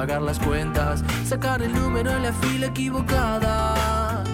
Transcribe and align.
pagar 0.00 0.22
las 0.22 0.38
cuentas, 0.38 1.04
sacar 1.26 1.60
el 1.60 1.74
número 1.74 2.10
en 2.12 2.22
la 2.22 2.32
fila 2.32 2.68
equivocada. 2.68 4.24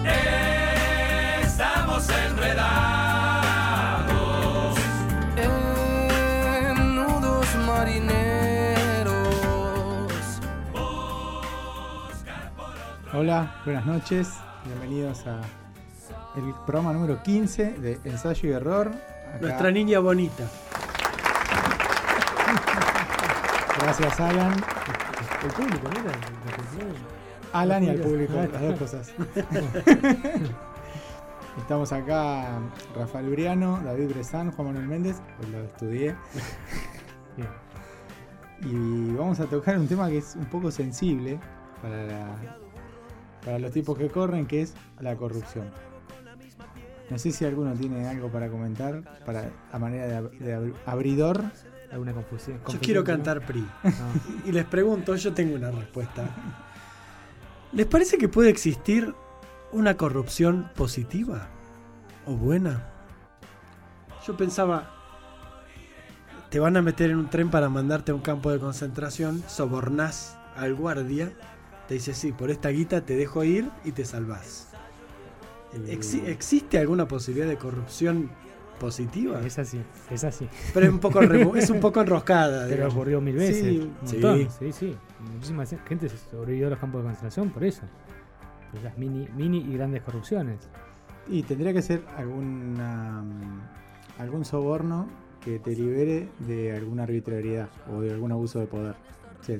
Estamos 1.43 2.07
enredados. 2.09 2.67
En 5.35 6.95
nudos 6.95 7.47
marineros. 7.65 9.27
Hola, 13.13 13.57
buenas 13.65 13.85
noches. 13.85 14.29
Bienvenidos 14.63 15.27
a 15.27 15.41
el 16.37 16.53
programa 16.65 16.93
número 16.93 17.21
15 17.21 17.73
de 17.73 17.99
Ensayo 18.05 18.47
y 18.47 18.53
Error. 18.53 18.87
Acá- 19.35 19.39
Nuestra 19.41 19.69
niña 19.71 19.99
bonita. 19.99 20.45
Gracias, 23.87 24.19
Alan. 24.19 24.51
El 25.43 25.49
público, 25.53 25.87
¿no? 25.87 25.99
era? 26.01 26.11
Alan 27.53 27.83
y 27.85 27.89
al 27.89 27.99
público, 28.01 28.33
las 28.51 28.61
dos 28.61 28.79
cosas. 28.79 29.13
Estamos 31.57 31.93
acá 31.93 32.59
Rafael 32.93 33.29
Briano, 33.29 33.79
David 33.85 34.09
Bresan, 34.09 34.51
Juan 34.51 34.67
Manuel 34.67 34.87
Méndez, 34.87 35.15
pues 35.37 35.49
lo 35.51 35.59
estudié. 35.63 36.15
Y 38.61 39.13
vamos 39.13 39.39
a 39.39 39.45
tocar 39.45 39.77
un 39.79 39.87
tema 39.87 40.09
que 40.09 40.17
es 40.17 40.35
un 40.35 40.47
poco 40.47 40.69
sensible 40.69 41.39
para, 41.81 42.03
la- 42.05 42.35
para 43.45 43.57
los 43.59 43.71
tiempos 43.71 43.97
que 43.97 44.09
corren, 44.09 44.45
que 44.47 44.63
es 44.63 44.73
la 44.99 45.15
corrupción. 45.15 45.71
No 47.09 47.17
sé 47.17 47.31
si 47.31 47.45
alguno 47.45 47.71
tiene 47.73 48.05
algo 48.05 48.27
para 48.27 48.49
comentar, 48.49 49.01
para 49.25 49.49
a 49.71 49.79
manera 49.79 50.07
de, 50.07 50.17
ab- 50.19 50.37
de 50.39 50.57
ab- 50.57 50.73
abridor. 50.85 51.45
¿Alguna 51.91 52.13
confusión? 52.13 52.59
Yo 52.67 52.79
quiero 52.79 53.03
cantar 53.03 53.45
PRI. 53.45 53.61
No. 53.83 53.91
Y 54.45 54.51
les 54.51 54.65
pregunto, 54.65 55.15
yo 55.15 55.33
tengo 55.33 55.55
una 55.55 55.71
respuesta. 55.71 56.23
¿Les 57.71 57.85
parece 57.85 58.17
que 58.17 58.27
puede 58.29 58.49
existir 58.49 59.13
una 59.71 59.95
corrupción 59.97 60.69
positiva 60.75 61.47
o 62.25 62.33
buena? 62.33 62.89
Yo 64.25 64.35
pensaba, 64.35 64.91
te 66.49 66.59
van 66.59 66.75
a 66.77 66.81
meter 66.81 67.11
en 67.11 67.17
un 67.17 67.29
tren 67.29 67.49
para 67.49 67.69
mandarte 67.69 68.11
a 68.11 68.15
un 68.15 68.21
campo 68.21 68.51
de 68.51 68.59
concentración, 68.59 69.43
sobornás 69.47 70.37
al 70.55 70.75
guardia, 70.75 71.31
te 71.87 71.93
dice, 71.93 72.13
sí, 72.13 72.31
por 72.33 72.49
esta 72.51 72.69
guita 72.69 73.01
te 73.01 73.15
dejo 73.15 73.43
ir 73.45 73.69
y 73.85 73.91
te 73.93 74.03
salvás. 74.03 74.69
Exi- 75.87 76.25
¿Existe 76.25 76.79
alguna 76.79 77.07
posibilidad 77.07 77.47
de 77.47 77.57
corrupción 77.57 78.29
positiva? 78.79 79.41
Es 79.45 79.59
así, 79.59 79.81
es 80.09 80.23
así. 80.23 80.47
Pero 80.73 80.85
es 80.85 80.91
un 80.91 80.99
poco, 80.99 81.21
es 81.55 81.69
un 81.69 81.79
poco 81.79 82.01
enroscada. 82.01 82.63
Pero 82.63 82.75
digamos. 82.75 82.93
ocurrió 82.93 83.21
mil 83.21 83.35
veces. 83.35 83.57
Sí, 83.57 83.79
un 83.79 84.07
sí. 84.07 84.15
montón. 84.15 84.47
Sí, 84.59 84.71
sí. 84.71 84.95
Muchísima 85.33 85.65
gente 85.65 86.09
se 86.09 86.17
sobrevivió 86.17 86.67
a 86.67 86.69
los 86.71 86.79
campos 86.79 87.01
de 87.01 87.05
concentración 87.05 87.49
por 87.49 87.63
eso. 87.63 87.81
Por 88.71 88.83
las 88.83 88.97
mini, 88.97 89.27
mini 89.35 89.59
y 89.59 89.73
grandes 89.73 90.01
corrupciones. 90.03 90.69
Y 91.29 91.43
tendría 91.43 91.73
que 91.73 91.81
ser 91.81 92.03
alguna, 92.15 93.23
algún 94.17 94.45
soborno 94.45 95.07
que 95.43 95.59
te 95.59 95.75
libere 95.75 96.29
de 96.39 96.75
alguna 96.75 97.03
arbitrariedad 97.03 97.69
o 97.91 98.01
de 98.01 98.11
algún 98.11 98.31
abuso 98.31 98.59
de 98.59 98.67
poder. 98.67 98.95
O 99.39 99.43
sea, 99.43 99.59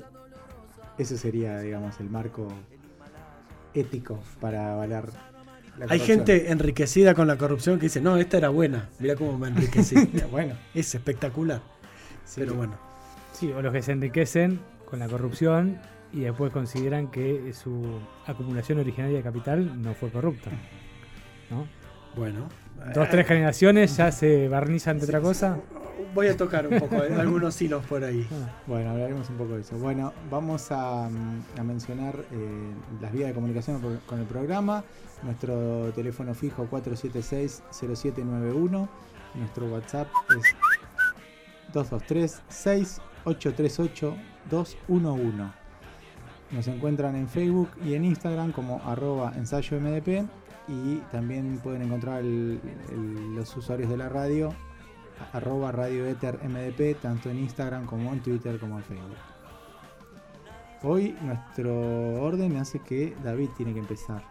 eso 0.98 1.16
sería, 1.16 1.60
digamos, 1.60 2.00
el 2.00 2.10
marco 2.10 2.48
ético 3.74 4.18
para 4.40 4.72
avalar 4.72 5.08
la 5.36 5.37
Hay 5.88 6.00
gente 6.00 6.50
enriquecida 6.50 7.14
con 7.14 7.26
la 7.26 7.36
corrupción 7.36 7.78
que 7.78 7.86
dice, 7.86 8.00
no, 8.00 8.16
esta 8.16 8.36
era 8.38 8.48
buena, 8.48 8.88
mirá 8.98 9.14
cómo 9.16 9.38
me 9.38 9.48
enriquecí. 9.48 9.94
bueno, 10.30 10.54
es 10.74 10.94
espectacular. 10.94 11.60
sí. 12.24 12.40
Pero 12.40 12.54
bueno, 12.54 12.88
Sí, 13.38 13.52
o 13.52 13.62
los 13.62 13.72
que 13.72 13.82
se 13.82 13.92
enriquecen 13.92 14.58
con 14.84 14.98
la 14.98 15.06
corrupción 15.06 15.78
y 16.12 16.20
después 16.20 16.52
consideran 16.52 17.08
que 17.08 17.52
su 17.52 18.00
acumulación 18.26 18.80
originaria 18.80 19.18
de 19.18 19.22
capital 19.22 19.80
no 19.80 19.94
fue 19.94 20.10
corrupta. 20.10 20.50
¿no? 21.48 21.68
bueno. 22.16 22.48
Dos, 22.94 23.08
tres 23.10 23.28
generaciones 23.28 23.96
ya 23.96 24.10
se 24.10 24.48
barnizan 24.48 24.98
de 24.98 25.04
otra 25.04 25.20
cosa. 25.20 25.58
Voy 26.14 26.28
a 26.28 26.36
tocar 26.36 26.66
un 26.66 26.78
poco 26.78 26.96
eh, 26.96 27.14
algunos 27.18 27.60
hilos 27.60 27.84
por 27.86 28.04
ahí. 28.04 28.26
Ah, 28.32 28.48
Bueno, 28.66 28.90
hablaremos 28.90 29.28
un 29.30 29.36
poco 29.36 29.54
de 29.54 29.60
eso. 29.62 29.76
Bueno, 29.78 30.12
vamos 30.30 30.70
a, 30.70 31.08
mm, 31.08 31.58
a 31.60 31.64
mencionar 31.64 32.14
eh, 32.32 32.72
las 33.00 33.12
vías 33.12 33.28
de 33.28 33.34
comunicación 33.34 33.80
con 34.06 34.18
el 34.20 34.26
programa. 34.26 34.84
Nuestro 35.22 35.90
teléfono 35.94 36.34
fijo 36.34 36.66
476-0791. 36.70 38.88
Nuestro 39.34 39.66
WhatsApp 39.66 40.08
es 40.38 40.44
223-6838-211. 44.50 45.52
Nos 46.50 46.66
encuentran 46.68 47.14
en 47.16 47.28
Facebook 47.28 47.68
y 47.84 47.94
en 47.94 48.04
Instagram 48.04 48.52
como 48.52 48.80
arroba 48.84 49.32
ensayo 49.36 49.78
MDP. 49.80 50.24
Y 50.68 50.96
también 51.10 51.58
pueden 51.62 51.82
encontrar 51.82 52.20
el- 52.20 52.60
el- 52.90 53.34
los 53.34 53.54
usuarios 53.56 53.88
de 53.90 53.96
la 53.96 54.08
radio 54.08 54.54
arroba 55.32 55.72
Radio 55.72 56.06
Ether 56.06 56.38
MDP, 56.42 57.00
tanto 57.00 57.30
en 57.30 57.38
Instagram 57.38 57.86
como 57.86 58.12
en 58.12 58.20
Twitter 58.20 58.58
como 58.58 58.78
en 58.78 58.84
Facebook. 58.84 59.16
Hoy 60.82 61.16
nuestro 61.22 61.74
orden 62.22 62.56
hace 62.56 62.78
que 62.80 63.16
David 63.24 63.48
tiene 63.56 63.72
que 63.72 63.80
empezar. 63.80 64.22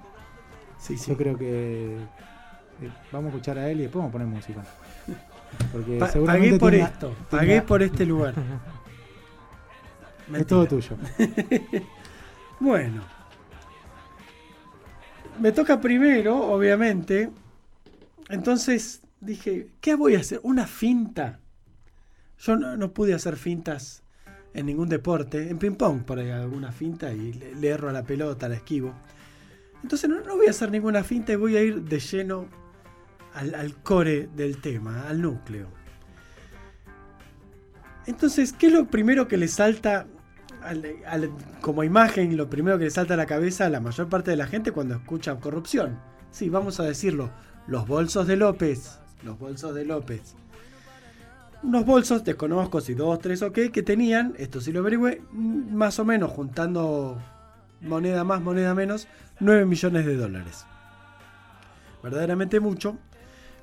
Sí, 0.80 0.98
sí. 0.98 1.12
Yo 1.12 1.18
creo 1.18 1.38
que 1.38 1.96
eh, 1.96 2.90
vamos 3.12 3.28
a 3.28 3.36
escuchar 3.36 3.58
a 3.58 3.70
él 3.70 3.80
y 3.80 3.84
después 3.84 4.00
vamos 4.02 4.10
a 4.10 4.14
poner 4.14 4.28
música. 4.28 4.64
Porque 5.72 5.98
Pa- 5.98 6.08
seguramente 6.08 6.48
pagué 6.50 6.60
por 6.60 6.72
tiene- 6.72 6.86
esto, 6.86 7.08
tiene- 7.08 7.26
pagué 7.30 7.62
por 7.62 7.84
este 7.84 8.06
lugar. 8.06 8.34
es 10.34 10.48
todo 10.48 10.66
tuyo. 10.66 10.96
Bueno. 12.60 13.04
Me 15.40 15.52
toca 15.52 15.80
primero, 15.80 16.36
obviamente. 16.52 17.30
Entonces 18.30 19.02
dije, 19.20 19.70
¿qué 19.82 19.96
voy 19.96 20.16
a 20.16 20.20
hacer? 20.20 20.40
¿Una 20.44 20.68
finta? 20.68 21.40
Yo 22.40 22.56
no, 22.56 22.78
no 22.78 22.94
pude 22.94 23.14
hacer 23.14 23.36
fintas 23.36 24.04
en 24.54 24.66
ningún 24.68 24.90
deporte. 24.90 25.50
En 25.50 25.58
ping-pong, 25.58 26.04
por 26.04 26.20
ahí 26.20 26.30
alguna 26.30 26.72
finta 26.72 27.12
y 27.14 27.34
le, 27.34 27.68
erro 27.68 27.90
a 27.90 27.94
la 27.94 28.04
pelota, 28.04 28.48
la 28.50 28.56
esquivo. 28.56 28.94
Entonces 29.84 30.10
no, 30.10 30.22
no 30.22 30.36
voy 30.38 30.48
a 30.48 30.52
hacer 30.52 30.72
ninguna 30.72 31.04
finta 31.04 31.34
y 31.34 31.36
voy 31.36 31.56
a 31.58 31.62
ir 31.64 31.82
de 31.84 32.00
lleno 32.00 32.48
al, 33.34 33.56
al 33.56 33.76
core 33.76 34.30
del 34.36 34.60
tema, 34.60 35.08
al 35.08 35.22
núcleo. 35.22 35.68
Entonces, 38.06 38.54
¿qué 38.54 38.68
es 38.68 38.74
lo 38.74 38.86
primero 38.86 39.28
que 39.28 39.38
le 39.38 39.48
salta 39.48 40.08
al- 40.64 40.86
al- 41.06 41.30
como 41.62 41.84
imagen, 41.84 42.38
lo 42.38 42.50
primero 42.50 42.78
que 42.78 42.86
le 42.86 42.92
salta 42.92 43.16
a 43.16 43.18
la 43.18 43.26
cabeza 43.26 43.66
a 43.66 43.70
la 43.70 43.82
mayor 43.82 44.08
parte 44.10 44.32
de 44.32 44.38
la 44.38 44.48
gente 44.48 44.72
cuando 44.72 44.96
escucha 44.96 45.36
corrupción? 45.40 46.00
Sí, 46.32 46.50
vamos 46.50 46.80
a 46.80 46.84
decirlo, 46.84 47.32
los 47.68 47.88
bolsos 47.88 48.26
de 48.28 48.38
López, 48.38 49.00
los 49.24 49.38
bolsos 49.38 49.74
de 49.74 49.86
López. 49.86 50.36
Unos 51.64 51.86
bolsos, 51.86 52.24
desconozco 52.24 52.82
si 52.82 52.94
dos, 52.94 53.20
tres 53.20 53.42
o 53.42 53.52
qué, 53.52 53.72
que 53.72 53.82
tenían, 53.82 54.34
esto 54.38 54.62
sí 54.62 54.72
lo 54.72 54.82
averigüé, 54.82 55.22
mm, 55.32 55.74
más 55.74 55.98
o 56.00 56.06
menos 56.06 56.32
juntando 56.32 57.18
moneda 57.82 58.24
más, 58.24 58.42
moneda 58.42 58.74
menos, 58.74 59.08
9 59.40 59.66
millones 59.66 60.06
de 60.06 60.16
dólares. 60.16 60.66
Verdaderamente 62.04 62.60
mucho, 62.60 62.98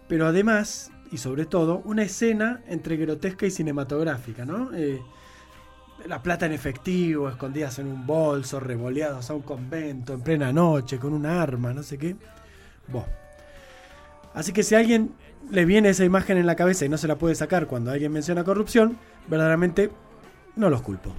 pero 0.09 0.26
además, 0.26 0.91
y 1.10 1.19
sobre 1.19 1.47
todo, 1.47 1.82
una 1.84 2.03
escena 2.03 2.62
entre 2.69 2.97
grotesca 2.97 3.47
y 3.47 3.50
cinematográfica, 3.50 4.44
¿no? 4.44 4.72
Eh, 4.75 5.00
la 6.06 6.22
plata 6.22 6.47
en 6.47 6.53
efectivo, 6.53 7.28
escondidas 7.28 7.78
en 7.78 7.86
un 7.86 8.07
bolso, 8.07 8.60
revoleados 8.60 9.30
a 9.30 9.34
un 9.34 9.42
convento 9.42 10.12
en 10.12 10.21
plena 10.21 10.53
noche, 10.53 10.98
con 10.98 11.15
un 11.15 11.27
arma, 11.27 11.72
no 11.72 11.83
sé 11.83 11.97
qué. 11.97 12.16
Buah. 12.89 13.07
Así 14.34 14.53
que 14.53 14.62
si 14.62 14.74
alguien 14.74 15.15
le 15.51 15.65
viene 15.65 15.91
esa 15.91 16.05
imagen 16.05 16.37
en 16.37 16.47
la 16.47 16.57
cabeza 16.57 16.85
y 16.85 16.89
no 16.89 16.99
se 16.99 17.09
la 17.09 17.17
puede 17.17 17.35
sacar 17.35 17.67
cuando 17.67 17.91
alguien 17.91 18.13
menciona 18.13 18.45
corrupción, 18.45 18.99
verdaderamente 19.29 19.91
no 20.57 20.71
los 20.71 20.83
culpo. 20.83 21.13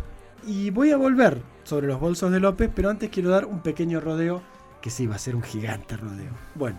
Y 0.45 0.69
voy 0.69 0.91
a 0.91 0.97
volver 0.97 1.41
sobre 1.63 1.87
los 1.87 1.99
bolsos 1.99 2.31
de 2.31 2.39
López, 2.39 2.69
pero 2.73 2.89
antes 2.89 3.09
quiero 3.09 3.29
dar 3.29 3.45
un 3.45 3.61
pequeño 3.61 3.99
rodeo, 3.99 4.41
que 4.81 4.89
sí 4.89 5.07
va 5.07 5.15
a 5.15 5.19
ser 5.19 5.35
un 5.35 5.41
gigante 5.41 5.97
rodeo. 5.97 6.31
Bueno, 6.53 6.77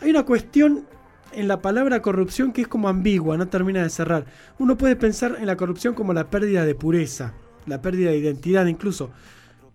hay 0.00 0.10
una 0.10 0.24
cuestión 0.24 0.86
en 1.32 1.48
la 1.48 1.60
palabra 1.60 2.02
corrupción 2.02 2.52
que 2.52 2.62
es 2.62 2.68
como 2.68 2.88
ambigua, 2.88 3.36
no 3.36 3.48
termina 3.48 3.82
de 3.82 3.90
cerrar. 3.90 4.24
Uno 4.58 4.76
puede 4.76 4.96
pensar 4.96 5.36
en 5.38 5.46
la 5.46 5.56
corrupción 5.56 5.94
como 5.94 6.12
la 6.12 6.30
pérdida 6.30 6.64
de 6.64 6.74
pureza, 6.74 7.34
la 7.66 7.82
pérdida 7.82 8.10
de 8.10 8.16
identidad 8.16 8.66
incluso. 8.66 9.10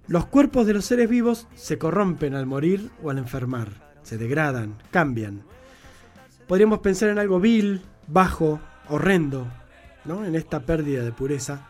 Los 0.07 0.25
cuerpos 0.25 0.67
de 0.67 0.73
los 0.73 0.85
seres 0.85 1.09
vivos 1.09 1.47
se 1.55 1.77
corrompen 1.77 2.35
al 2.35 2.45
morir 2.45 2.89
o 3.03 3.09
al 3.09 3.17
enfermar, 3.17 3.69
se 4.03 4.17
degradan, 4.17 4.75
cambian. 4.91 5.43
Podríamos 6.47 6.79
pensar 6.79 7.09
en 7.09 7.19
algo 7.19 7.39
vil, 7.39 7.81
bajo, 8.07 8.59
horrendo, 8.89 9.47
¿no? 10.05 10.25
En 10.25 10.35
esta 10.35 10.59
pérdida 10.59 11.03
de 11.03 11.11
pureza. 11.11 11.67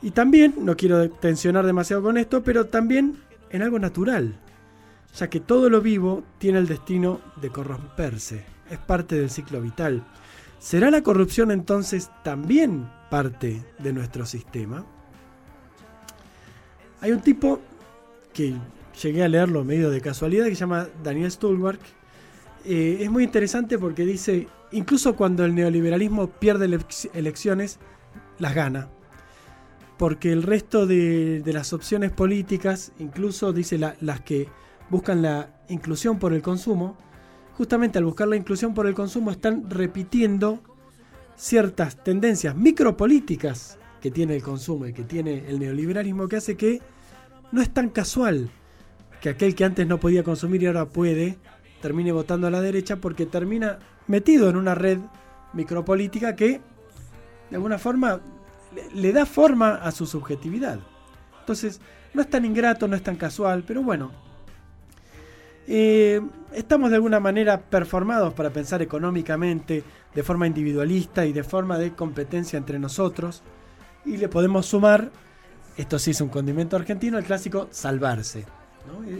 Y 0.00 0.12
también, 0.12 0.54
no 0.58 0.76
quiero 0.76 1.10
tensionar 1.10 1.66
demasiado 1.66 2.02
con 2.02 2.16
esto, 2.16 2.42
pero 2.42 2.66
también 2.66 3.18
en 3.50 3.62
algo 3.62 3.78
natural, 3.78 4.38
ya 5.16 5.28
que 5.28 5.40
todo 5.40 5.68
lo 5.70 5.80
vivo 5.80 6.22
tiene 6.38 6.58
el 6.58 6.66
destino 6.66 7.20
de 7.40 7.50
corromperse, 7.50 8.44
es 8.70 8.78
parte 8.78 9.16
del 9.16 9.30
ciclo 9.30 9.60
vital. 9.60 10.04
¿Será 10.58 10.90
la 10.90 11.02
corrupción 11.02 11.50
entonces 11.50 12.10
también 12.24 12.90
parte 13.10 13.62
de 13.78 13.92
nuestro 13.92 14.26
sistema? 14.26 14.84
Hay 17.00 17.12
un 17.12 17.20
tipo 17.20 17.60
que 18.32 18.54
llegué 19.00 19.22
a 19.22 19.28
leerlo 19.28 19.64
medio 19.64 19.90
de 19.90 20.00
casualidad 20.00 20.46
que 20.46 20.54
se 20.54 20.60
llama 20.60 20.88
Daniel 21.02 21.30
Stulberg. 21.30 21.78
Eh, 22.70 22.98
es 23.02 23.10
muy 23.10 23.24
interesante 23.24 23.78
porque 23.78 24.04
dice, 24.04 24.46
incluso 24.72 25.16
cuando 25.16 25.42
el 25.46 25.54
neoliberalismo 25.54 26.26
pierde 26.26 26.68
elec- 26.68 27.08
elecciones, 27.14 27.78
las 28.38 28.54
gana. 28.54 28.90
Porque 29.96 30.30
el 30.32 30.42
resto 30.42 30.86
de, 30.86 31.42
las 31.46 31.72
opciones 31.72 32.12
políticas, 32.12 32.92
incluso 32.98 33.54
dice 33.54 33.78
la- 33.78 33.96
las 34.02 34.20
que 34.20 34.48
buscan 34.90 35.22
la 35.22 35.48
inclusión 35.70 36.18
por 36.18 36.34
el 36.34 36.42
consumo, 36.42 36.98
justamente 37.56 37.96
al 37.96 38.04
buscar 38.04 38.28
la 38.28 38.36
inclusión 38.36 38.74
por 38.74 38.86
el 38.86 38.92
consumo 38.92 39.30
están 39.30 39.70
repitiendo 39.70 40.60
ciertas 41.36 42.04
tendencias 42.04 42.54
micropolíticas 42.54 43.78
que 44.02 44.10
tiene 44.10 44.36
el 44.36 44.42
consumo 44.42 44.86
y 44.86 44.92
que 44.92 45.04
tiene 45.04 45.48
el 45.48 45.58
neoliberalismo 45.58 46.28
que 46.28 46.36
hace 46.36 46.54
que 46.58 46.82
no 47.50 47.62
es 47.62 47.70
tan 47.70 47.88
casual 47.88 48.50
que 49.22 49.30
aquel 49.30 49.54
que 49.54 49.64
antes 49.64 49.86
no 49.86 49.98
podía 49.98 50.22
consumir 50.22 50.62
y 50.62 50.66
ahora 50.66 50.84
puede 50.90 51.38
termine 51.80 52.12
votando 52.12 52.46
a 52.46 52.50
la 52.50 52.60
derecha 52.60 52.96
porque 52.96 53.26
termina 53.26 53.78
metido 54.06 54.48
en 54.48 54.56
una 54.56 54.74
red 54.74 54.98
micropolítica 55.52 56.34
que 56.36 56.60
de 57.50 57.56
alguna 57.56 57.78
forma 57.78 58.20
le, 58.94 59.12
da 59.12 59.26
forma 59.26 59.76
a 59.76 59.90
su 59.90 60.06
subjetividad. 60.06 60.78
Entonces, 61.40 61.80
no 62.14 62.22
es 62.22 62.30
tan 62.30 62.44
ingrato, 62.44 62.88
no 62.88 62.96
es 62.96 63.02
tan 63.02 63.16
casual, 63.16 63.64
pero 63.66 63.82
bueno. 63.82 64.10
Eh, 65.66 66.20
estamos 66.52 66.90
de 66.90 66.96
alguna 66.96 67.20
manera 67.20 67.60
performados 67.60 68.32
para 68.34 68.50
pensar 68.50 68.82
económicamente, 68.82 69.84
de 70.14 70.22
forma 70.22 70.46
individualista 70.46 71.26
y 71.26 71.32
de 71.32 71.44
forma 71.44 71.78
de 71.78 71.92
competencia 71.94 72.56
entre 72.56 72.78
nosotros. 72.78 73.42
Y 74.04 74.16
le 74.16 74.28
podemos 74.28 74.66
sumar, 74.66 75.10
esto 75.76 75.98
sí 75.98 76.12
es 76.12 76.20
un 76.20 76.28
condimento 76.28 76.76
argentino, 76.76 77.18
el 77.18 77.24
clásico 77.24 77.68
salvarse. 77.70 78.46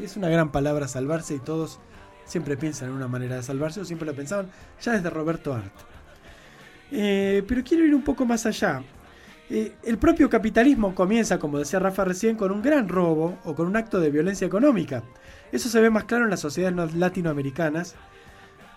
Es 0.02 0.16
una 0.16 0.28
gran 0.28 0.50
palabra 0.50 0.88
salvarse 0.88 1.34
y 1.34 1.38
todos 1.38 1.78
siempre 2.28 2.56
piensan 2.56 2.90
en 2.90 2.94
una 2.94 3.08
manera 3.08 3.34
de 3.36 3.42
salvarse 3.42 3.80
o 3.80 3.84
siempre 3.84 4.06
lo 4.06 4.14
pensaban 4.14 4.46
ya 4.80 4.92
desde 4.92 5.10
Roberto 5.10 5.52
Art. 5.52 5.72
Eh, 6.90 7.42
pero 7.46 7.62
quiero 7.64 7.84
ir 7.84 7.94
un 7.94 8.02
poco 8.02 8.25
más 8.25 8.46
allá. 8.46 8.82
Eh, 9.50 9.72
el 9.84 9.98
propio 9.98 10.28
capitalismo 10.28 10.94
comienza, 10.94 11.38
como 11.38 11.58
decía 11.58 11.78
Rafa 11.78 12.04
recién, 12.04 12.36
con 12.36 12.52
un 12.52 12.62
gran 12.62 12.88
robo 12.88 13.38
o 13.44 13.54
con 13.54 13.66
un 13.66 13.76
acto 13.76 13.98
de 13.98 14.10
violencia 14.10 14.46
económica. 14.46 15.02
Eso 15.52 15.69
se 15.69 15.80
ve 15.80 15.90
más 15.90 16.04
claro 16.04 16.25
en 16.25 16.30
las 16.30 16.40
sociedades 16.40 16.76
no- 16.76 16.86
latinoamericanas, 16.86 17.94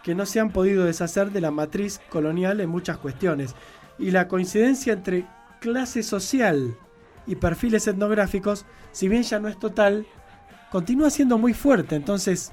que 0.03 0.15
no 0.15 0.25
se 0.25 0.39
han 0.39 0.49
podido 0.51 0.85
deshacer 0.85 1.31
de 1.31 1.41
la 1.41 1.51
matriz 1.51 1.99
colonial 2.09 2.59
en 2.61 2.69
muchas 2.69 2.97
cuestiones. 2.97 3.53
Y 3.99 4.11
la 4.11 4.27
coincidencia 4.27 4.93
entre 4.93 5.25
clase 5.59 6.01
social 6.03 6.75
y 7.27 7.35
perfiles 7.35 7.87
etnográficos, 7.87 8.65
si 8.93 9.07
bien 9.09 9.23
ya 9.23 9.39
no 9.39 9.47
es 9.47 9.59
total, 9.59 10.07
continúa 10.71 11.09
siendo 11.11 11.37
muy 11.37 11.53
fuerte. 11.53 11.95
Entonces, 11.95 12.51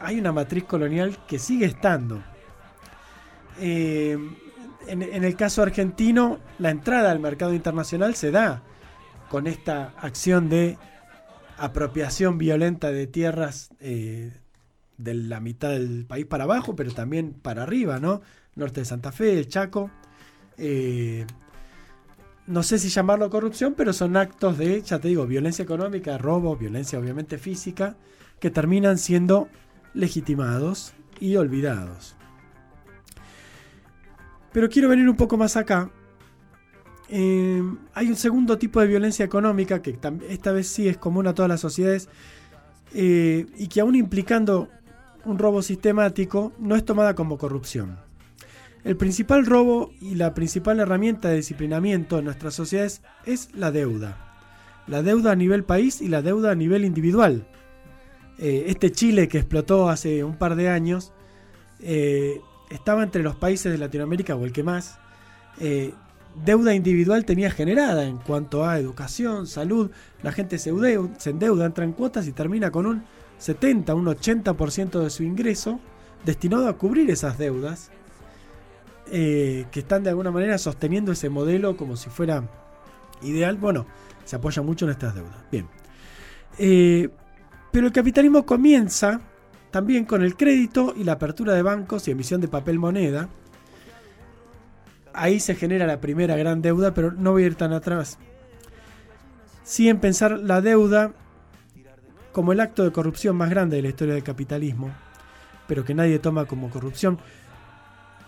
hay 0.00 0.18
una 0.18 0.32
matriz 0.32 0.64
colonial 0.64 1.18
que 1.26 1.38
sigue 1.38 1.66
estando. 1.66 2.22
Eh, 3.60 4.18
en, 4.86 5.02
el 5.02 5.36
caso 5.36 5.62
argentino, 5.62 6.38
la 6.58 6.70
entrada 6.70 7.10
al 7.10 7.20
mercado 7.20 7.54
internacional 7.54 8.14
se 8.14 8.30
da 8.30 8.62
con 9.28 9.46
esta 9.46 9.92
acción 9.98 10.48
de 10.48 10.78
apropiación 11.58 12.38
violenta 12.38 12.90
de 12.90 13.06
tierras 13.06 13.70
eh, 13.80 14.32
de 14.96 15.14
la 15.14 15.40
mitad 15.40 15.70
del 15.70 16.06
país 16.06 16.24
para 16.24 16.44
abajo, 16.44 16.74
pero 16.74 16.92
también 16.92 17.34
para 17.34 17.62
arriba, 17.62 18.00
¿no? 18.00 18.22
Norte 18.56 18.80
de 18.80 18.86
Santa 18.86 19.12
Fe, 19.12 19.38
el 19.38 19.48
Chaco. 19.48 19.90
Eh, 20.56 21.26
no 22.46 22.62
sé 22.62 22.78
si 22.78 22.88
llamarlo 22.88 23.30
corrupción, 23.30 23.74
pero 23.76 23.92
son 23.92 24.16
actos 24.16 24.58
de, 24.58 24.82
ya 24.82 24.98
te 24.98 25.08
digo, 25.08 25.26
violencia 25.26 25.62
económica, 25.62 26.18
robo, 26.18 26.56
violencia 26.56 26.98
obviamente 26.98 27.38
física, 27.38 27.96
que 28.40 28.50
terminan 28.50 28.98
siendo 28.98 29.48
legitimados 29.94 30.92
y 31.18 31.36
olvidados. 31.36 32.16
Pero 34.52 34.68
quiero 34.68 34.88
venir 34.88 35.08
un 35.08 35.16
poco 35.16 35.36
más 35.36 35.56
acá. 35.56 35.90
Eh, 37.08 37.62
hay 37.94 38.08
un 38.08 38.16
segundo 38.16 38.58
tipo 38.58 38.80
de 38.80 38.86
violencia 38.86 39.24
económica 39.24 39.82
que 39.82 39.98
esta 40.28 40.52
vez 40.52 40.68
sí 40.68 40.88
es 40.88 40.96
común 40.96 41.26
a 41.26 41.34
todas 41.34 41.48
las 41.48 41.60
sociedades 41.60 42.08
eh, 42.94 43.46
y 43.56 43.66
que 43.68 43.80
aún 43.80 43.96
implicando 43.96 44.68
un 45.24 45.38
robo 45.38 45.62
sistemático 45.62 46.52
no 46.58 46.76
es 46.76 46.84
tomada 46.84 47.14
como 47.14 47.38
corrupción. 47.38 47.98
El 48.82 48.96
principal 48.96 49.44
robo 49.44 49.92
y 50.00 50.14
la 50.14 50.34
principal 50.34 50.80
herramienta 50.80 51.28
de 51.28 51.36
disciplinamiento 51.36 52.18
en 52.18 52.24
nuestras 52.24 52.54
sociedades 52.54 53.02
es 53.26 53.50
la 53.54 53.70
deuda. 53.70 54.16
La 54.86 55.02
deuda 55.02 55.32
a 55.32 55.36
nivel 55.36 55.64
país 55.64 56.00
y 56.00 56.08
la 56.08 56.22
deuda 56.22 56.52
a 56.52 56.54
nivel 56.54 56.84
individual. 56.84 57.46
Eh, 58.42 58.64
este 58.68 58.90
Chile 58.90 59.28
que 59.28 59.36
explotó 59.36 59.90
hace 59.90 60.24
un 60.24 60.34
par 60.34 60.56
de 60.56 60.70
años 60.70 61.12
eh, 61.80 62.40
estaba 62.70 63.02
entre 63.02 63.22
los 63.22 63.36
países 63.36 63.70
de 63.70 63.76
Latinoamérica 63.76 64.34
o 64.34 64.46
el 64.46 64.52
que 64.52 64.62
más 64.62 64.98
eh, 65.60 65.92
deuda 66.42 66.74
individual 66.74 67.26
tenía 67.26 67.50
generada 67.50 68.04
en 68.04 68.16
cuanto 68.16 68.64
a 68.64 68.78
educación, 68.78 69.46
salud. 69.46 69.90
La 70.22 70.32
gente 70.32 70.56
se, 70.56 70.70
endeuda, 70.70 71.66
entra 71.66 71.84
en 71.84 71.92
cuotas 71.92 72.26
y 72.28 72.32
termina 72.32 72.70
con 72.70 72.86
un 72.86 73.04
70, 73.36 73.94
un 73.94 74.06
80% 74.06 75.02
de 75.02 75.10
su 75.10 75.22
ingreso 75.22 75.78
destinado 76.24 76.66
a 76.66 76.78
cubrir 76.78 77.10
esas 77.10 77.36
deudas 77.36 77.90
que 79.10 79.66
están 79.72 80.04
de 80.04 80.10
alguna 80.10 80.30
manera 80.30 80.56
sosteniendo 80.56 81.10
ese 81.10 81.28
modelo 81.28 81.76
como 81.76 81.96
si 81.96 82.08
fuera 82.08 82.48
ideal. 83.22 83.56
Bueno, 83.56 83.84
se 84.24 84.36
apoya 84.36 84.62
mucho 84.62 84.86
en 84.86 84.92
estas 84.92 85.14
deudas. 85.14 85.36
Bien. 85.50 85.68
Pero 87.72 87.86
el 87.86 87.92
capitalismo 87.92 88.44
comienza 88.44 89.20
también 89.70 90.04
con 90.04 90.22
el 90.22 90.36
crédito 90.36 90.94
y 90.96 91.04
la 91.04 91.12
apertura 91.12 91.54
de 91.54 91.62
bancos 91.62 92.08
y 92.08 92.10
emisión 92.10 92.40
de 92.40 92.48
papel 92.48 92.78
moneda. 92.78 93.28
Ahí 95.12 95.40
se 95.40 95.54
genera 95.54 95.86
la 95.86 96.00
primera 96.00 96.36
gran 96.36 96.62
deuda, 96.62 96.94
pero 96.94 97.12
no 97.12 97.32
voy 97.32 97.44
a 97.44 97.46
ir 97.46 97.54
tan 97.54 97.72
atrás. 97.72 98.18
Sí 99.62 99.88
en 99.88 100.00
pensar 100.00 100.38
la 100.38 100.60
deuda 100.60 101.12
como 102.32 102.52
el 102.52 102.60
acto 102.60 102.84
de 102.84 102.92
corrupción 102.92 103.36
más 103.36 103.50
grande 103.50 103.76
de 103.76 103.82
la 103.82 103.88
historia 103.88 104.14
del 104.14 104.22
capitalismo, 104.22 104.90
pero 105.66 105.84
que 105.84 105.94
nadie 105.94 106.18
toma 106.18 106.46
como 106.46 106.70
corrupción. 106.70 107.18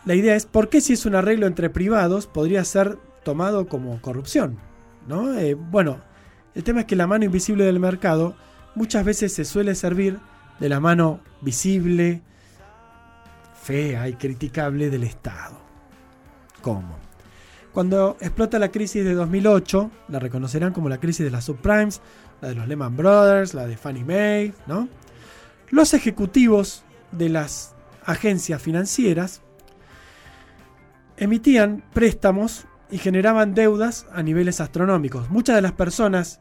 La 0.04 0.14
idea 0.14 0.34
es, 0.34 0.46
¿por 0.46 0.68
qué 0.68 0.80
si 0.80 0.94
es 0.94 1.06
un 1.06 1.14
arreglo 1.14 1.46
entre 1.46 1.70
privados 1.70 2.26
podría 2.26 2.64
ser 2.64 2.98
tomado 3.24 3.66
como 3.66 4.00
corrupción? 4.00 4.58
¿No? 5.06 5.34
Eh, 5.34 5.54
bueno, 5.54 5.98
el 6.54 6.64
tema 6.64 6.80
es 6.80 6.86
que 6.86 6.96
la 6.96 7.06
mano 7.06 7.24
invisible 7.24 7.64
del 7.64 7.80
mercado 7.80 8.34
muchas 8.74 9.04
veces 9.04 9.32
se 9.32 9.44
suele 9.44 9.74
servir 9.74 10.18
de 10.60 10.68
la 10.68 10.80
mano 10.80 11.20
visible, 11.40 12.22
fea 13.62 14.08
y 14.08 14.14
criticable 14.14 14.90
del 14.90 15.04
Estado. 15.04 15.58
¿Cómo? 16.60 16.96
Cuando 17.72 18.16
explota 18.20 18.58
la 18.58 18.70
crisis 18.70 19.04
de 19.04 19.14
2008, 19.14 19.90
la 20.08 20.18
reconocerán 20.18 20.72
como 20.72 20.88
la 20.88 21.00
crisis 21.00 21.24
de 21.24 21.30
las 21.30 21.44
subprimes, 21.44 22.02
la 22.40 22.48
de 22.48 22.54
los 22.54 22.68
Lehman 22.68 22.96
Brothers, 22.96 23.54
la 23.54 23.66
de 23.66 23.76
Fannie 23.76 24.04
Mae, 24.04 24.52
¿no? 24.66 24.88
Los 25.70 25.94
ejecutivos 25.94 26.84
de 27.12 27.30
las 27.30 27.74
agencias 28.04 28.60
financieras 28.60 29.40
emitían 31.16 31.82
préstamos 31.94 32.66
y 32.90 32.98
generaban 32.98 33.54
deudas 33.54 34.06
a 34.12 34.22
niveles 34.22 34.60
astronómicos. 34.60 35.30
Muchas 35.30 35.56
de 35.56 35.62
las 35.62 35.72
personas 35.72 36.40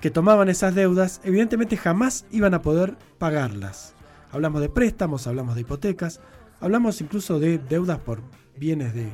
que 0.00 0.10
tomaban 0.10 0.48
esas 0.48 0.74
deudas 0.74 1.20
evidentemente 1.24 1.76
jamás 1.76 2.24
iban 2.30 2.54
a 2.54 2.62
poder 2.62 2.96
pagarlas. 3.18 3.94
Hablamos 4.32 4.60
de 4.60 4.68
préstamos, 4.68 5.26
hablamos 5.26 5.54
de 5.54 5.62
hipotecas, 5.62 6.20
hablamos 6.60 7.00
incluso 7.00 7.38
de 7.38 7.58
deudas 7.58 7.98
por 7.98 8.20
bienes 8.56 8.94
de 8.94 9.12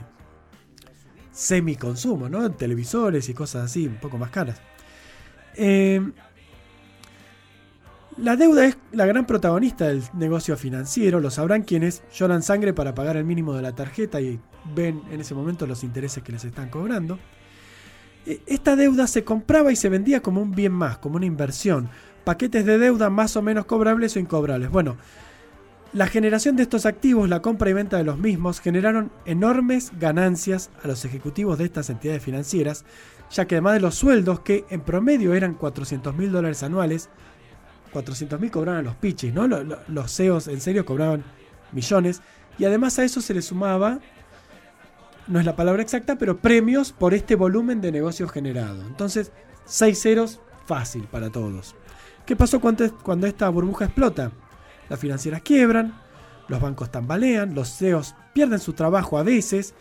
semiconsumo, 1.32 2.28
¿no? 2.28 2.50
Televisores 2.52 3.28
y 3.28 3.34
cosas 3.34 3.64
así, 3.64 3.86
un 3.86 3.96
poco 3.96 4.18
más 4.18 4.30
caras. 4.30 4.60
Eh, 5.54 6.00
la 8.18 8.36
deuda 8.36 8.66
es 8.66 8.78
la 8.92 9.04
gran 9.04 9.26
protagonista 9.26 9.88
del 9.88 10.02
negocio 10.14 10.56
financiero, 10.56 11.20
lo 11.20 11.30
sabrán 11.30 11.62
quienes 11.62 12.02
lloran 12.12 12.42
sangre 12.42 12.72
para 12.72 12.94
pagar 12.94 13.16
el 13.16 13.24
mínimo 13.24 13.52
de 13.52 13.62
la 13.62 13.74
tarjeta 13.74 14.20
y 14.20 14.40
ven 14.74 15.02
en 15.10 15.20
ese 15.20 15.34
momento 15.34 15.66
los 15.66 15.84
intereses 15.84 16.22
que 16.22 16.32
les 16.32 16.44
están 16.44 16.70
cobrando. 16.70 17.18
Eh, 18.26 18.40
Esta 18.46 18.76
deuda 18.76 19.06
se 19.06 19.24
compraba 19.24 19.72
y 19.72 19.76
se 19.76 19.88
vendía 19.88 20.20
como 20.20 20.42
un 20.42 20.52
bien 20.52 20.72
más, 20.72 20.98
como 20.98 21.16
una 21.16 21.26
inversión. 21.26 21.88
Paquetes 22.24 22.64
de 22.66 22.78
deuda 22.78 23.08
más 23.10 23.36
o 23.36 23.42
menos 23.42 23.66
cobrables 23.66 24.16
o 24.16 24.18
incobrables. 24.18 24.70
Bueno, 24.70 24.96
la 25.92 26.08
generación 26.08 26.56
de 26.56 26.64
estos 26.64 26.84
activos, 26.84 27.28
la 27.28 27.40
compra 27.40 27.70
y 27.70 27.72
venta 27.72 27.96
de 27.96 28.04
los 28.04 28.18
mismos, 28.18 28.60
generaron 28.60 29.10
enormes 29.24 29.92
ganancias 29.98 30.70
a 30.82 30.88
los 30.88 31.04
ejecutivos 31.04 31.56
de 31.58 31.64
estas 31.64 31.88
entidades 31.88 32.22
financieras, 32.22 32.84
ya 33.30 33.46
que 33.46 33.54
además 33.54 33.74
de 33.74 33.80
los 33.80 33.94
sueldos, 33.94 34.40
que 34.40 34.64
en 34.70 34.80
promedio 34.80 35.32
eran 35.34 35.54
400 35.54 36.14
mil 36.16 36.32
dólares 36.32 36.62
anuales, 36.64 37.08
400 37.92 38.40
mil 38.40 38.50
cobraban 38.50 38.84
los 38.84 38.96
pichis, 38.96 39.32
¿no? 39.32 39.46
Lo- 39.46 39.62
lo- 39.62 39.78
Los 39.88 40.14
CEOs 40.14 40.48
en 40.48 40.60
serio 40.60 40.84
cobraban 40.84 41.22
millones, 41.72 42.20
y 42.58 42.64
además 42.64 42.98
a 42.98 43.04
eso 43.04 43.20
se 43.20 43.32
le 43.34 43.40
sumaba, 43.42 44.00
no 45.26 45.40
es 45.40 45.46
la 45.46 45.56
palabra 45.56 45.82
exacta, 45.82 46.16
pero 46.16 46.38
premios 46.38 46.92
por 46.92 47.14
este 47.14 47.34
volumen 47.34 47.80
de 47.80 47.92
negocio 47.92 48.28
generado. 48.28 48.82
Entonces, 48.82 49.32
seis 49.64 50.00
ceros 50.00 50.40
fácil 50.66 51.04
para 51.04 51.30
todos. 51.30 51.74
¿Qué 52.24 52.36
pasó 52.36 52.60
cuando, 52.60 52.92
cuando 52.98 53.26
esta 53.26 53.48
burbuja 53.48 53.86
explota? 53.86 54.32
Las 54.88 55.00
financieras 55.00 55.42
quiebran, 55.42 56.00
los 56.48 56.60
bancos 56.60 56.90
tambalean, 56.90 57.54
los 57.54 57.76
CEOs 57.76 58.14
pierden 58.32 58.60
su 58.60 58.72
trabajo 58.72 59.18
a 59.18 59.22
veces, 59.22 59.74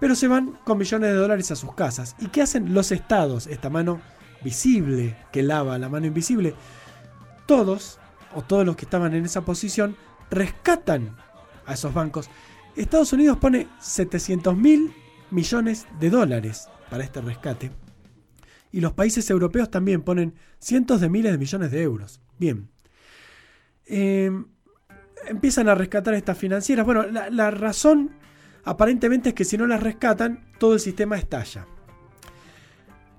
pero 0.00 0.14
se 0.14 0.28
van 0.28 0.58
con 0.64 0.78
millones 0.78 1.10
de 1.10 1.16
dólares 1.16 1.50
a 1.50 1.56
sus 1.56 1.74
casas. 1.74 2.16
¿Y 2.20 2.28
qué 2.28 2.42
hacen 2.42 2.74
los 2.74 2.92
estados? 2.92 3.46
Esta 3.46 3.70
mano 3.70 4.00
visible 4.42 5.16
que 5.32 5.42
lava 5.42 5.78
la 5.78 5.88
mano 5.88 6.06
invisible. 6.06 6.54
Todos, 7.46 7.98
o 8.34 8.42
todos 8.42 8.64
los 8.66 8.76
que 8.76 8.84
estaban 8.84 9.14
en 9.14 9.24
esa 9.24 9.42
posición, 9.42 9.96
rescatan 10.30 11.16
a 11.66 11.74
esos 11.74 11.94
bancos. 11.94 12.28
Estados 12.82 13.12
Unidos 13.12 13.38
pone 13.38 13.68
700 13.80 14.56
mil 14.56 14.92
millones 15.30 15.86
de 16.00 16.10
dólares 16.10 16.68
para 16.90 17.04
este 17.04 17.20
rescate. 17.20 17.70
Y 18.72 18.80
los 18.80 18.92
países 18.92 19.28
europeos 19.30 19.70
también 19.70 20.02
ponen 20.02 20.34
cientos 20.58 21.00
de 21.00 21.08
miles 21.08 21.32
de 21.32 21.38
millones 21.38 21.70
de 21.70 21.82
euros. 21.82 22.20
Bien. 22.38 22.68
Eh, 23.86 24.30
empiezan 25.28 25.68
a 25.68 25.74
rescatar 25.74 26.14
estas 26.14 26.36
financieras. 26.36 26.84
Bueno, 26.84 27.04
la, 27.06 27.50
razón 27.50 28.10
aparentemente 28.64 29.30
es 29.30 29.34
que 29.34 29.44
si 29.44 29.56
no 29.56 29.66
las 29.66 29.82
rescatan, 29.82 30.44
todo 30.58 30.74
el 30.74 30.80
sistema 30.80 31.16
estalla. 31.16 31.66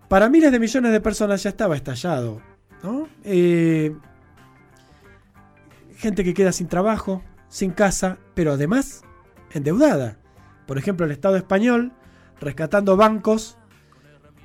Para 0.09 0.29
miles 0.29 0.51
de 0.51 0.59
millones 0.59 0.91
de 0.91 1.01
personas 1.01 1.41
ya 1.43 1.49
estaba 1.49 1.75
estallado. 1.75 2.41
Eh, 3.23 3.95
gente 5.95 6.23
que 6.23 6.33
queda 6.33 6.51
sin 6.51 6.67
trabajo, 6.67 7.23
sin 7.47 7.71
casa, 7.71 8.19
pero 8.35 8.51
además 8.51 9.03
endeudada. 9.57 10.17
Por 10.67 10.77
ejemplo, 10.77 11.05
el 11.05 11.11
Estado 11.11 11.37
español 11.37 11.91
rescatando 12.39 12.97
bancos 12.97 13.57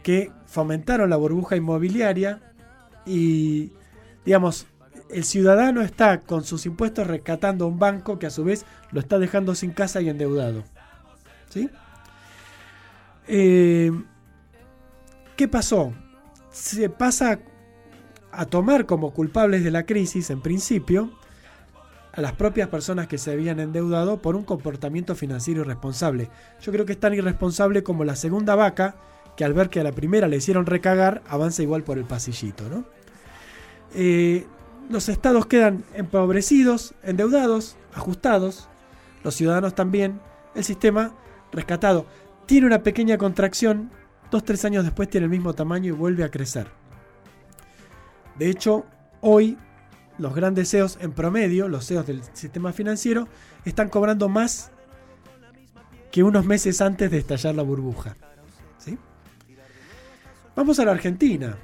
que 0.03 0.33
fomentaron 0.47 1.11
la 1.11 1.17
burbuja 1.17 1.57
inmobiliaria 1.57 2.41
y, 3.07 3.73
digamos, 4.25 4.67
el 5.11 5.25
ciudadano 5.25 5.83
está 5.83 6.21
con 6.21 6.45
sus 6.45 6.67
impuestos 6.67 7.07
rescatando 7.07 7.67
un 7.67 7.79
banco 7.79 8.19
que 8.19 8.27
a 8.27 8.31
su 8.31 8.45
vez 8.45 8.65
lo 8.93 9.01
está 9.01 9.19
dejando 9.19 9.55
sin 9.55 9.73
casa 9.73 10.01
y 10.01 10.09
endeudado. 10.09 10.63
¿Sí? 11.49 11.69
Eh, 13.27 13.91
¿Qué 15.37 15.49
pasó? 15.49 15.93
Se 16.51 16.89
pasa 16.91 17.41
a 18.33 18.47
tomar 18.47 18.87
como 18.87 19.13
culpables 19.13 19.65
de 19.65 19.71
la 19.71 19.85
crisis, 19.85 20.31
en 20.31 20.41
principio, 20.41 21.11
a 22.13 22.21
las 22.21 22.33
propias 22.33 22.69
personas 22.69 23.07
que 23.07 23.19
se 23.19 23.33
habían 23.33 23.61
endeudado 23.61 24.21
por 24.21 24.37
un 24.37 24.45
comportamiento 24.45 25.15
financiero 25.15 25.63
irresponsable. 25.63 26.29
Yo 26.61 26.73
creo 26.73 26.87
que 26.87 26.93
es 26.93 27.01
tan 27.01 27.15
irresponsable 27.15 27.83
como 27.83 28.05
la 28.05 28.17
segunda 28.17 28.55
vaca, 28.55 28.97
que 29.37 29.45
al 29.45 29.55
ver 29.55 29.71
que 29.71 29.81
a 29.81 29.85
la 29.85 29.93
primera 29.93 30.29
le 30.29 30.37
hicieron 30.37 30.67
recagar, 30.67 31.23
avanza 31.29 31.63
igual 31.63 31.83
por 31.83 31.99
el 31.99 32.05
pasillito. 32.05 32.69
¿no? 32.69 32.85
Eh, 33.95 34.47
los 34.89 35.09
estados 35.09 35.47
quedan 35.47 35.85
empobrecidos, 35.95 36.95
endeudados, 37.03 37.77
ajustados, 37.95 38.69
los 39.23 39.35
ciudadanos 39.35 39.75
también, 39.75 40.21
el 40.55 40.65
sistema 40.65 41.15
rescatado. 41.53 42.07
Tiene 42.47 42.67
una 42.67 42.83
pequeña 42.83 43.19
contracción, 43.19 43.91
dos, 44.31 44.45
tres 44.45 44.65
años 44.65 44.85
después 44.85 45.09
tiene 45.09 45.27
el 45.27 45.31
mismo 45.31 45.55
tamaño 45.55 45.89
y 45.89 45.97
vuelve 45.97 46.25
a 46.25 46.31
crecer. 46.31 46.67
De 48.37 48.51
hecho, 48.51 48.85
hoy 49.21 49.57
los 50.21 50.35
grandes 50.35 50.71
CEOs 50.71 50.99
en 51.01 51.13
promedio, 51.13 51.69
los 51.69 51.87
CEOs 51.87 52.07
del 52.07 52.23
sistema 52.35 52.73
financiero, 52.73 53.27
están 53.65 53.89
cobrando 53.89 54.29
más 54.29 54.71
que 56.13 56.23
unos 56.23 56.45
meses 56.45 56.81
antes 56.81 57.11
de 57.11 57.19
estallar 57.19 57.55
la 57.55 57.63
burbuja. 57.63 58.17
¿Sí? 58.79 58.99
Vamos 60.55 60.79
a 60.79 60.85
la 60.85 60.93
Argentina. 60.93 61.57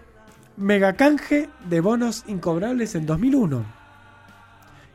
Megacanje 0.56 1.48
de 1.68 1.80
bonos 1.80 2.24
incobrables 2.26 2.94
en 2.94 3.06
2001. 3.06 3.64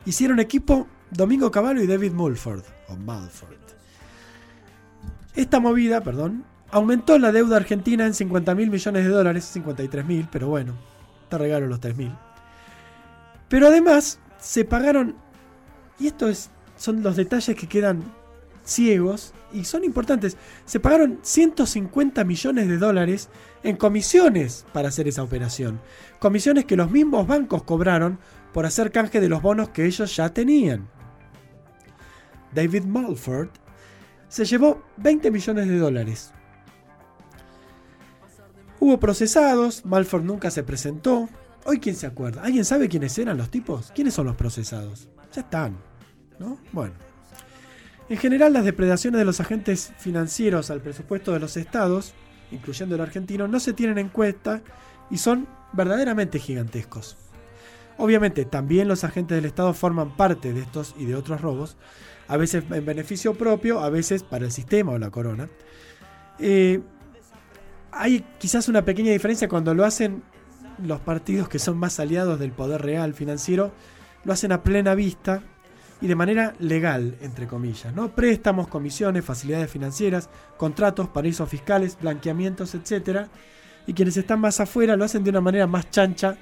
Hicieron 0.04 0.40
equipo 0.40 0.88
Domingo 1.10 1.50
Cavallo 1.50 1.82
y 1.82 1.86
David 1.86 2.12
Mulford. 2.12 2.64
Esta 5.34 5.60
movida, 5.60 6.00
perdón, 6.02 6.44
aumentó 6.70 7.18
la 7.18 7.32
deuda 7.32 7.56
argentina 7.56 8.06
en 8.06 8.14
50 8.14 8.54
mil 8.54 8.70
millones 8.70 9.04
de 9.04 9.10
dólares, 9.10 9.44
53 9.44 10.04
mil, 10.04 10.28
pero 10.30 10.48
bueno, 10.48 10.74
te 11.28 11.38
regalo 11.38 11.66
los 11.66 11.80
3 11.80 11.96
mil. 11.96 12.12
Pero 13.52 13.66
además 13.66 14.18
se 14.38 14.64
pagaron, 14.64 15.14
y 15.98 16.06
esto 16.06 16.26
es, 16.30 16.48
son 16.74 17.02
los 17.02 17.16
detalles 17.16 17.54
que 17.54 17.66
quedan 17.66 18.02
ciegos 18.64 19.34
y 19.52 19.64
son 19.64 19.84
importantes, 19.84 20.38
se 20.64 20.80
pagaron 20.80 21.18
150 21.20 22.24
millones 22.24 22.66
de 22.66 22.78
dólares 22.78 23.28
en 23.62 23.76
comisiones 23.76 24.64
para 24.72 24.88
hacer 24.88 25.06
esa 25.06 25.22
operación. 25.22 25.82
Comisiones 26.18 26.64
que 26.64 26.76
los 26.78 26.90
mismos 26.90 27.26
bancos 27.26 27.62
cobraron 27.62 28.18
por 28.54 28.64
hacer 28.64 28.90
canje 28.90 29.20
de 29.20 29.28
los 29.28 29.42
bonos 29.42 29.68
que 29.68 29.84
ellos 29.84 30.16
ya 30.16 30.30
tenían. 30.30 30.88
David 32.54 32.84
Mulford 32.84 33.50
se 34.28 34.46
llevó 34.46 34.82
20 34.96 35.30
millones 35.30 35.68
de 35.68 35.76
dólares. 35.76 36.32
Hubo 38.80 38.98
procesados, 38.98 39.84
Mulford 39.84 40.24
nunca 40.24 40.50
se 40.50 40.62
presentó, 40.62 41.28
Hoy, 41.64 41.78
¿quién 41.78 41.94
se 41.94 42.06
acuerda? 42.06 42.42
¿Alguien 42.42 42.64
sabe 42.64 42.88
quiénes 42.88 43.16
eran 43.18 43.38
los 43.38 43.50
tipos? 43.50 43.92
¿Quiénes 43.94 44.14
son 44.14 44.26
los 44.26 44.34
procesados? 44.34 45.08
Ya 45.32 45.42
están, 45.42 45.76
¿no? 46.38 46.58
Bueno. 46.72 46.94
En 48.08 48.18
general, 48.18 48.52
las 48.52 48.64
depredaciones 48.64 49.18
de 49.20 49.24
los 49.24 49.40
agentes 49.40 49.92
financieros 49.98 50.70
al 50.70 50.80
presupuesto 50.80 51.32
de 51.32 51.38
los 51.38 51.56
estados, 51.56 52.14
incluyendo 52.50 52.96
el 52.96 53.00
argentino, 53.00 53.46
no 53.46 53.60
se 53.60 53.72
tienen 53.72 53.98
en 53.98 54.08
cuenta 54.08 54.60
y 55.08 55.18
son 55.18 55.46
verdaderamente 55.72 56.40
gigantescos. 56.40 57.16
Obviamente, 57.96 58.44
también 58.44 58.88
los 58.88 59.04
agentes 59.04 59.36
del 59.36 59.44
Estado 59.44 59.72
forman 59.72 60.16
parte 60.16 60.52
de 60.52 60.62
estos 60.62 60.96
y 60.98 61.04
de 61.04 61.14
otros 61.14 61.40
robos, 61.40 61.76
a 62.26 62.36
veces 62.36 62.64
en 62.70 62.84
beneficio 62.84 63.34
propio, 63.34 63.80
a 63.80 63.88
veces 63.88 64.24
para 64.24 64.44
el 64.44 64.52
sistema 64.52 64.92
o 64.92 64.98
la 64.98 65.10
corona. 65.10 65.48
Eh, 66.40 66.80
hay 67.92 68.24
quizás 68.38 68.68
una 68.68 68.84
pequeña 68.84 69.12
diferencia 69.12 69.48
cuando 69.48 69.74
lo 69.74 69.84
hacen 69.84 70.22
los 70.84 71.00
partidos 71.00 71.48
que 71.48 71.58
son 71.58 71.78
más 71.78 72.00
aliados 72.00 72.38
del 72.38 72.52
poder 72.52 72.82
real 72.82 73.14
financiero 73.14 73.72
lo 74.24 74.32
hacen 74.32 74.52
a 74.52 74.62
plena 74.62 74.94
vista 74.94 75.42
y 76.00 76.08
de 76.08 76.16
manera 76.16 76.54
legal, 76.58 77.16
entre 77.20 77.46
comillas, 77.46 77.94
¿no? 77.94 78.08
Préstamos, 78.08 78.66
comisiones, 78.66 79.24
facilidades 79.24 79.70
financieras, 79.70 80.28
contratos, 80.56 81.08
paraísos 81.08 81.48
fiscales, 81.48 81.96
blanqueamientos, 82.00 82.74
etc. 82.74 83.28
Y 83.86 83.94
quienes 83.94 84.16
están 84.16 84.40
más 84.40 84.58
afuera 84.58 84.96
lo 84.96 85.04
hacen 85.04 85.22
de 85.22 85.30
una 85.30 85.40
manera 85.40 85.68
más 85.68 85.90
chancha, 85.90 86.36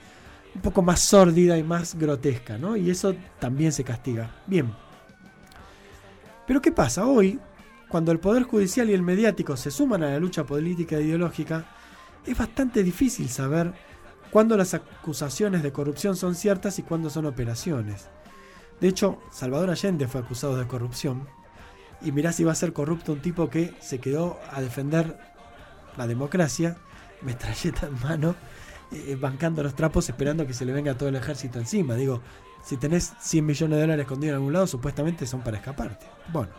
un 0.55 0.63
poco 0.63 0.81
más 0.81 1.01
sórdida 1.01 1.59
y 1.59 1.63
más 1.63 1.95
grotesca, 1.95 2.57
¿no? 2.57 2.75
Y 2.75 2.91
eso 2.91 3.15
también 3.39 3.71
se 3.73 3.85
castiga. 3.85 4.35
Bien. 4.47 4.73
Pero 6.47 6.63
¿qué 6.63 6.73
pasa? 6.73 7.05
Hoy, 7.05 7.39
cuando 7.89 8.13
el 8.13 8.19
Poder 8.19 8.45
Judicial 8.45 8.89
y 8.89 8.95
el 8.95 9.03
mediático 9.03 9.59
se 9.59 9.71
suman 9.71 10.03
a 10.03 10.11
la 10.11 10.19
lucha 10.19 10.45
política 10.45 10.97
e 10.97 11.03
ideológica, 11.03 11.67
es 12.27 12.37
bastante 12.37 12.83
difícil 12.83 13.29
saber 13.29 13.73
cuándo 14.31 14.57
las 14.57 14.75
acusaciones 14.75 15.63
de 15.63 15.73
corrupción 15.73 16.17
son 16.17 16.35
ciertas 16.35 16.79
y 16.79 16.83
cuándo 16.83 17.11
son 17.11 17.27
operaciones. 17.27 18.09
De 18.81 18.89
hecho, 18.89 19.19
Salvador 19.31 19.71
Allende 19.71 20.09
fue 20.09 20.21
acusado 20.21 20.57
de 20.57 20.67
corrupción. 20.67 21.29
Y 22.03 22.13
mirá 22.13 22.33
si 22.33 22.45
va 22.45 22.53
a 22.53 22.57
ser 22.57 22.73
corrupto 22.73 23.13
un 23.13 23.21
tipo 23.21 23.51
que 23.51 23.75
se 23.81 23.99
quedó 23.99 24.39
a 24.51 24.61
defender 24.63 25.19
la 25.97 26.07
democracia, 26.07 26.79
metralleta 27.21 27.89
en 27.89 28.01
mano, 28.01 28.35
eh, 28.91 29.17
bancando 29.21 29.63
los 29.63 29.75
trapos 29.75 30.09
esperando 30.09 30.47
que 30.47 30.55
se 30.55 30.65
le 30.65 30.73
venga 30.73 30.97
todo 30.97 31.11
el 31.11 31.17
ejército 31.17 31.59
encima. 31.59 31.95
Digo, 31.95 32.23
si 32.65 32.77
tenés 32.79 33.13
100 33.21 33.45
millones 33.45 33.77
de 33.77 33.83
dólares 33.83 34.05
escondidos 34.05 34.31
en 34.31 34.37
algún 34.37 34.53
lado, 34.53 34.67
supuestamente 34.67 35.27
son 35.27 35.43
para 35.43 35.59
escaparte. 35.59 36.07
Bueno. 36.33 36.53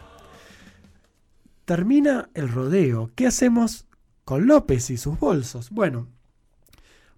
Termina 1.65 2.29
el 2.33 2.49
rodeo. 2.49 3.11
¿Qué 3.15 3.27
hacemos 3.27 3.85
con 4.25 4.45
López 4.45 4.89
y 4.89 4.97
sus 4.97 5.17
bolsos? 5.17 5.69
Bueno, 5.69 6.07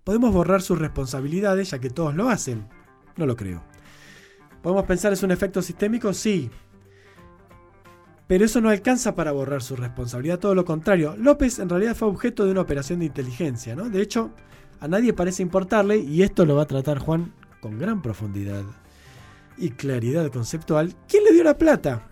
¿Podemos 0.04 0.34
borrar 0.34 0.62
sus 0.62 0.80
responsabilidades 0.80 1.72
ya 1.72 1.80
que 1.80 1.90
todos 1.90 2.14
lo 2.16 2.30
hacen? 2.30 2.68
No 3.16 3.26
lo 3.26 3.36
creo. 3.36 3.64
¿Podemos 4.62 4.86
pensar 4.86 5.14
es 5.14 5.24
un 5.24 5.32
efecto 5.32 5.62
sistémico? 5.62 6.14
Sí. 6.14 6.50
Pero 8.28 8.46
eso 8.46 8.62
no 8.62 8.70
alcanza 8.70 9.16
para 9.16 9.32
borrar 9.32 9.62
su 9.62 9.76
responsabilidad, 9.76 10.40
todo 10.40 10.56
lo 10.56 10.66
contrario. 10.66 11.16
López 11.18 11.60
en 11.60 11.70
realidad 11.70 11.96
fue 11.96 12.08
objeto 12.08 12.46
de 12.46 12.52
una 12.52 12.62
operación 12.62 13.00
de 13.00 13.06
inteligencia, 13.06 13.76
¿no? 13.76 13.90
De 13.90 14.02
hecho, 14.02 14.32
a 14.80 14.88
nadie 14.88 15.14
parece 15.14 15.44
importarle, 15.44 15.98
y 15.98 16.24
esto 16.24 16.46
lo 16.46 16.56
va 16.56 16.64
a 16.64 16.68
tratar 16.68 17.00
Juan 17.00 17.34
con 17.62 17.78
gran 17.78 18.02
profundidad 18.02 18.64
y 19.58 19.72
claridad 19.72 20.32
conceptual. 20.32 20.96
¿Quién 21.08 21.24
le 21.26 21.34
dio 21.34 21.44
la 21.44 21.58
plata? 21.58 22.10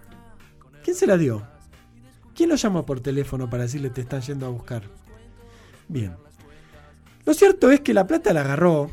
¿Quién 0.83 0.95
se 0.95 1.07
la 1.07 1.17
dio? 1.17 1.47
¿Quién 2.35 2.49
lo 2.49 2.55
llamó 2.55 2.85
por 2.85 3.01
teléfono 3.01 3.49
para 3.49 3.63
decirle 3.63 3.89
te 3.89 4.01
están 4.01 4.21
yendo 4.21 4.45
a 4.45 4.49
buscar? 4.49 4.83
Bien. 5.87 6.15
Lo 7.25 7.33
cierto 7.33 7.71
es 7.71 7.81
que 7.81 7.93
la 7.93 8.07
plata 8.07 8.33
la 8.33 8.41
agarró. 8.41 8.89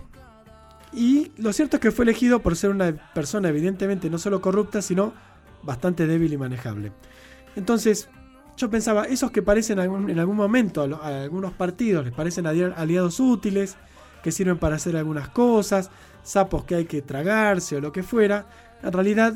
Y 0.92 1.32
lo 1.36 1.52
cierto 1.52 1.76
es 1.76 1.80
que 1.80 1.90
fue 1.90 2.04
elegido 2.04 2.40
por 2.40 2.56
ser 2.56 2.70
una 2.70 2.92
persona 3.14 3.48
evidentemente 3.48 4.08
no 4.10 4.18
solo 4.18 4.40
corrupta, 4.40 4.82
sino 4.82 5.12
bastante 5.62 6.06
débil 6.06 6.32
y 6.32 6.38
manejable. 6.38 6.92
Entonces, 7.56 8.08
yo 8.56 8.70
pensaba, 8.70 9.04
esos 9.04 9.30
que 9.30 9.42
parecen 9.42 9.78
en 9.78 10.18
algún 10.18 10.36
momento 10.36 10.82
a 10.82 11.22
algunos 11.22 11.52
partidos 11.52 12.04
les 12.04 12.14
parecen 12.14 12.46
aliados 12.46 13.20
útiles, 13.20 13.76
que 14.22 14.32
sirven 14.32 14.58
para 14.58 14.76
hacer 14.76 14.96
algunas 14.96 15.28
cosas, 15.28 15.90
sapos 16.22 16.64
que 16.64 16.74
hay 16.74 16.84
que 16.86 17.02
tragarse 17.02 17.76
o 17.76 17.80
lo 17.80 17.92
que 17.92 18.02
fuera, 18.02 18.46
en 18.82 18.92
realidad 18.92 19.34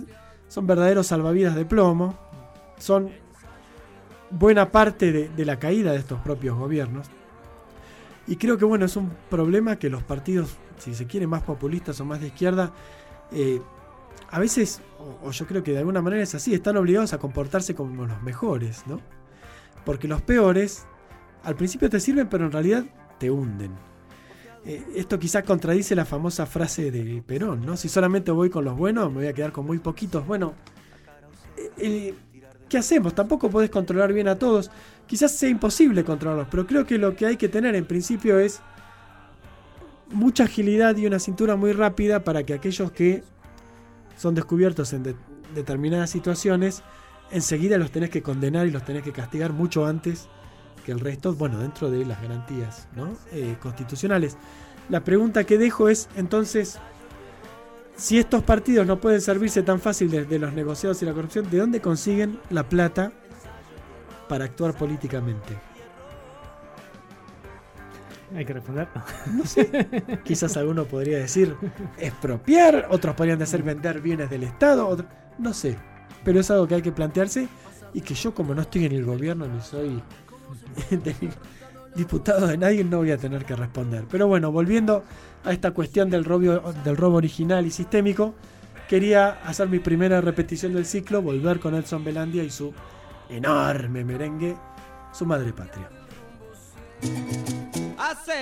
son 0.49 0.67
verdaderos 0.67 1.07
salvavidas 1.07 1.55
de 1.55 1.65
plomo, 1.65 2.19
son 2.79 3.11
buena 4.31 4.73
parte 4.73 5.13
de, 5.13 5.29
de 5.29 5.45
la 5.45 5.59
caída 5.59 5.93
de 5.93 5.99
estos 5.99 6.21
propios 6.21 6.59
gobiernos. 6.59 7.09
Y 8.27 8.37
creo 8.37 8.57
que 8.57 8.65
bueno, 8.65 8.85
es 8.85 8.97
un 8.97 9.11
problema 9.31 9.77
que 9.77 9.91
los 9.91 10.03
partidos, 10.03 10.57
si 10.79 10.95
se 10.95 11.07
quiere, 11.07 11.27
más 11.27 11.43
populistas 11.43 12.01
o 12.01 12.05
más 12.05 12.21
de 12.21 12.29
izquierda, 12.29 12.73
eh, 13.33 13.61
a 14.31 14.39
veces, 14.39 14.81
o, 15.23 15.31
yo 15.31 15.47
creo 15.47 15.63
que 15.63 15.73
de 15.73 15.79
alguna 15.79 16.01
manera 16.01 16.23
es 16.23 16.35
así, 16.35 16.55
están 16.55 16.77
obligados 16.77 17.13
a 17.13 17.19
comportarse 17.19 17.75
como 17.75 18.07
los 18.07 18.23
mejores, 18.23 18.85
¿no? 18.87 19.01
Porque 19.85 20.09
los 20.09 20.23
peores 20.23 20.87
al 21.43 21.57
principio 21.57 21.91
te 21.91 22.01
sirven, 22.01 22.29
pero 22.29 22.47
en 22.47 22.53
realidad 22.53 22.85
te 23.19 23.31
hunden. 23.31 23.73
Eh, 24.65 24.85
esto 24.95 25.19
quizás 25.19 25.43
contradice 25.43 25.97
la 25.97 26.05
famosa 26.05 26.47
frase 26.47 26.91
de 26.91 27.21
Perón, 27.23 27.67
¿no? 27.67 27.77
Si 27.77 27.89
solamente 27.89 28.31
voy 28.31 28.49
con 28.49 28.65
los 28.65 28.77
buenos, 28.77 29.11
me 29.11 29.19
voy 29.19 29.27
a 29.27 29.33
quedar 29.33 29.51
con 29.51 29.67
muy 29.67 29.79
poquitos. 29.79 30.25
Bueno, 30.27 30.55
eh, 31.77 32.15
¿qué 32.73 32.79
hacemos? 32.79 33.15
Tampoco 33.15 33.51
podés 33.51 33.69
controlar 33.69 34.15
bien 34.15 34.29
a 34.29 34.39
todos. 34.39 34.71
Quizás 35.07 35.31
sea 35.33 35.51
imposible 35.51 36.05
controlarlos, 36.05 36.49
pero 36.51 36.67
creo 36.67 36.87
que 36.87 36.97
lo 36.97 37.15
que 37.15 37.27
hay 37.27 37.37
que 37.37 37.51
tener 37.51 37.75
en 37.75 37.85
principio 37.85 38.39
es 38.39 38.61
mucha 40.11 40.45
agilidad 40.45 40.97
y 40.97 41.07
una 41.07 41.19
cintura 41.19 41.55
muy 41.55 41.73
rápida 41.75 42.25
para 42.25 42.45
que 42.45 42.55
aquellos 42.55 42.91
que 42.91 43.23
son 44.17 44.35
descubiertos 44.35 44.95
en 44.95 45.03
de- 45.03 45.17
determinadas 45.55 46.09
situaciones, 46.09 46.83
enseguida 47.31 47.77
los 47.77 47.91
tenés 47.91 48.09
que 48.09 48.23
condenar 48.23 48.67
y 48.67 48.71
los 48.71 48.87
tenés 48.87 49.03
que 49.03 49.13
castigar 49.13 49.53
mucho 49.53 49.85
antes 49.85 50.29
que 50.87 50.93
el 50.93 51.01
resto, 51.01 51.35
bueno, 51.35 51.59
dentro 51.59 51.91
de 51.91 52.07
las 52.07 52.23
garantías. 52.23 52.89
Eh, 53.33 53.55
constitucionales. 53.61 54.39
La 54.89 55.05
pregunta 55.05 55.45
que 55.45 55.59
dejo 55.59 55.91
es, 55.91 56.09
entonces, 56.17 56.79
si 57.97 58.19
estos 58.19 58.43
partidos 58.43 58.87
no 58.87 58.99
pueden 59.01 59.21
servirse 59.21 59.63
tan 59.63 59.81
fácil 59.81 60.11
de, 60.11 60.25
de 60.25 60.39
los 60.39 60.53
negociados 60.53 61.03
y 61.03 61.07
la 61.07 61.13
corrupción, 61.13 61.49
¿de 61.51 61.59
dónde 61.59 61.81
consiguen 61.81 62.39
la 62.51 62.69
plata 62.69 63.13
para 64.29 64.45
actuar 64.45 64.75
políticamente? 64.77 65.57
Hay 68.35 68.45
que 68.47 68.55
responder. 68.55 68.89
No 69.35 69.45
sé. 69.45 70.21
Quizás 70.25 70.57
alguno 70.57 70.85
podría 70.87 71.19
decir 71.19 71.55
expropiar, 71.99 72.89
otros 72.91 73.15
podrían 73.15 73.39
decir 73.39 73.63
vender 73.63 74.01
bienes 74.01 74.31
del 74.31 74.45
Estado, 74.45 74.89
otro- 74.89 75.07
no 75.39 75.53
sé. 75.53 75.77
Pero 76.25 76.41
es 76.41 76.51
algo 76.51 76.67
que 76.67 76.77
hay 76.77 76.83
que 76.83 76.93
plantearse 76.93 77.47
y 77.93 78.01
que 78.01 78.15
yo 78.15 78.35
como 78.35 78.55
no 78.55 78.63
estoy 78.63 78.87
en 78.87 78.93
el 78.93 79.05
gobierno 79.05 79.47
ni 79.47 79.61
soy 79.61 80.03
diputado 81.95 82.47
de 82.47 82.57
nadie 82.57 82.85
no 82.85 82.99
voy 82.99 83.11
a 83.11 83.19
tener 83.19 83.45
que 83.45 83.55
responder. 83.55 84.07
Pero 84.11 84.27
bueno, 84.29 84.51
volviendo 84.51 85.05
a 85.45 85.53
esta 85.53 85.73
cuestión 85.73 86.11
del 86.11 86.25
robo, 86.25 86.73
del 86.85 86.97
robo 86.97 87.17
original 87.17 87.67
y 87.67 87.71
sistémico, 87.71 88.35
quería 88.89 89.41
hacer 89.45 89.69
mi 89.69 89.79
primera 89.79 90.21
repetición 90.21 90.75
del 90.75 90.87
ciclo, 90.87 91.23
volver 91.23 91.61
con 91.61 91.75
Edson 91.75 92.05
Belandia 92.05 92.45
y 92.45 92.51
su 92.51 92.73
enorme 93.29 94.05
merengue, 94.05 94.57
su 95.13 95.27
madre 95.27 95.53
patria. 95.53 96.02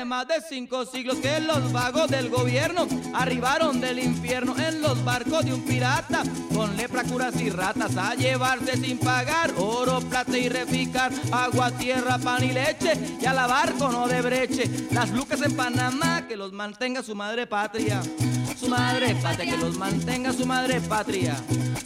Más 0.04 0.26
de 0.26 0.40
cinco 0.40 0.86
siglos 0.86 1.18
que 1.18 1.40
los 1.40 1.72
vagos 1.72 2.08
del 2.08 2.30
gobierno 2.30 2.88
arribaron 3.12 3.80
del 3.80 3.98
infierno 3.98 4.56
en 4.58 4.80
los 4.80 5.04
barcos 5.04 5.44
de 5.44 5.52
un 5.52 5.62
pirata 5.62 6.22
con 6.54 6.76
lepra, 6.76 7.04
curas 7.04 7.38
y 7.40 7.50
ratas 7.50 7.96
a 7.96 8.14
llevarse 8.14 8.76
sin 8.78 8.98
pagar 8.98 9.52
oro, 9.58 10.00
plata 10.00 10.36
y 10.38 10.48
reficar, 10.48 11.12
agua, 11.30 11.70
tierra, 11.72 12.18
pan 12.18 12.42
y 12.42 12.52
leche 12.52 12.92
y 13.20 13.26
a 13.26 13.34
la 13.34 13.46
barco 13.46 13.90
no 13.90 14.08
de 14.08 14.22
breche. 14.22 14.70
Las 14.90 15.10
lucas 15.10 15.42
en 15.42 15.54
Panamá 15.54 16.26
que 16.26 16.36
los 16.36 16.52
mantenga 16.52 17.02
su 17.02 17.14
madre 17.14 17.46
patria. 17.46 18.00
Su 18.60 18.68
madre 18.68 19.14
patria, 19.14 19.56
que 19.56 19.56
los 19.56 19.78
mantenga 19.78 20.34
su 20.34 20.44
madre 20.44 20.82
patria. 20.82 21.34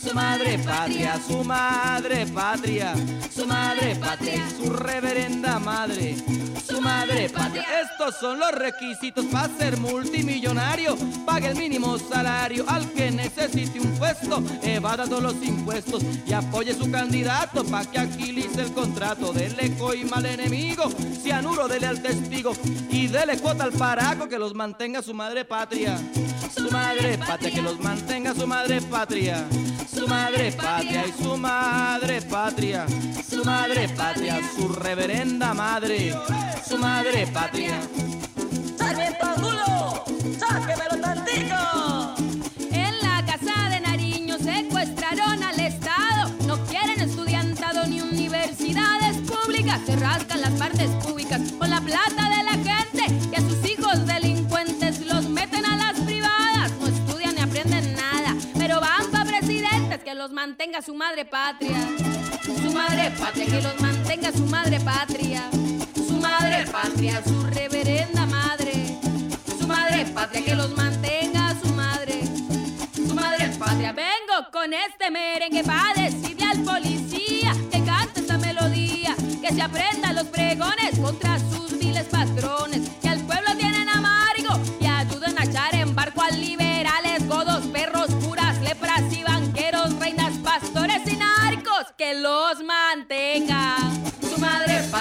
Su 0.03 0.13
madre 0.13 0.59
patria, 0.59 1.21
su 1.25 1.45
madre 1.45 2.27
patria. 2.27 2.95
Su 3.33 3.47
madre 3.47 3.95
patria, 3.95 4.49
su 4.51 4.71
reverenda 4.71 5.61
madre. 5.61 6.17
Su 6.67 6.81
madre 6.81 7.29
patria. 7.29 7.65
Estos 7.81 8.17
son 8.17 8.41
los 8.41 8.51
requisitos 8.51 9.25
para 9.27 9.57
ser 9.57 9.79
multimillonario. 9.79 10.97
Pague 11.25 11.47
el 11.47 11.57
mínimo 11.57 11.97
salario 11.97 12.65
al 12.67 12.91
que 12.91 13.13
necesite 13.13 13.79
un 13.79 13.97
puesto. 13.97 14.43
Evada 14.65 15.05
todos 15.05 15.23
los 15.23 15.43
impuestos 15.45 16.03
y 16.27 16.33
apoye 16.33 16.75
su 16.75 16.91
candidato 16.91 17.65
para 17.65 17.89
que 17.89 17.99
agilice 18.01 18.63
el 18.63 18.73
contrato. 18.73 19.33
Dele 19.33 19.77
coima 19.77 20.17
al 20.17 20.27
enemigo, 20.27 20.91
cianuro 21.23 21.69
dele 21.69 21.87
al 21.87 22.03
testigo 22.03 22.53
y 22.91 23.07
dele 23.07 23.39
cuota 23.39 23.63
al 23.63 23.73
paraco 23.73 24.29
que 24.29 24.41
los 24.41 24.55
mantenga 24.55 25.03
su 25.03 25.15
madre 25.15 25.45
patria. 25.45 25.97
Su 26.55 26.63
madre 26.70 27.18
patria, 27.18 27.50
que 27.50 27.62
los 27.62 27.81
mantenga 27.81 28.35
su 28.35 28.46
madre 28.46 28.81
patria. 28.81 29.44
Su 29.92 30.09
madre 30.09 30.53
patria 30.53 31.05
y 31.07 31.22
su 31.22 31.37
madre 31.37 32.22
patria. 32.22 32.87
Su 33.29 33.44
madre 33.44 33.88
patria, 33.88 34.40
su 34.57 34.68
reverenda 34.68 35.55
madre. 35.55 36.14
Su 36.66 36.79
madre 36.79 37.27
patria. 37.27 37.81
¡Sarmiento 38.79 39.27
Angulo! 39.27 40.05
¡Sáquemelo 40.38 41.00
tantito! 41.00 42.14
En 42.72 42.98
la 43.00 43.24
casa 43.24 43.68
de 43.70 43.81
Nariño 43.81 44.38
secuestraron 44.38 45.42
al 45.42 45.61
Estado. 45.61 46.31
No 46.46 46.59
quieren 46.66 47.00
estudiantado 47.00 47.87
ni 47.87 48.00
universidades 48.00 49.16
públicas. 49.18 49.81
Se 49.87 49.96
rascan 49.96 50.40
las 50.40 50.53
partes 50.53 50.90
públicas 51.05 51.40
con 51.59 51.70
la 51.70 51.81
plata 51.81 52.31
de 52.31 52.44
la 52.44 52.53
gente. 52.53 53.29
Y 53.31 53.35
a 53.37 53.40
sus 53.40 53.54
los 60.14 60.31
mantenga 60.33 60.81
su 60.83 60.94
madre 60.94 61.24
patria. 61.24 61.77
Su 62.44 62.72
madre 62.72 63.11
patria, 63.18 63.46
que 63.46 63.61
los 63.62 63.81
mantenga 63.81 64.33
su 64.33 64.46
madre 64.46 64.81
patria. 64.81 65.50
Su 65.94 66.14
madre 66.14 66.64
patria, 66.70 67.22
su 67.24 67.42
reverenda 67.46 68.27
madre. 68.27 68.72
Su 69.59 69.66
madre 69.66 70.05
patria, 70.07 70.44
que 70.44 70.55
los 70.55 70.74
mantenga 70.77 71.55
su 71.61 71.68
madre. 71.74 72.22
Su 72.94 73.14
madre 73.14 73.48
patria. 73.59 73.92
Vengo 73.92 74.50
con 74.53 74.72
este 74.72 75.11
merengue 75.11 75.64
para 75.64 76.04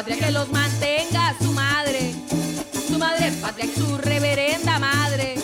patria, 0.04 0.26
que 0.26 0.32
los 0.32 0.52
mantenga 0.52 1.34
su 1.42 1.52
madre. 1.54 2.14
Su 2.88 2.98
madre 2.98 3.32
patria, 3.42 3.66
su 3.76 3.98
reverenda 3.98 4.78
madre. 4.80 5.36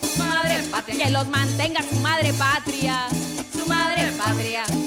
Su 0.00 0.22
madre 0.22 0.62
patria, 0.70 1.04
que 1.04 1.10
los 1.10 1.26
mantenga 1.28 1.82
su 1.82 1.96
madre 1.96 2.32
patria. 2.34 3.08
Su 3.52 3.66
madre 3.66 4.12
patria. 4.12 4.81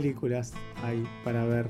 Películas 0.00 0.52
hay 0.84 1.04
para 1.24 1.44
ver 1.44 1.66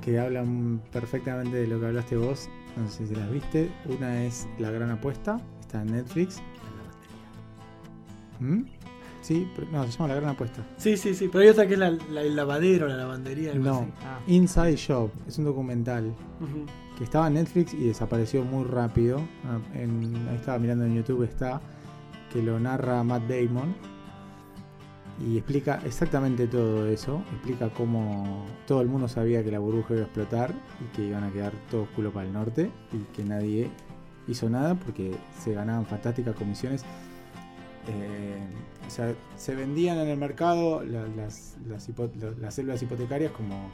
que 0.00 0.18
hablan 0.18 0.80
perfectamente 0.92 1.56
de 1.56 1.66
lo 1.66 1.80
que 1.80 1.86
hablaste 1.86 2.16
vos. 2.16 2.48
No 2.76 2.88
sé 2.88 3.06
si 3.06 3.14
las 3.14 3.30
viste. 3.30 3.70
Una 3.86 4.24
es 4.24 4.48
La 4.58 4.70
Gran 4.70 4.90
Apuesta, 4.90 5.40
está 5.60 5.82
en 5.82 5.92
Netflix. 5.92 6.40
¿Mm? 8.40 8.62
Sí, 9.20 9.48
pero- 9.54 9.68
no, 9.70 9.84
se 9.86 9.92
llama 9.92 10.08
La 10.08 10.14
Gran 10.16 10.30
Apuesta. 10.30 10.64
Sí, 10.76 10.96
sí, 10.96 11.14
sí, 11.14 11.28
pero 11.30 11.44
hay 11.44 11.50
otra 11.50 11.66
que 11.66 11.74
es 11.74 11.78
la, 11.78 11.90
la- 12.10 12.22
el 12.22 12.34
lavadero, 12.34 12.88
la 12.88 12.96
lavandería. 12.96 13.52
algo 13.52 13.64
No, 13.64 13.78
así. 13.80 13.90
Ah, 14.04 14.18
Inside 14.26 14.76
Job, 14.84 15.10
es 15.28 15.38
un 15.38 15.44
documental 15.44 16.12
que 16.98 17.04
estaba 17.04 17.28
en 17.28 17.34
Netflix 17.34 17.72
y 17.74 17.86
desapareció 17.86 18.42
muy 18.42 18.64
rápido. 18.64 19.20
Ah, 19.46 19.58
en- 19.74 20.26
ahí 20.28 20.36
estaba 20.36 20.58
mirando 20.58 20.84
en 20.84 20.94
YouTube, 20.96 21.22
está, 21.22 21.60
que 22.32 22.42
lo 22.42 22.58
narra 22.58 23.04
Matt 23.04 23.22
Damon. 23.28 23.74
Y 25.20 25.36
explica 25.36 25.80
exactamente 25.84 26.46
todo 26.48 26.86
eso. 26.88 27.22
Explica 27.32 27.68
cómo 27.70 28.44
todo 28.66 28.80
el 28.80 28.88
mundo 28.88 29.08
sabía 29.08 29.44
que 29.44 29.50
la 29.50 29.58
burbuja 29.58 29.94
iba 29.94 30.02
a 30.02 30.06
explotar 30.06 30.52
y 30.80 30.96
que 30.96 31.04
iban 31.06 31.22
a 31.24 31.30
quedar 31.30 31.52
todos 31.70 31.88
culo 31.90 32.12
para 32.12 32.26
el 32.26 32.32
norte 32.32 32.70
y 32.92 32.98
que 33.14 33.22
nadie 33.24 33.70
hizo 34.26 34.48
nada 34.48 34.74
porque 34.74 35.14
se 35.38 35.52
ganaban 35.52 35.86
fantásticas 35.86 36.34
comisiones. 36.34 36.82
Eh, 37.88 38.38
o 38.86 38.90
sea, 38.90 39.14
se 39.36 39.54
vendían 39.54 39.98
en 39.98 40.08
el 40.08 40.16
mercado 40.18 40.82
la- 40.84 41.06
las, 41.08 41.56
las 41.66 42.54
células 42.54 42.82
hipotecarias 42.82 43.32
como, 43.32 43.70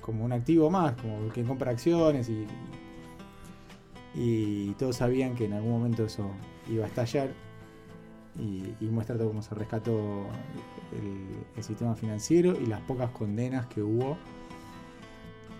como 0.00 0.24
un 0.24 0.32
activo 0.32 0.70
más, 0.70 0.94
como 1.00 1.28
quien 1.28 1.46
compra 1.46 1.70
acciones 1.72 2.28
y, 2.28 2.46
y 4.14 4.70
todos 4.78 4.96
sabían 4.96 5.34
que 5.34 5.44
en 5.44 5.52
algún 5.54 5.72
momento 5.72 6.04
eso 6.04 6.30
iba 6.68 6.84
a 6.84 6.88
estallar 6.88 7.30
y, 8.38 8.74
y 8.80 8.88
muestra 8.88 9.16
todo 9.16 9.28
cómo 9.28 9.42
se 9.42 9.54
rescató 9.54 10.26
el, 10.92 11.44
el 11.56 11.62
sistema 11.62 11.94
financiero 11.94 12.56
y 12.60 12.66
las 12.66 12.80
pocas 12.82 13.10
condenas 13.10 13.66
que 13.66 13.82
hubo. 13.82 14.16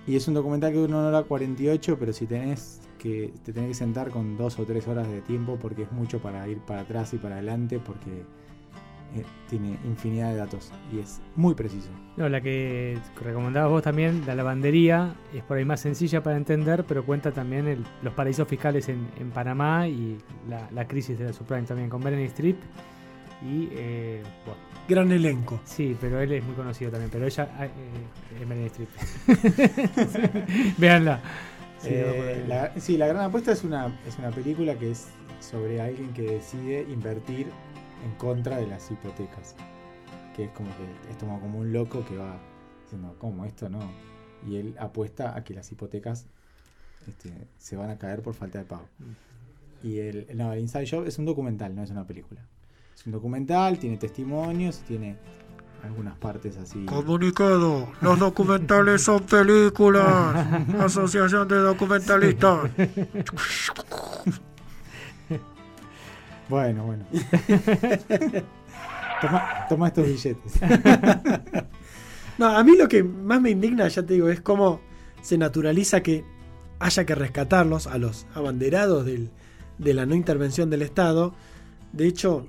Y 0.07 0.17
es 0.17 0.27
un 0.29 0.35
documental 0.35 0.73
que 0.73 0.79
dura 0.79 0.97
una 0.97 1.09
hora 1.09 1.23
48, 1.23 1.99
pero 1.99 2.13
si 2.13 2.27
tenés 2.27 2.81
que 2.99 3.33
te 3.45 3.53
tenés 3.53 3.71
que 3.71 3.75
sentar 3.75 4.11
con 4.11 4.37
dos 4.37 4.59
o 4.59 4.65
tres 4.65 4.87
horas 4.87 5.09
de 5.09 5.23
tiempo 5.23 5.59
porque 5.61 5.83
es 5.85 5.93
mucho 5.93 6.21
para 6.21 6.47
ir 6.47 6.59
para 6.59 6.83
atrás 6.83 7.15
y 7.15 7.19
para 7.19 7.37
adelante 7.37 7.79
porque 7.79 8.25
eh, 9.17 9.25
tiene 9.49 9.79
infinidad 9.85 10.31
de 10.31 10.37
datos 10.37 10.73
y 10.93 10.99
es 11.01 11.21
muy 11.37 11.55
preciso. 11.55 11.91
No, 12.17 12.29
la 12.29 12.41
que 12.41 12.99
recomendabas 13.23 13.71
vos 13.71 13.83
también, 13.83 14.23
la 14.27 14.35
lavandería, 14.35 15.15
es 15.35 15.43
por 15.43 15.57
ahí 15.59 15.65
más 15.65 15.81
sencilla 15.81 16.23
para 16.23 16.37
entender, 16.37 16.85
pero 16.87 17.05
cuenta 17.05 17.33
también 17.33 17.67
el- 17.67 17.85
los 18.03 18.15
paraísos 18.15 18.47
fiscales 18.49 18.89
en, 18.89 19.09
en 19.19 19.31
Panamá 19.31 19.89
y 19.89 20.19
la, 20.49 20.69
la 20.73 20.87
crisis 20.87 21.19
de 21.19 21.27
la 21.27 21.33
subprime 21.33 21.63
también 21.63 21.89
con 21.91 22.01
Bernie 22.03 22.27
Strip. 22.27 22.59
Y, 23.43 23.69
eh, 23.73 24.23
bueno, 24.45 24.61
Gran 24.87 25.11
elenco. 25.13 25.61
sí, 25.65 25.97
pero 26.01 26.21
él 26.21 26.31
es 26.33 26.45
muy 26.45 26.55
conocido 26.55 26.91
también, 26.91 27.11
pero 27.11 27.27
ella 27.27 27.49
ah, 27.59 27.65
eh, 27.67 27.71
es 28.43 28.49
Bernie 28.49 28.67
Strip. 28.67 28.89
Véanla. 30.79 31.21
Sí, 31.79 31.89
Eh, 31.93 32.45
la, 32.47 32.73
sí, 32.79 32.97
La 32.99 33.07
Gran 33.07 33.25
Apuesta 33.25 33.53
es 33.53 33.65
una, 33.65 33.87
es 34.07 34.19
una 34.19 34.31
película 34.31 34.75
que 34.75 34.91
es 34.91 35.09
sobre 35.41 35.81
alguien 35.81 36.13
que 36.13 36.23
decide 36.23 36.83
invertir 36.93 37.47
en 38.05 38.15
contra 38.17 38.59
de 38.59 38.67
las 38.67 38.91
hipotecas. 38.91 39.55
Que 40.37 40.45
es 40.45 40.51
como 40.51 40.69
que 40.77 41.11
es 41.11 41.17
como, 41.19 41.41
como 41.41 41.59
un 41.59 41.73
loco 41.73 42.05
que 42.05 42.17
va 42.17 42.39
diciendo, 42.85 43.15
¿cómo 43.19 43.45
esto 43.45 43.69
no? 43.69 43.81
Y 44.47 44.57
él 44.57 44.75
apuesta 44.79 45.37
a 45.37 45.45
que 45.45 45.55
las 45.55 45.71
hipotecas 45.71 46.27
este, 47.09 47.49
se 47.59 47.77
van 47.77 47.91
a 47.91 47.99
caer 47.99 48.23
por 48.23 48.35
falta 48.35 48.59
de 48.59 48.65
pago. 48.65 48.89
Y 49.83 49.99
el, 49.99 50.27
no, 50.35 50.53
el 50.53 50.61
Inside 50.61 50.89
Job 50.89 51.07
es 51.07 51.19
un 51.19 51.25
documental, 51.25 51.75
no 51.75 51.83
es 51.83 51.91
una 51.91 52.07
película. 52.07 52.41
Es 52.95 53.07
un 53.07 53.13
documental, 53.13 53.79
tiene 53.79 53.97
testimonios, 53.97 54.81
tiene 54.81 55.17
algunas 55.83 56.17
partes 56.19 56.57
así. 56.59 56.85
Comunicado, 56.85 57.89
los 58.01 58.19
documentales 58.19 59.03
son 59.03 59.23
películas. 59.23 60.47
Asociación 60.79 61.49
de 61.49 61.57
documentalistas. 61.57 62.71
Bueno, 66.51 66.85
bueno. 66.85 67.05
toma, 69.23 69.67
toma 69.69 69.89
estos 69.89 70.07
billetes. 70.07 70.53
No, 72.39 72.47
a 72.49 72.65
mí 72.65 72.75
lo 72.75 72.89
que 72.89 73.03
más 73.05 73.39
me 73.43 73.51
indigna, 73.51 73.87
ya 73.89 74.03
te 74.03 74.15
digo, 74.15 74.31
es 74.31 74.41
cómo 74.41 74.81
se 75.21 75.37
naturaliza 75.37 76.03
que 76.03 76.25
haya 76.79 77.05
que 77.05 77.15
rescatarlos 77.15 77.87
a 77.87 77.99
los 77.99 78.27
abanderados 78.35 79.05
del- 79.05 79.29
de 79.77 79.93
la 79.93 80.07
no 80.07 80.15
intervención 80.15 80.71
del 80.71 80.81
Estado. 80.81 81.35
De 81.93 82.07
hecho, 82.07 82.47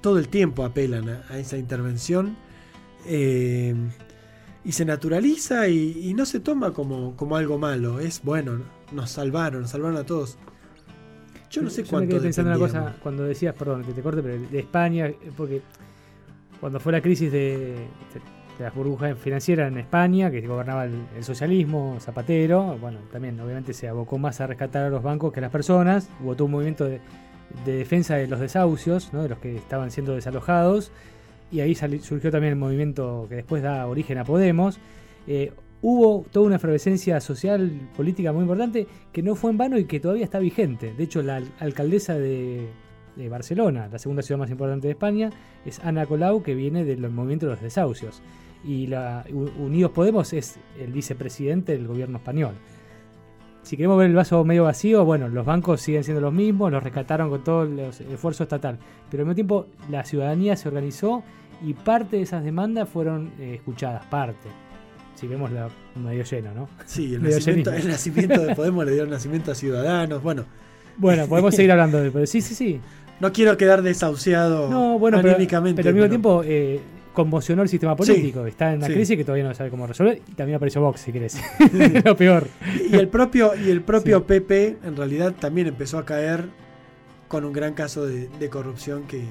todo 0.00 0.20
el 0.20 0.28
tiempo 0.28 0.64
apelan 0.64 1.08
a, 1.08 1.24
a 1.28 1.38
esa 1.38 1.56
intervención. 1.56 2.36
eh, 3.06 3.74
y 4.64 4.70
se 4.70 4.84
naturaliza 4.84 5.66
y, 5.66 5.98
y 6.08 6.14
no 6.14 6.24
se 6.24 6.38
toma 6.38 6.72
como, 6.72 7.16
como 7.16 7.34
algo 7.34 7.58
malo. 7.58 7.98
Es 7.98 8.22
bueno, 8.22 8.60
nos 8.92 9.10
salvaron, 9.10 9.62
nos 9.62 9.70
salvaron 9.72 9.96
a 9.98 10.04
todos. 10.04 10.38
Yo 11.52 11.62
no 11.62 11.70
sé 11.70 11.82
me 11.82 11.88
cuánto. 11.88 12.08
quedé 12.08 12.20
pensando 12.20 12.50
una 12.50 12.58
cosa 12.58 12.96
cuando 13.02 13.24
decías, 13.24 13.54
perdón, 13.54 13.84
que 13.84 13.92
te 13.92 14.02
corte, 14.02 14.22
pero 14.22 14.40
de 14.40 14.58
España, 14.58 15.06
eh, 15.06 15.16
porque 15.36 15.62
cuando 16.60 16.80
fue 16.80 16.92
la 16.92 17.00
crisis 17.00 17.30
de, 17.30 17.74
de 18.58 18.64
las 18.64 18.74
burbujas 18.74 19.18
financieras 19.18 19.70
en 19.70 19.78
España, 19.78 20.30
que 20.30 20.40
gobernaba 20.46 20.84
el, 20.84 20.94
el 21.16 21.24
socialismo, 21.24 21.96
Zapatero, 22.00 22.78
bueno, 22.78 22.98
también 23.12 23.38
obviamente 23.40 23.72
se 23.74 23.88
abocó 23.88 24.18
más 24.18 24.40
a 24.40 24.46
rescatar 24.46 24.84
a 24.84 24.90
los 24.90 25.02
bancos 25.02 25.32
que 25.32 25.40
a 25.40 25.42
las 25.42 25.50
personas, 25.52 26.08
hubo 26.22 26.34
todo 26.34 26.46
un 26.46 26.52
movimiento 26.52 26.84
de, 26.86 27.00
de 27.66 27.72
defensa 27.76 28.16
de 28.16 28.26
los 28.28 28.40
desahucios, 28.40 29.12
¿no? 29.12 29.22
de 29.22 29.28
los 29.28 29.38
que 29.38 29.56
estaban 29.56 29.90
siendo 29.90 30.14
desalojados, 30.14 30.90
y 31.50 31.60
ahí 31.60 31.74
surgió 31.74 32.30
también 32.30 32.54
el 32.54 32.58
movimiento 32.58 33.26
que 33.28 33.34
después 33.36 33.62
da 33.62 33.86
origen 33.86 34.16
a 34.16 34.24
Podemos. 34.24 34.78
Eh, 35.26 35.52
hubo 35.82 36.24
toda 36.30 36.46
una 36.46 36.56
efervescencia 36.56 37.20
social, 37.20 37.90
política 37.96 38.32
muy 38.32 38.42
importante, 38.42 38.86
que 39.12 39.22
no 39.22 39.34
fue 39.34 39.50
en 39.50 39.58
vano 39.58 39.78
y 39.78 39.84
que 39.84 40.00
todavía 40.00 40.24
está 40.24 40.38
vigente. 40.38 40.94
De 40.94 41.04
hecho, 41.04 41.22
la 41.22 41.36
al- 41.36 41.52
alcaldesa 41.58 42.14
de, 42.16 42.68
Barcelona, 43.28 43.88
la 43.92 43.98
segunda 43.98 44.22
ciudad 44.22 44.38
más 44.38 44.50
importante 44.50 44.86
de 44.86 44.92
España, 44.92 45.30
es 45.66 45.80
Ana 45.84 46.06
Colau, 46.06 46.42
que 46.42 46.54
viene 46.54 46.84
del 46.84 47.08
movimiento 47.10 47.46
de 47.46 47.52
los 47.52 47.60
desahucios. 47.60 48.22
Y 48.64 48.88
Unidos 49.58 49.90
Podemos 49.90 50.32
es 50.32 50.58
el 50.80 50.92
vicepresidente 50.92 51.72
del 51.72 51.88
gobierno 51.88 52.18
español. 52.18 52.54
Si 53.62 53.76
queremos 53.76 53.98
ver 53.98 54.08
el 54.08 54.16
vaso 54.16 54.44
medio 54.44 54.64
vacío, 54.64 55.04
bueno, 55.04 55.28
los 55.28 55.44
bancos 55.44 55.80
siguen 55.80 56.04
siendo 56.04 56.20
los 56.20 56.32
mismos, 56.32 56.70
los 56.72 56.82
rescataron 56.82 57.28
con 57.28 57.44
todo 57.44 57.64
el 57.64 57.78
esfuerzo 57.78 58.44
estatal. 58.44 58.78
Pero 59.10 59.22
al 59.22 59.26
mismo 59.26 59.34
tiempo 59.34 59.66
la 59.90 60.04
ciudadanía 60.04 60.56
se 60.56 60.68
organizó 60.68 61.22
y 61.64 61.74
parte 61.74 62.16
de 62.16 62.22
esas 62.22 62.42
demandas 62.44 62.88
fueron 62.88 63.32
eh, 63.38 63.54
escuchadas, 63.54 64.04
parte. 64.06 64.48
Si 65.22 65.28
vemos 65.28 65.52
la 65.52 65.68
medio 65.94 66.24
lleno, 66.24 66.52
¿no? 66.52 66.68
Sí, 66.84 67.14
el 67.14 67.22
nacimiento, 67.30 67.72
el 67.72 67.86
nacimiento 67.86 68.40
de 68.44 68.54
Podemos 68.56 68.84
le 68.84 68.90
dio 68.94 69.06
nacimiento 69.06 69.52
a 69.52 69.54
Ciudadanos. 69.54 70.20
Bueno, 70.20 70.46
Bueno, 70.96 71.28
podemos 71.28 71.54
seguir 71.54 71.70
hablando 71.70 72.02
de 72.02 72.10
pero 72.10 72.26
sí, 72.26 72.40
sí, 72.40 72.56
sí. 72.56 72.80
no 73.20 73.32
quiero 73.32 73.56
quedar 73.56 73.82
desahuciado 73.82 74.68
No, 74.68 74.98
bueno, 74.98 75.18
pero, 75.22 75.34
anímicamente. 75.36 75.80
pero 75.80 75.90
al 75.90 75.94
mismo 75.94 76.08
tiempo 76.08 76.42
eh, 76.44 76.80
conmocionó 77.12 77.62
el 77.62 77.68
sistema 77.68 77.94
político. 77.94 78.44
Está 78.46 78.72
en 78.72 78.78
una 78.78 78.88
sí. 78.88 78.94
crisis 78.94 79.16
que 79.16 79.22
todavía 79.24 79.44
no 79.44 79.54
sabe 79.54 79.70
cómo 79.70 79.86
resolver. 79.86 80.20
Y 80.26 80.32
también 80.32 80.56
apareció 80.56 80.80
Vox, 80.80 81.02
si 81.02 81.12
querés. 81.12 81.40
Lo 82.04 82.16
peor. 82.16 82.48
Y 82.90 82.96
el 82.96 83.06
propio, 83.06 83.52
y 83.54 83.70
el 83.70 83.82
propio 83.82 84.26
PP 84.26 84.78
en 84.82 84.96
realidad 84.96 85.34
también 85.38 85.68
empezó 85.68 85.98
a 85.98 86.04
caer 86.04 86.46
con 87.28 87.44
un 87.44 87.52
gran 87.52 87.74
caso 87.74 88.04
de, 88.06 88.26
de 88.40 88.48
corrupción 88.48 89.04
que, 89.06 89.22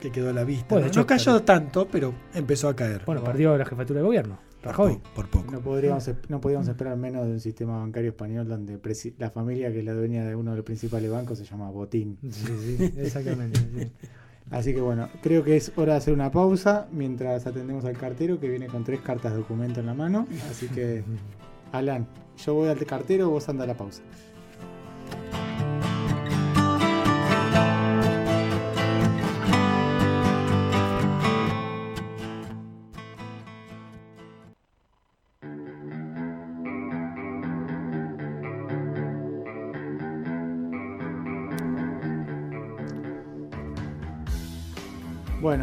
que 0.00 0.10
quedó 0.10 0.30
a 0.30 0.32
la 0.32 0.44
vista. 0.44 0.66
Bueno, 0.70 0.84
de 0.84 0.88
no, 0.88 0.90
hecho, 0.92 1.00
No 1.00 1.06
cayó 1.06 1.42
tanto, 1.42 1.86
pero 1.90 2.12
empezó 2.34 2.68
a 2.68 2.74
caer. 2.76 3.02
Bueno, 3.06 3.22
perdió 3.22 3.56
la 3.56 3.64
jefatura 3.64 4.00
de 4.00 4.06
gobierno. 4.06 4.38
por, 4.62 4.70
Rajoy. 4.72 4.96
po- 4.96 5.10
por 5.14 5.28
poco. 5.28 5.52
No 5.52 5.60
podríamos, 5.60 6.10
no 6.28 6.40
podíamos 6.40 6.66
esperar 6.68 6.96
menos 6.96 7.26
de 7.26 7.32
un 7.32 7.40
sistema 7.40 7.78
bancario 7.78 8.10
español 8.10 8.48
donde 8.48 8.78
la 9.18 9.30
familia 9.30 9.70
que 9.72 9.78
es 9.80 9.84
la 9.84 9.92
dueña 9.94 10.24
de 10.24 10.34
uno 10.34 10.50
de 10.52 10.56
los 10.56 10.64
principales 10.66 11.10
bancos 11.10 11.38
se 11.38 11.44
llama 11.44 11.70
Botín. 11.70 12.18
Sí, 12.22 12.76
sí, 12.78 12.92
exactamente. 12.96 13.60
sí. 13.60 13.92
Así 14.50 14.74
que 14.74 14.80
bueno, 14.80 15.08
creo 15.22 15.44
que 15.44 15.56
es 15.56 15.70
hora 15.76 15.92
de 15.92 15.98
hacer 15.98 16.12
una 16.12 16.32
pausa 16.32 16.88
mientras 16.90 17.46
atendemos 17.46 17.84
al 17.84 17.96
cartero 17.96 18.40
que 18.40 18.48
viene 18.48 18.66
con 18.66 18.82
tres 18.82 19.00
cartas 19.00 19.30
de 19.32 19.38
documento 19.38 19.78
en 19.78 19.86
la 19.86 19.94
mano. 19.94 20.26
Así 20.50 20.66
que, 20.66 21.04
Alan, 21.72 22.08
yo 22.44 22.54
voy 22.54 22.68
al 22.68 22.84
cartero, 22.84 23.30
vos 23.30 23.48
anda 23.48 23.62
a 23.62 23.66
la 23.68 23.76
pausa. 23.76 24.02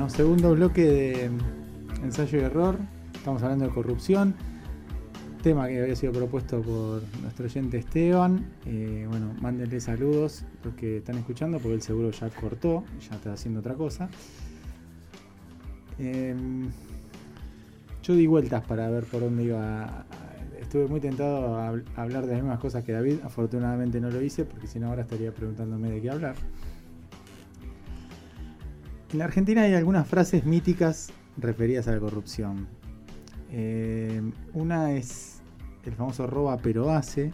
Segundo 0.07 0.55
bloque 0.55 0.83
de 0.83 1.31
ensayo 2.01 2.39
y 2.39 2.41
error. 2.41 2.77
Estamos 3.13 3.43
hablando 3.43 3.65
de 3.65 3.71
corrupción. 3.71 4.33
Tema 5.43 5.67
que 5.67 5.81
había 5.81 5.95
sido 5.95 6.13
propuesto 6.13 6.61
por 6.61 7.01
nuestro 7.21 7.45
oyente 7.45 7.77
Esteban. 7.77 8.49
Eh, 8.65 9.05
bueno, 9.09 9.35
mándenle 9.41 9.79
saludos 9.79 10.45
los 10.63 10.73
que 10.75 10.97
están 10.97 11.17
escuchando 11.17 11.59
porque 11.59 11.75
él 11.75 11.81
seguro 11.81 12.11
ya 12.11 12.29
cortó, 12.29 12.85
ya 13.07 13.15
está 13.15 13.33
haciendo 13.33 13.59
otra 13.59 13.75
cosa. 13.75 14.09
Em, 15.99 16.69
yo 18.01 18.15
di 18.15 18.27
vueltas 18.27 18.63
para 18.65 18.89
ver 18.89 19.03
por 19.03 19.21
dónde 19.21 19.43
iba. 19.43 20.05
Estuve 20.59 20.87
muy 20.87 20.99
tentado 20.99 21.57
a 21.57 21.67
hablar 21.95 22.25
de 22.25 22.33
las 22.33 22.41
mismas 22.41 22.59
cosas 22.59 22.83
que 22.83 22.93
David. 22.93 23.17
Afortunadamente 23.23 23.99
no 23.99 24.09
lo 24.09 24.21
hice 24.21 24.45
porque 24.45 24.67
si 24.67 24.79
no 24.79 24.87
ahora 24.87 25.03
estaría 25.03 25.33
preguntándome 25.33 25.91
de 25.91 26.01
qué 26.01 26.09
hablar. 26.09 26.35
En 29.11 29.19
la 29.19 29.25
Argentina 29.25 29.61
hay 29.61 29.73
algunas 29.73 30.05
frases 30.05 30.45
míticas 30.45 31.11
referidas 31.37 31.87
a 31.87 31.93
la 31.93 31.99
corrupción. 31.99 32.67
Eh, 33.51 34.21
una 34.53 34.91
es 34.91 35.39
el 35.85 35.93
famoso 35.93 36.27
roba 36.27 36.57
pero 36.57 36.91
hace. 36.91 37.31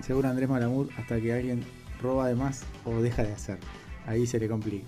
Según 0.00 0.24
Andrés 0.24 0.48
Malamud, 0.48 0.88
hasta 0.96 1.20
que 1.20 1.34
alguien 1.34 1.62
roba 2.00 2.28
de 2.28 2.34
más 2.34 2.64
o 2.86 3.02
deja 3.02 3.24
de 3.24 3.32
hacer. 3.32 3.58
Ahí 4.06 4.26
se 4.26 4.38
le 4.38 4.48
complica. 4.48 4.86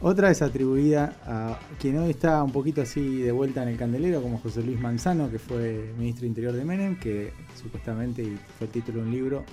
Otra 0.00 0.30
es 0.30 0.42
atribuida 0.42 1.14
a 1.26 1.58
quien 1.78 1.98
hoy 1.98 2.10
está 2.10 2.42
un 2.42 2.52
poquito 2.52 2.82
así 2.82 3.20
de 3.20 3.30
vuelta 3.32 3.62
en 3.62 3.68
el 3.68 3.76
candelero, 3.76 4.20
como 4.20 4.38
José 4.38 4.62
Luis 4.62 4.80
Manzano, 4.80 5.30
que 5.30 5.38
fue 5.38 5.92
ministro 5.96 6.26
interior 6.26 6.54
de 6.54 6.64
Menem, 6.64 6.98
que 6.98 7.32
supuestamente 7.54 8.24
fue 8.58 8.66
el 8.66 8.72
título 8.72 9.02
de 9.02 9.06
un 9.06 9.12
libro, 9.12 9.44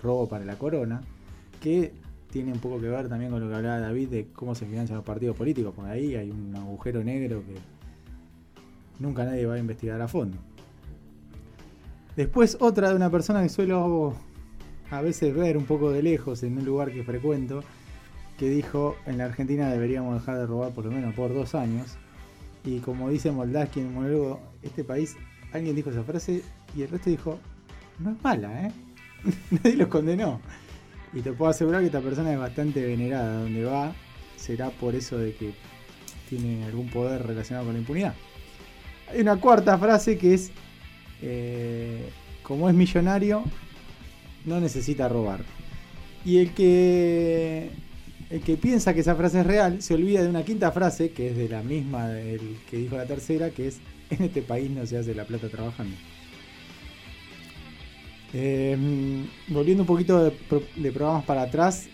Robo 0.00 0.28
para 0.28 0.44
la 0.44 0.58
Corona, 0.58 1.00
que 1.60 1.92
tiene 2.34 2.50
un 2.50 2.58
poco 2.58 2.80
que 2.80 2.88
ver 2.88 3.08
también 3.08 3.30
con 3.30 3.40
lo 3.40 3.48
que 3.48 3.54
hablaba 3.54 3.78
David 3.78 4.08
de 4.08 4.26
cómo 4.32 4.56
se 4.56 4.66
financian 4.66 4.96
los 4.96 5.06
partidos 5.06 5.36
políticos, 5.36 5.72
porque 5.74 5.92
ahí 5.92 6.16
hay 6.16 6.32
un 6.32 6.52
agujero 6.56 7.04
negro 7.04 7.44
que 7.46 7.54
nunca 8.98 9.24
nadie 9.24 9.46
va 9.46 9.54
a 9.54 9.58
investigar 9.58 10.00
a 10.00 10.08
fondo. 10.08 10.36
Después 12.16 12.56
otra 12.58 12.88
de 12.88 12.96
una 12.96 13.08
persona 13.08 13.40
que 13.40 13.48
suelo 13.48 14.16
a 14.90 15.00
veces 15.00 15.32
ver 15.32 15.56
un 15.56 15.64
poco 15.64 15.92
de 15.92 16.02
lejos 16.02 16.42
en 16.42 16.58
un 16.58 16.64
lugar 16.64 16.90
que 16.90 17.04
frecuento, 17.04 17.62
que 18.36 18.48
dijo 18.48 18.96
en 19.06 19.18
la 19.18 19.26
Argentina 19.26 19.70
deberíamos 19.70 20.18
dejar 20.18 20.36
de 20.38 20.46
robar 20.46 20.72
por 20.72 20.86
lo 20.86 20.90
menos 20.90 21.14
por 21.14 21.32
dos 21.32 21.54
años. 21.54 21.98
Y 22.64 22.80
como 22.80 23.10
dice 23.10 23.30
Moldaski 23.30 23.78
en 23.78 23.86
el 23.86 23.92
monólogo, 23.92 24.40
este 24.60 24.82
país, 24.82 25.16
alguien 25.52 25.76
dijo 25.76 25.90
esa 25.90 26.02
frase 26.02 26.42
y 26.74 26.82
el 26.82 26.88
resto 26.88 27.10
dijo, 27.10 27.38
no 28.00 28.10
es 28.10 28.24
mala, 28.24 28.66
¿eh? 28.66 28.72
Nadie 29.52 29.76
los 29.76 29.86
condenó. 29.86 30.40
Y 31.14 31.20
te 31.20 31.32
puedo 31.32 31.50
asegurar 31.50 31.80
que 31.80 31.86
esta 31.86 32.00
persona 32.00 32.32
es 32.32 32.38
bastante 32.38 32.84
venerada. 32.84 33.40
Donde 33.40 33.64
va, 33.64 33.94
será 34.36 34.70
por 34.70 34.94
eso 34.94 35.16
de 35.16 35.34
que 35.34 35.52
tiene 36.28 36.64
algún 36.64 36.88
poder 36.88 37.26
relacionado 37.26 37.66
con 37.66 37.74
la 37.74 37.80
impunidad. 37.80 38.14
Hay 39.10 39.20
una 39.20 39.36
cuarta 39.36 39.78
frase 39.78 40.18
que 40.18 40.34
es, 40.34 40.50
eh, 41.22 42.08
como 42.42 42.68
es 42.68 42.74
millonario, 42.74 43.44
no 44.44 44.60
necesita 44.60 45.08
robar. 45.08 45.44
Y 46.24 46.38
el 46.38 46.52
que, 46.52 47.70
el 48.30 48.40
que 48.40 48.56
piensa 48.56 48.94
que 48.94 49.00
esa 49.00 49.14
frase 49.14 49.40
es 49.40 49.46
real, 49.46 49.82
se 49.82 49.94
olvida 49.94 50.22
de 50.22 50.28
una 50.28 50.44
quinta 50.44 50.72
frase, 50.72 51.10
que 51.10 51.30
es 51.30 51.36
de 51.36 51.48
la 51.48 51.62
misma 51.62 52.08
del 52.08 52.56
que 52.70 52.78
dijo 52.78 52.96
la 52.96 53.06
tercera, 53.06 53.50
que 53.50 53.68
es, 53.68 53.78
en 54.10 54.24
este 54.24 54.42
país 54.42 54.70
no 54.70 54.84
se 54.86 54.96
hace 54.96 55.14
la 55.14 55.26
plata 55.26 55.48
trabajando. 55.48 55.94
Eh, 58.36 58.76
volviendo 59.46 59.84
un 59.84 59.86
poquito 59.86 60.24
de, 60.24 60.30
pro- 60.32 60.62
de 60.74 60.90
programas 60.90 61.24
para 61.24 61.42
atrás, 61.42 61.86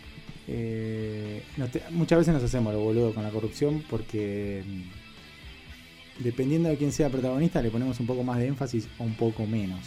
eh, 0.48 1.42
muchas 1.90 2.18
veces 2.18 2.32
nos 2.34 2.42
hacemos 2.42 2.72
lo 2.72 2.80
boludo 2.80 3.12
con 3.12 3.22
la 3.22 3.30
corrupción 3.30 3.84
porque 3.90 4.64
mm, 4.66 6.22
dependiendo 6.24 6.70
de 6.70 6.76
quién 6.78 6.92
sea 6.92 7.10
protagonista 7.10 7.60
le 7.62 7.70
ponemos 7.70 8.00
un 8.00 8.06
poco 8.06 8.24
más 8.24 8.38
de 8.38 8.46
énfasis 8.46 8.88
o 8.98 9.04
un 9.04 9.14
poco 9.14 9.46
menos. 9.46 9.80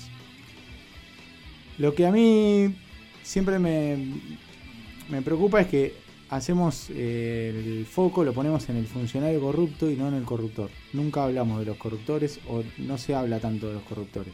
Lo 1.79 1.95
que 1.95 2.05
a 2.05 2.11
mí 2.11 2.73
siempre 3.23 3.57
me, 3.57 3.97
me 5.09 5.23
preocupa 5.23 5.59
es 5.59 5.67
que 5.67 5.93
hacemos 6.29 6.87
eh, 6.91 7.51
el 7.79 7.85
foco, 7.87 8.23
lo 8.23 8.31
ponemos 8.33 8.69
en 8.69 8.77
el 8.77 8.85
funcionario 8.85 9.41
corrupto 9.41 9.89
y 9.89 9.95
no 9.95 10.07
en 10.07 10.13
el 10.13 10.23
corruptor. 10.23 10.69
Nunca 10.93 11.23
hablamos 11.23 11.59
de 11.59 11.65
los 11.65 11.77
corruptores 11.77 12.39
o 12.47 12.63
no 12.77 12.99
se 12.99 13.15
habla 13.15 13.39
tanto 13.39 13.67
de 13.67 13.73
los 13.73 13.83
corruptores. 13.83 14.33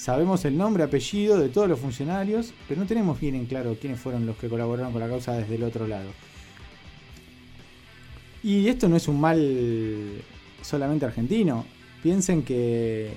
Sabemos 0.00 0.46
el 0.46 0.56
nombre, 0.56 0.82
apellido 0.82 1.38
de 1.38 1.50
todos 1.50 1.68
los 1.68 1.78
funcionarios, 1.78 2.54
pero 2.66 2.80
no 2.80 2.86
tenemos 2.86 3.20
bien 3.20 3.34
en 3.34 3.44
claro 3.44 3.76
quiénes 3.78 4.00
fueron 4.00 4.24
los 4.24 4.34
que 4.38 4.48
colaboraron 4.48 4.92
con 4.92 5.00
la 5.02 5.08
causa 5.08 5.34
desde 5.34 5.56
el 5.56 5.62
otro 5.62 5.86
lado. 5.86 6.08
Y 8.42 8.66
esto 8.68 8.88
no 8.88 8.96
es 8.96 9.08
un 9.08 9.20
mal 9.20 10.22
solamente 10.62 11.04
argentino. 11.04 11.66
Piensen 12.02 12.42
que 12.44 13.10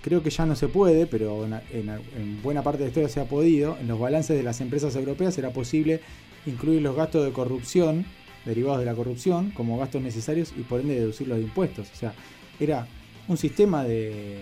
creo 0.00 0.22
que 0.22 0.30
ya 0.30 0.46
no 0.46 0.56
se 0.56 0.68
puede, 0.68 1.06
pero 1.06 1.44
en, 1.44 1.52
en- 1.70 1.90
en 2.16 2.42
buena 2.42 2.62
parte 2.62 2.78
de 2.78 2.84
la 2.86 2.88
historia 2.88 3.08
se 3.10 3.20
ha 3.20 3.26
podido. 3.28 3.76
En 3.78 3.86
los 3.86 3.98
balances 4.00 4.38
de 4.38 4.42
las 4.42 4.62
empresas 4.62 4.96
europeas 4.96 5.36
era 5.36 5.50
posible 5.50 6.00
incluir 6.46 6.80
los 6.80 6.96
gastos 6.96 7.26
de 7.26 7.32
corrupción, 7.32 8.06
derivados 8.46 8.78
de 8.80 8.86
la 8.86 8.94
corrupción, 8.94 9.50
como 9.50 9.76
gastos 9.76 10.00
necesarios 10.00 10.54
y 10.56 10.62
por 10.62 10.80
ende 10.80 10.94
deducirlos 10.94 11.36
de 11.36 11.44
impuestos. 11.44 11.90
O 11.92 11.94
sea, 11.96 12.14
era 12.58 12.86
un 13.28 13.36
sistema 13.36 13.84
de, 13.84 14.38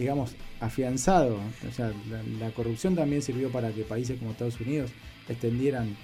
digamos, 0.00 0.34
afianzado. 0.60 1.38
O 1.68 1.72
sea, 1.72 1.92
la, 2.40 2.50
corrupción 2.52 2.96
también 2.96 3.20
sirvió 3.20 3.52
para 3.52 3.70
que 3.70 3.82
países 3.82 4.18
como 4.18 4.30
Estados 4.30 4.58
Unidos 4.58 4.90
extendieran 5.28 5.94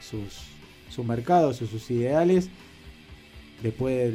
sus, 0.00 0.42
sus 0.90 1.06
mercados, 1.06 1.56
sus, 1.56 1.70
sus 1.70 1.90
ideales. 1.90 2.50
Después, 3.62 4.12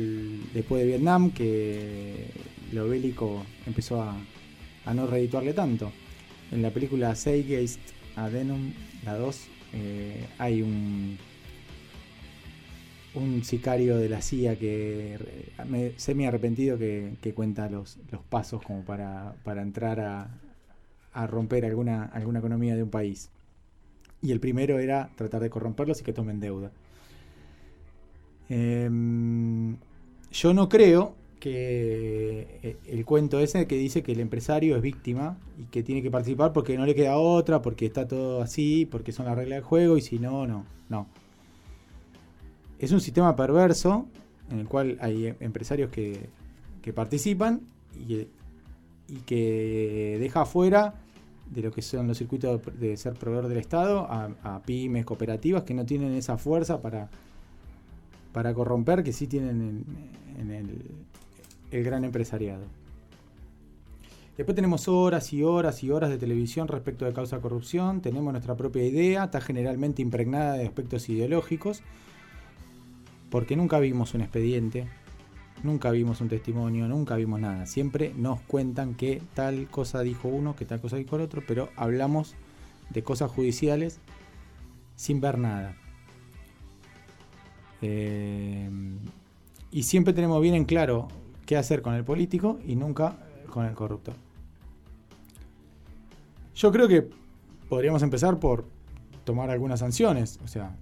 después 0.53 0.81
de 0.83 0.87
Vietnam, 0.87 1.31
que 1.31 2.27
lo 2.71 2.87
bélico 2.87 3.43
empezó 3.65 3.99
a, 4.01 4.15
a 4.85 4.93
no 4.93 5.07
redituarle 5.07 5.53
tanto. 5.53 5.91
En 6.51 6.61
la 6.61 6.69
película 6.69 7.15
Seigeist 7.15 7.79
Adenum, 8.15 8.73
la 9.03 9.15
2, 9.15 9.47
eh, 9.73 10.27
hay 10.37 10.61
un, 10.61 11.17
un 13.15 13.43
sicario 13.43 13.97
de 13.97 14.09
la 14.09 14.21
CIA 14.21 14.57
que 14.57 15.17
re- 15.57 15.65
me- 15.65 15.93
semi 15.97 16.25
arrepentido 16.25 16.77
que, 16.77 17.33
cuenta 17.35 17.69
los, 17.69 17.97
pasos 18.29 18.61
como 18.63 18.83
para, 18.83 19.35
entrar 19.61 19.99
a, 19.99 20.29
a 21.13 21.27
romper 21.27 21.65
alguna, 21.65 22.05
alguna 22.05 22.39
economía 22.39 22.75
de 22.75 22.83
un 22.83 22.89
país. 22.89 23.29
Y 24.21 24.31
el 24.31 24.39
primero 24.39 24.79
era 24.79 25.09
tratar 25.15 25.41
de 25.41 25.49
corromperlos 25.49 26.01
y 26.01 26.03
que 26.03 26.13
tomen 26.13 26.39
deuda. 26.39 26.71
Em, 28.49 29.77
yo 30.31 30.53
no 30.53 30.69
creo 30.69 31.15
que 31.39 32.59
eh, 32.63 32.77
el 32.87 33.05
cuento 33.05 33.39
ese 33.39 33.67
que 33.67 33.75
dice 33.77 34.03
que 34.03 34.11
el 34.13 34.19
empresario 34.19 34.75
es 34.75 34.81
víctima 34.81 35.37
y 35.59 35.65
que 35.65 35.83
tiene 35.83 36.01
que 36.01 36.11
participar 36.11 36.53
porque 36.53 36.77
no 36.77 36.85
le 36.85 36.95
queda 36.95 37.17
otra, 37.17 37.61
porque 37.61 37.85
está 37.85 38.07
todo 38.07 38.41
así, 38.41 38.87
porque 38.89 39.11
son 39.11 39.25
las 39.25 39.35
reglas 39.35 39.57
del 39.57 39.63
juego 39.63 39.97
y 39.97 40.01
si 40.01 40.19
no, 40.19 40.47
no, 40.47 40.65
no. 40.89 41.07
Es 42.85 42.91
un 42.91 43.01
sistema 43.01 43.35
perverso 43.35 44.05
en 44.51 44.59
el 44.59 44.67
cual 44.67 44.99
hay 45.01 45.25
em- 45.25 45.35
empresarios 45.39 45.89
que, 45.89 46.29
participan 46.93 47.61
y, 47.95 48.27
y 49.07 49.15
que 49.25 50.17
deja 50.19 50.41
afuera 50.41 50.93
de 51.49 51.63
lo 51.63 51.71
que 51.71 51.81
son 51.81 52.07
los 52.07 52.19
circuitos 52.19 52.61
de 52.79 52.95
ser 52.95 53.15
proveedor 53.15 53.47
del 53.47 53.57
Estado 53.57 54.01
a, 54.01 54.61
pymes, 54.67 55.03
cooperativas 55.03 55.63
que 55.63 55.73
no 55.73 55.83
tienen 55.83 56.13
esa 56.13 56.37
fuerza 56.37 56.79
para, 56.79 57.09
para 58.31 58.53
corromper 58.53 59.03
que 59.03 59.13
sí 59.13 59.25
tienen 59.25 59.83
en, 60.37 60.41
en 60.41 60.51
el, 60.51 60.81
el 61.71 61.83
gran 61.83 62.03
empresariado. 62.03 62.65
Después 64.37 64.55
tenemos 64.55 64.87
horas 64.87 65.33
y 65.33 65.41
horas 65.41 65.83
y 65.83 65.89
horas 65.89 66.11
de 66.11 66.19
televisión 66.19 66.67
respecto 66.67 67.05
de 67.05 67.13
causa 67.13 67.39
corrupción, 67.41 68.01
tenemos 68.01 68.31
nuestra 68.31 68.55
propia 68.55 68.85
idea, 68.85 69.23
está 69.23 69.41
generalmente 69.41 70.03
impregnada 70.03 70.53
de 70.53 70.67
aspectos 70.67 71.09
ideológicos, 71.09 71.81
porque 73.29 73.55
nunca 73.55 73.79
vimos 73.79 74.13
un 74.13 74.21
expediente, 74.21 74.87
nunca 75.63 75.91
vimos 75.91 76.21
un 76.21 76.29
testimonio, 76.29 76.87
nunca 76.87 77.15
vimos 77.15 77.39
nada. 77.39 77.65
Siempre 77.65 78.13
nos 78.15 78.41
cuentan 78.41 78.95
que 78.95 79.21
tal 79.33 79.67
cosa 79.69 80.01
dijo 80.01 80.27
uno, 80.27 80.55
que 80.55 80.65
tal 80.65 80.81
cosa 80.81 80.97
dijo 80.97 81.15
el 81.15 81.23
otro, 81.23 81.43
pero 81.45 81.69
hablamos 81.75 82.35
de 82.89 83.03
cosas 83.03 83.31
judiciales 83.31 83.99
sin 84.95 85.21
ver 85.21 85.37
nada. 85.37 85.75
Eh, 87.81 88.69
y 89.71 89.83
siempre 89.83 90.13
tenemos 90.13 90.41
bien 90.41 90.55
en 90.55 90.65
claro 90.65 91.07
qué 91.45 91.57
hacer 91.57 91.81
con 91.81 91.93
el 91.93 92.03
político 92.03 92.59
y 92.65 92.75
nunca 92.75 93.17
con 93.49 93.65
el 93.65 93.73
corruptor. 93.73 94.15
Yo 96.55 96.71
creo 96.71 96.87
que 96.87 97.09
podríamos 97.67 98.01
empezar 98.01 98.39
por 98.39 98.65
tomar 99.25 99.49
algunas 99.49 99.81
sanciones. 99.81 100.39
O 100.43 100.47
sea, 100.47 100.77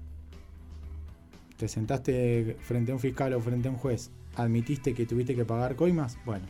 te 1.57 1.67
sentaste 1.67 2.57
frente 2.61 2.91
a 2.91 2.95
un 2.95 2.99
fiscal 2.99 3.33
o 3.33 3.39
frente 3.39 3.67
a 3.67 3.71
un 3.71 3.77
juez, 3.77 4.11
admitiste 4.35 4.93
que 4.93 5.05
tuviste 5.05 5.35
que 5.35 5.45
pagar 5.45 5.75
coimas, 5.75 6.17
bueno, 6.25 6.45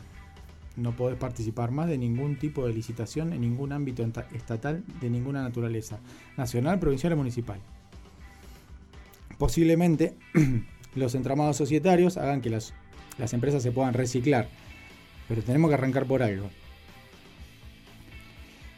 no 0.76 0.96
podés 0.96 1.16
participar 1.18 1.70
más 1.70 1.88
de 1.88 1.98
ningún 1.98 2.36
tipo 2.36 2.66
de 2.66 2.72
licitación 2.72 3.32
en 3.32 3.42
ningún 3.42 3.72
ámbito 3.72 4.04
estatal 4.32 4.82
de 5.00 5.10
ninguna 5.10 5.42
naturaleza, 5.42 6.00
nacional, 6.36 6.80
provincial 6.80 7.12
o 7.12 7.16
municipal. 7.16 7.60
Posiblemente 9.38 10.14
los 10.94 11.14
entramados 11.14 11.56
societarios 11.56 12.16
hagan 12.16 12.40
que 12.40 12.50
las, 12.50 12.74
las 13.18 13.32
empresas 13.32 13.62
se 13.62 13.72
puedan 13.72 13.94
reciclar, 13.94 14.48
pero 15.28 15.42
tenemos 15.42 15.70
que 15.70 15.74
arrancar 15.74 16.06
por 16.06 16.22
algo. 16.22 16.50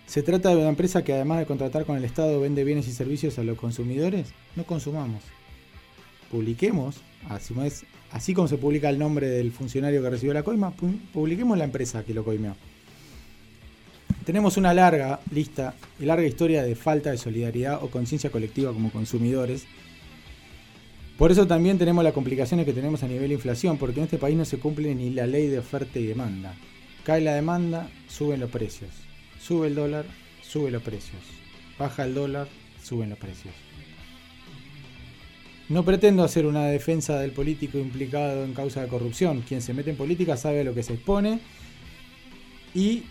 ¿Se 0.07 0.23
trata 0.23 0.51
de 0.51 0.57
una 0.57 0.69
empresa 0.69 1.03
que 1.03 1.15
además 1.15 1.39
de 1.39 1.47
contratar 1.47 1.85
con 1.85 1.97
el 1.97 2.05
Estado 2.05 2.41
vende 2.41 2.63
bienes 2.63 2.87
y 2.89 2.93
servicios 2.93 3.39
a 3.39 3.43
los 3.43 3.59
consumidores? 3.59 4.33
No 4.55 4.65
consumamos. 4.65 5.23
Publiquemos, 6.37 6.97
así, 8.11 8.35
como 8.35 8.47
se 8.47 8.59
publica 8.59 8.91
el 8.91 8.99
nombre 8.99 9.27
del 9.27 9.53
funcionario 9.53 10.03
que 10.03 10.11
recibió 10.11 10.35
la 10.35 10.43
coima, 10.43 10.71
pu- 10.77 11.01
publiquemos 11.15 11.57
la 11.57 11.65
empresa 11.65 12.05
que 12.05 12.13
lo 12.13 12.25
coimeó. 12.25 12.55
Tenemos 14.27 14.59
una 14.59 14.75
larga 14.75 15.19
lista 15.33 15.73
y 15.99 16.05
larga 16.05 16.27
historia 16.27 16.63
de 16.63 16.75
falta 16.75 17.11
de 17.11 17.17
solidaridad 17.17 17.83
o 17.83 17.89
conciencia 17.89 18.29
colectiva 18.29 18.71
como 18.75 18.91
consumidores. 18.91 19.65
Por 21.17 21.33
eso 21.33 21.47
también 21.47 21.79
tenemos 21.79 22.05
las 22.05 22.13
complicaciones 22.13 22.67
que 22.67 22.75
tenemos 22.75 23.03
a 23.03 23.09
nivel 23.09 23.29
de 23.29 23.35
inflación, 23.37 23.79
porque 23.79 24.01
en 24.01 24.05
este 24.05 24.19
país 24.19 24.37
no 24.37 24.45
se 24.45 24.59
cumple 24.59 24.95
ni 24.95 25.09
la 25.09 25.27
ley 25.27 25.47
de 25.47 25.61
oferta 25.61 25.99
y 25.99 26.05
demanda. 26.05 26.55
Cae 27.03 27.23
la 27.23 27.33
demanda, 27.35 27.89
suben 28.09 28.41
los 28.41 28.51
precios. 28.51 28.91
Sube 29.41 29.69
el 29.69 29.75
dólar, 29.75 30.05
sube 30.43 30.71
los 30.71 30.83
precios. 30.83 31.23
Baja 31.79 32.05
el 32.05 32.13
dólar, 32.13 32.47
suben 32.85 33.09
los 33.09 33.19
precios. 33.19 33.55
No 35.69 35.85
pretendo 35.85 36.23
hacer 36.23 36.47
una 36.47 36.67
defensa 36.67 37.19
del 37.19 37.33
político 37.33 37.79
implicado 37.79 38.45
en 38.45 38.55
causa 38.55 38.83
de 38.83 38.89
corrupción. 38.89 39.43
Quien 39.43 39.61
se 39.61 39.75
mete 39.75 39.91
en 39.91 39.97
política 39.97 40.37
sabe 40.37 40.61
a 40.61 40.65
lo 40.65 40.75
que 40.75 40.83
se 40.83 40.95
expone. 40.95 41.41
Y 42.75 43.05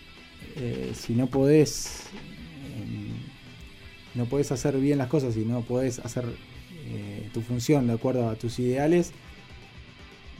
eh, 0.55 0.93
si 0.95 1.13
no 1.13 1.27
podés 1.27 2.03
eh, 2.13 2.95
no 4.15 4.25
puedes 4.25 4.51
hacer 4.51 4.77
bien 4.77 4.97
las 4.97 5.07
cosas 5.07 5.35
y 5.37 5.41
no 5.41 5.61
puedes 5.61 5.99
hacer 5.99 6.23
eh, 6.87 7.29
tu 7.33 7.41
función 7.41 7.87
de 7.87 7.93
acuerdo 7.93 8.29
a 8.29 8.35
tus 8.35 8.59
ideales, 8.59 9.11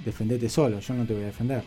defendete 0.04 0.50
solo, 0.50 0.80
yo 0.80 0.94
no 0.94 1.06
te 1.06 1.14
voy 1.14 1.24
a 1.24 1.28
defender. 1.28 1.64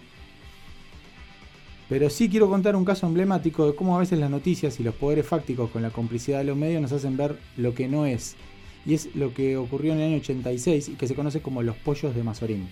Pero 1.88 2.10
sí 2.10 2.28
quiero 2.28 2.48
contar 2.48 2.76
un 2.76 2.84
caso 2.84 3.06
emblemático 3.06 3.66
de 3.66 3.74
cómo 3.74 3.96
a 3.96 4.00
veces 4.00 4.18
las 4.18 4.30
noticias 4.30 4.78
y 4.80 4.82
los 4.82 4.94
poderes 4.94 5.26
fácticos 5.26 5.70
con 5.70 5.82
la 5.82 5.90
complicidad 5.90 6.38
de 6.38 6.44
los 6.44 6.56
medios 6.56 6.82
nos 6.82 6.92
hacen 6.92 7.16
ver 7.16 7.38
lo 7.56 7.74
que 7.74 7.88
no 7.88 8.04
es. 8.06 8.36
Y 8.86 8.94
es 8.94 9.14
lo 9.14 9.34
que 9.34 9.56
ocurrió 9.56 9.92
en 9.92 10.00
el 10.00 10.06
año 10.08 10.16
86 10.18 10.88
y 10.90 10.92
que 10.94 11.06
se 11.06 11.14
conoce 11.14 11.40
como 11.40 11.62
los 11.62 11.76
pollos 11.76 12.14
de 12.14 12.22
Mazorín. 12.22 12.68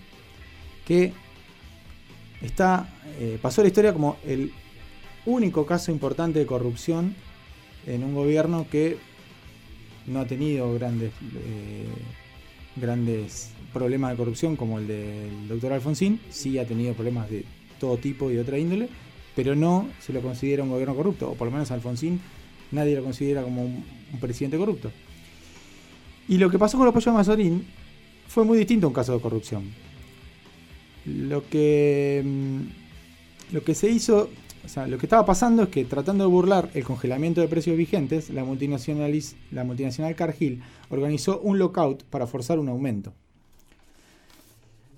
Que 0.87 1.13
está, 2.41 2.89
eh, 3.19 3.39
pasó 3.41 3.63
la 3.63 3.69
historia 3.69 3.93
como 3.93 4.17
el 4.25 4.53
único 5.27 5.67
caso 5.67 5.91
importante 5.91 6.39
de 6.39 6.47
corrupción 6.47 7.15
en 7.87 8.05
un 8.05 8.15
gobierno 8.15 8.67
que 8.71 8.97
no 10.07 10.21
ha 10.21 10.27
tenido 10.27 10.73
grandes, 10.75 11.11
eh, 11.35 11.87
grandes 12.77 13.51
problemas 13.73 14.13
de 14.13 14.17
corrupción 14.17 14.57
como 14.57 14.79
el 14.79 14.87
del 14.87 15.49
doctor 15.49 15.73
Alfonsín, 15.73 16.21
sí 16.31 16.59
ha 16.59 16.67
tenido 16.67 16.95
problemas 16.95 17.29
de 17.29 17.45
todo 17.79 17.97
tipo 17.99 18.31
y 18.31 18.35
de 18.35 18.41
otra 18.41 18.59
índole, 18.59 18.89
pero 19.35 19.55
no 19.55 19.89
se 20.01 20.13
lo 20.13 20.23
considera 20.23 20.63
un 20.63 20.71
gobierno 20.71 20.95
corrupto, 20.95 21.31
o 21.31 21.35
por 21.35 21.49
lo 21.49 21.53
menos 21.53 21.71
Alfonsín 21.71 22.21
nadie 22.71 22.97
lo 22.97 23.05
considera 23.05 23.43
como 23.43 23.63
un 23.63 23.85
presidente 24.21 24.57
corrupto. 24.57 24.91
Y 26.29 26.39
lo 26.39 26.51
que 26.51 26.59
pasó 26.59 26.77
con 26.77 26.87
los 26.87 26.95
pollos 26.95 27.07
de 27.07 27.13
Mazorín 27.13 27.67
fue 28.27 28.45
muy 28.45 28.59
distinto 28.59 28.87
a 28.87 28.89
un 28.89 28.95
caso 28.95 29.13
de 29.13 29.21
corrupción. 29.21 29.65
Lo 31.05 31.49
que, 31.49 32.23
mm, 32.25 33.55
lo 33.55 33.63
que 33.63 33.75
se 33.75 33.89
hizo, 33.89 34.29
o 34.65 34.69
sea, 34.69 34.89
lo 34.89 34.99
que 34.99 35.07
estaba 35.07 35.25
pasando 35.25 35.63
es 35.63 35.69
que 35.69 35.85
tratando 35.85 36.25
de 36.25 36.31
burlar 36.31 36.71
el 36.75 36.83
congelamiento 36.83 37.41
de 37.41 37.49
precios 37.49 37.77
vigentes, 37.77 38.31
la, 38.31 38.43
la 38.43 39.65
multinacional 39.65 40.17
Cargill 40.17 40.63
organizó 40.91 41.41
un 41.41 41.59
lockout 41.59 42.03
para 42.05 42.27
forzar 42.27 42.59
un 42.59 42.69
aumento. 42.69 43.15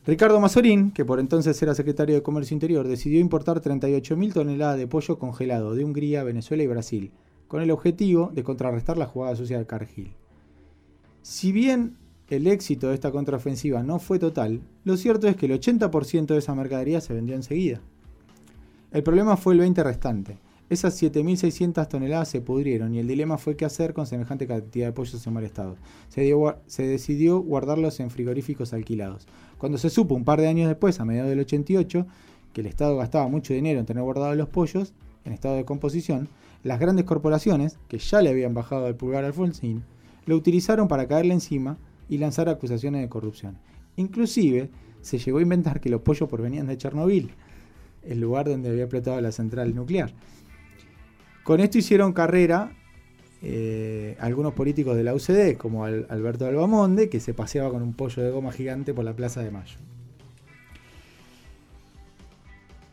Ricardo 0.06 0.40
Mazorín, 0.40 0.90
que 0.92 1.04
por 1.04 1.20
entonces 1.20 1.60
era 1.60 1.74
secretario 1.74 2.14
de 2.14 2.22
Comercio 2.22 2.54
Interior, 2.54 2.88
decidió 2.88 3.20
importar 3.20 3.60
38.000 3.60 4.32
toneladas 4.32 4.78
de 4.78 4.86
pollo 4.86 5.18
congelado 5.18 5.74
de 5.74 5.84
Hungría, 5.84 6.24
Venezuela 6.24 6.62
y 6.62 6.66
Brasil, 6.66 7.12
con 7.46 7.60
el 7.60 7.70
objetivo 7.70 8.30
de 8.32 8.42
contrarrestar 8.42 8.96
la 8.96 9.04
jugada 9.04 9.36
sucia 9.36 9.58
de 9.58 9.66
Cargill. 9.66 10.14
Si 11.22 11.52
bien 11.52 11.96
el 12.28 12.46
éxito 12.46 12.88
de 12.88 12.94
esta 12.94 13.10
contraofensiva 13.10 13.82
no 13.82 13.98
fue 13.98 14.18
total, 14.18 14.60
lo 14.84 14.96
cierto 14.96 15.28
es 15.28 15.36
que 15.36 15.46
el 15.46 15.60
80% 15.60 16.26
de 16.26 16.38
esa 16.38 16.54
mercadería 16.54 17.00
se 17.00 17.14
vendió 17.14 17.34
enseguida. 17.34 17.80
El 18.92 19.02
problema 19.02 19.36
fue 19.36 19.54
el 19.54 19.60
20 19.60 19.82
restante. 19.82 20.38
Esas 20.70 21.02
7.600 21.02 21.88
toneladas 21.88 22.28
se 22.28 22.42
pudrieron 22.42 22.94
y 22.94 22.98
el 22.98 23.08
dilema 23.08 23.38
fue 23.38 23.56
qué 23.56 23.64
hacer 23.64 23.94
con 23.94 24.06
semejante 24.06 24.46
cantidad 24.46 24.86
de 24.86 24.92
pollos 24.92 25.26
en 25.26 25.32
mal 25.32 25.44
estado. 25.44 25.76
Se, 26.10 26.82
decidió 26.82 27.40
guardarlos 27.40 28.00
en 28.00 28.10
frigoríficos 28.10 28.74
alquilados. 28.74 29.26
Cuando 29.56 29.78
se 29.78 29.88
supo 29.88 30.14
un 30.14 30.24
par 30.24 30.40
de 30.40 30.48
años 30.48 30.68
después, 30.68 31.00
a 31.00 31.06
mediados 31.06 31.30
del 31.30 31.40
88, 31.40 32.06
que 32.52 32.60
el 32.60 32.66
Estado 32.66 32.96
gastaba 32.98 33.28
mucho 33.28 33.54
dinero 33.54 33.80
en 33.80 33.86
tener 33.86 34.02
guardados 34.02 34.36
los 34.36 34.48
pollos 34.48 34.92
en 35.24 35.32
estado 35.32 35.56
de 35.56 35.64
composición, 35.64 36.28
las 36.62 36.80
grandes 36.80 37.04
corporaciones, 37.04 37.78
que 37.88 37.98
ya 37.98 38.20
le 38.20 38.30
habían 38.30 38.54
bajado 38.54 38.88
el 38.88 38.94
pulgar 38.94 39.24
al 39.24 39.26
Alfonsín, 39.26 39.84
lo 40.28 40.36
utilizaron 40.36 40.88
para 40.88 41.08
caerle 41.08 41.32
encima 41.34 41.78
y 42.08 42.18
lanzar 42.18 42.48
acusaciones 42.48 43.00
de 43.00 43.08
corrupción. 43.08 43.56
Inclusive, 43.96 44.70
se 45.00 45.18
llegó 45.18 45.38
a 45.38 45.42
inventar 45.42 45.80
que 45.80 45.88
los 45.88 46.02
pollos 46.02 46.28
provenían 46.28 46.66
de 46.66 46.76
Chernobyl, 46.76 47.30
el 48.02 48.20
lugar 48.20 48.48
donde 48.48 48.68
había 48.68 48.84
explotado 48.84 49.20
la 49.20 49.32
central 49.32 49.74
nuclear. 49.74 50.12
Con 51.44 51.60
esto 51.60 51.78
hicieron 51.78 52.12
carrera 52.12 52.72
eh, 53.40 54.16
algunos 54.20 54.52
políticos 54.52 54.96
de 54.96 55.04
la 55.04 55.14
UCD, 55.14 55.56
como 55.56 55.84
Al- 55.84 56.06
Alberto 56.10 56.44
Albamonde, 56.46 57.08
que 57.08 57.20
se 57.20 57.32
paseaba 57.32 57.70
con 57.70 57.82
un 57.82 57.94
pollo 57.94 58.22
de 58.22 58.30
goma 58.30 58.52
gigante 58.52 58.92
por 58.92 59.04
la 59.04 59.14
Plaza 59.16 59.42
de 59.42 59.50
Mayo. 59.50 59.78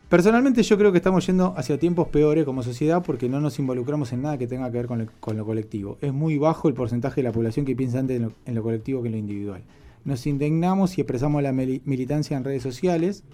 Personalmente 0.08 0.62
yo 0.62 0.78
creo 0.78 0.92
que 0.92 0.98
estamos 0.98 1.26
yendo 1.26 1.52
hacia 1.56 1.80
tiempos 1.80 2.06
peores 2.08 2.44
como 2.44 2.62
sociedad 2.62 3.02
porque 3.02 3.28
no 3.28 3.40
nos 3.40 3.58
involucramos 3.58 4.12
en 4.12 4.22
nada 4.22 4.38
que 4.38 4.46
tenga 4.46 4.70
que 4.70 4.76
ver 4.78 4.86
con, 4.86 5.36
lo 5.36 5.44
colectivo. 5.44 5.98
Es 6.00 6.12
muy 6.12 6.38
bajo 6.38 6.68
el 6.68 6.74
porcentaje 6.74 7.22
de 7.22 7.24
la 7.24 7.32
población 7.32 7.66
que 7.66 7.74
piensa 7.74 7.98
antes 7.98 8.18
en 8.18 8.22
lo, 8.22 8.32
en 8.44 8.54
lo 8.54 8.62
colectivo 8.62 9.02
que 9.02 9.08
en 9.08 9.12
lo 9.12 9.18
individual. 9.18 9.62
Nos 10.04 10.24
indignamos 10.28 10.96
y 10.96 11.00
expresamos 11.00 11.42
la 11.42 11.52
mili- 11.52 11.82
militancia 11.84 12.36
en 12.36 12.44
redes 12.44 12.62
sociales, 12.62 13.24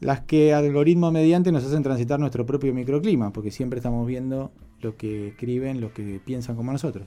las 0.00 0.22
que 0.22 0.52
algoritmo 0.52 1.12
mediante 1.12 1.52
nos 1.52 1.64
hacen 1.64 1.84
transitar 1.84 2.18
nuestro 2.18 2.44
propio 2.44 2.74
microclima, 2.74 3.32
porque 3.32 3.52
siempre 3.52 3.78
estamos 3.78 4.08
viendo 4.08 4.50
lo 4.80 4.96
que 4.96 5.28
escriben, 5.28 5.80
lo 5.80 5.94
que 5.94 6.20
piensan 6.24 6.56
como 6.56 6.72
nosotros. 6.72 7.06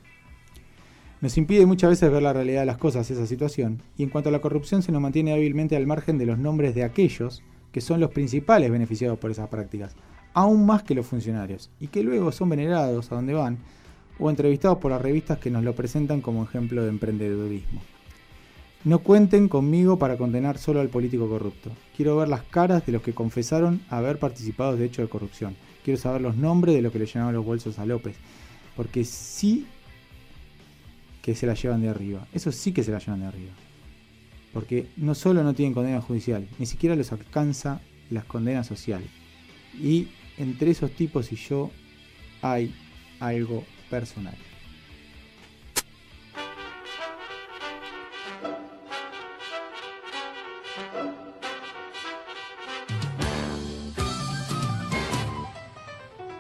Nos 1.19 1.37
impide 1.37 1.65
muchas 1.65 1.89
veces 1.89 2.09
ver 2.09 2.23
la 2.23 2.31
realidad 2.31 2.61
de 2.61 2.67
las 2.67 2.77
cosas 2.77 3.11
esa 3.11 3.27
situación, 3.27 3.81
y 3.97 4.03
en 4.03 4.09
cuanto 4.09 4.29
a 4.29 4.31
la 4.31 4.39
corrupción 4.39 4.83
se 4.83 4.93
nos 4.93 5.01
mantiene 5.01 5.33
hábilmente 5.33 5.75
al 5.75 5.85
margen 5.85 6.17
de 6.17 6.25
los 6.25 6.39
nombres 6.39 6.73
de 6.75 6.85
aquellos 6.85 7.43
que 7.71 7.81
son 7.81 7.99
los 7.99 8.11
principales 8.11 8.71
beneficiados 8.71 9.19
por 9.19 9.31
esas 9.31 9.49
prácticas, 9.49 9.95
aún 10.33 10.65
más 10.65 10.83
que 10.83 10.95
los 10.95 11.05
funcionarios, 11.05 11.69
y 11.79 11.87
que 11.87 12.03
luego 12.03 12.31
son 12.31 12.49
venerados 12.49 13.11
a 13.11 13.15
donde 13.15 13.33
van 13.33 13.57
o 14.19 14.29
entrevistados 14.29 14.79
por 14.79 14.91
las 14.91 15.01
revistas 15.01 15.37
que 15.37 15.51
nos 15.51 15.63
lo 15.63 15.75
presentan 15.75 16.21
como 16.21 16.43
ejemplo 16.43 16.83
de 16.83 16.89
emprendedurismo. 16.89 17.81
No 18.83 18.99
cuenten 18.99 19.49
conmigo 19.49 19.99
para 19.99 20.17
condenar 20.17 20.57
solo 20.57 20.79
al 20.79 20.89
político 20.89 21.27
corrupto. 21.27 21.71
Quiero 21.95 22.15
ver 22.17 22.29
las 22.29 22.43
caras 22.43 22.85
de 22.85 22.93
los 22.93 23.01
que 23.01 23.13
confesaron 23.13 23.81
haber 23.89 24.17
participado 24.17 24.77
de 24.77 24.85
hechos 24.85 25.03
de 25.03 25.09
corrupción. 25.09 25.55
Quiero 25.83 25.99
saber 25.99 26.21
los 26.21 26.37
nombres 26.37 26.75
de 26.75 26.81
los 26.81 26.93
que 26.93 26.99
le 26.99 27.05
llenaban 27.05 27.33
los 27.33 27.45
bolsos 27.45 27.79
a 27.79 27.85
López. 27.85 28.15
Porque 28.75 29.03
sí 29.03 29.67
que 31.21 31.35
se 31.35 31.47
la 31.47 31.55
llevan 31.55 31.81
de 31.81 31.89
arriba. 31.89 32.27
Eso 32.31 32.51
sí 32.51 32.71
que 32.71 32.83
se 32.83 32.91
la 32.91 32.99
llevan 32.99 33.21
de 33.21 33.25
arriba. 33.25 33.51
Porque 34.57 34.87
no 34.97 35.13
solo 35.13 35.43
no 35.43 35.53
tienen 35.53 35.75
condena 35.75 36.01
judicial, 36.01 36.47
ni 36.57 36.65
siquiera 36.65 36.95
los 36.95 37.11
alcanza 37.11 37.79
las 38.09 38.25
condenas 38.25 38.65
sociales. 38.65 39.07
Y 39.79 40.07
entre 40.35 40.71
esos 40.71 40.89
tipos 40.89 41.31
y 41.31 41.35
yo 41.35 41.69
hay 42.41 42.73
algo 43.19 43.63
personal. 43.91 44.35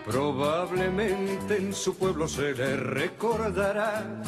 Probablemente 0.07 1.57
en 1.57 1.71
su 1.71 1.95
pueblo 1.95 2.27
se 2.27 2.55
le 2.55 2.77
recordará 2.77 4.23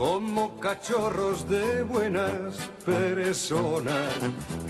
como 0.00 0.58
cachorros 0.58 1.46
de 1.46 1.82
buenas 1.82 2.56
personas 2.86 4.14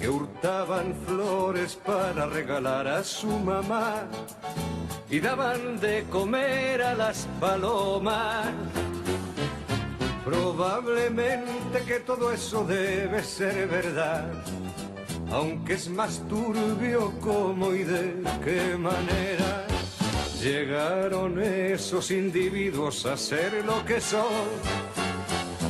que 0.01 0.09
hurtaban 0.09 0.93
flores 1.07 1.77
para 1.87 2.27
regalar 2.27 2.89
a 2.89 3.05
su 3.05 3.29
mamá 3.29 4.09
y 5.09 5.21
daban 5.21 5.79
de 5.79 6.03
comer 6.11 6.83
a 6.83 6.95
las 6.95 7.29
palomas. 7.39 8.49
Probablemente 10.25 11.79
que 11.87 12.01
todo 12.01 12.33
eso 12.33 12.65
debe 12.65 13.23
ser 13.23 13.69
verdad, 13.69 14.33
aunque 15.31 15.75
es 15.75 15.89
más 15.91 16.27
turbio 16.29 17.13
cómo 17.21 17.73
y 17.73 17.85
de 17.85 18.21
qué 18.45 18.77
manera 18.77 19.65
llegaron 20.43 21.41
esos 21.41 22.11
individuos 22.11 23.07
a 23.07 23.17
ser 23.17 23.65
lo 23.65 23.85
que 23.85 24.01
son 24.01 24.90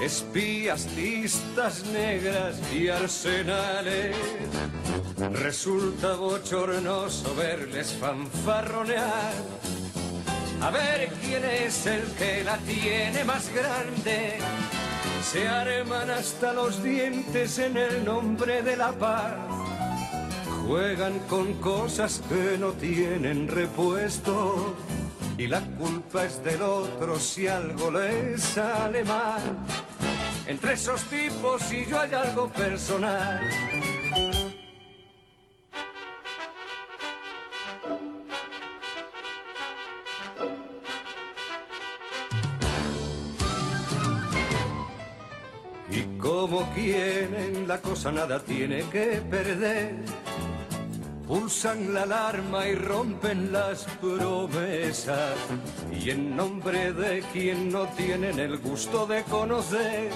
Espías, 0.00 0.88
listas 0.96 1.84
negras 1.86 2.60
y 2.72 2.88
arsenales. 2.88 4.16
Resulta 5.32 6.14
bochornoso 6.16 7.34
verles 7.36 7.96
fanfarronear. 8.00 9.32
A 10.60 10.70
ver 10.70 11.10
quién 11.22 11.44
es 11.44 11.86
el 11.86 12.02
que 12.18 12.42
la 12.42 12.58
tiene 12.58 13.24
más 13.24 13.50
grande. 13.54 14.38
Se 15.22 15.46
arman 15.48 16.10
hasta 16.10 16.52
los 16.52 16.82
dientes 16.82 17.58
en 17.58 17.76
el 17.76 18.04
nombre 18.04 18.62
de 18.62 18.76
la 18.76 18.92
paz. 18.92 19.34
Juegan 20.66 21.18
con 21.28 21.54
cosas 21.54 22.22
que 22.28 22.58
no 22.58 22.72
tienen 22.72 23.48
repuesto. 23.48 24.74
Y 25.44 25.46
la 25.46 25.60
culpa 25.60 26.24
es 26.24 26.42
del 26.42 26.62
otro 26.62 27.18
si 27.18 27.46
algo 27.46 27.90
les 27.90 28.42
sale 28.42 29.04
mal. 29.04 29.42
Entre 30.46 30.72
esos 30.72 31.02
tipos 31.02 31.70
y 31.70 31.84
yo 31.84 32.00
hay 32.00 32.14
algo 32.14 32.48
personal. 32.48 33.42
Y 45.90 46.18
como 46.18 46.72
quieren, 46.72 47.68
la 47.68 47.82
cosa 47.82 48.10
nada 48.10 48.40
tiene 48.40 48.82
que 48.88 49.22
perder. 49.30 50.23
Pulsan 51.26 51.94
la 51.94 52.02
alarma 52.02 52.66
y 52.66 52.74
rompen 52.74 53.50
las 53.50 53.84
promesas. 53.98 55.34
Y 55.90 56.10
en 56.10 56.36
nombre 56.36 56.92
de 56.92 57.22
quien 57.32 57.70
no 57.70 57.86
tienen 57.96 58.38
el 58.38 58.58
gusto 58.58 59.06
de 59.06 59.22
conocer, 59.22 60.10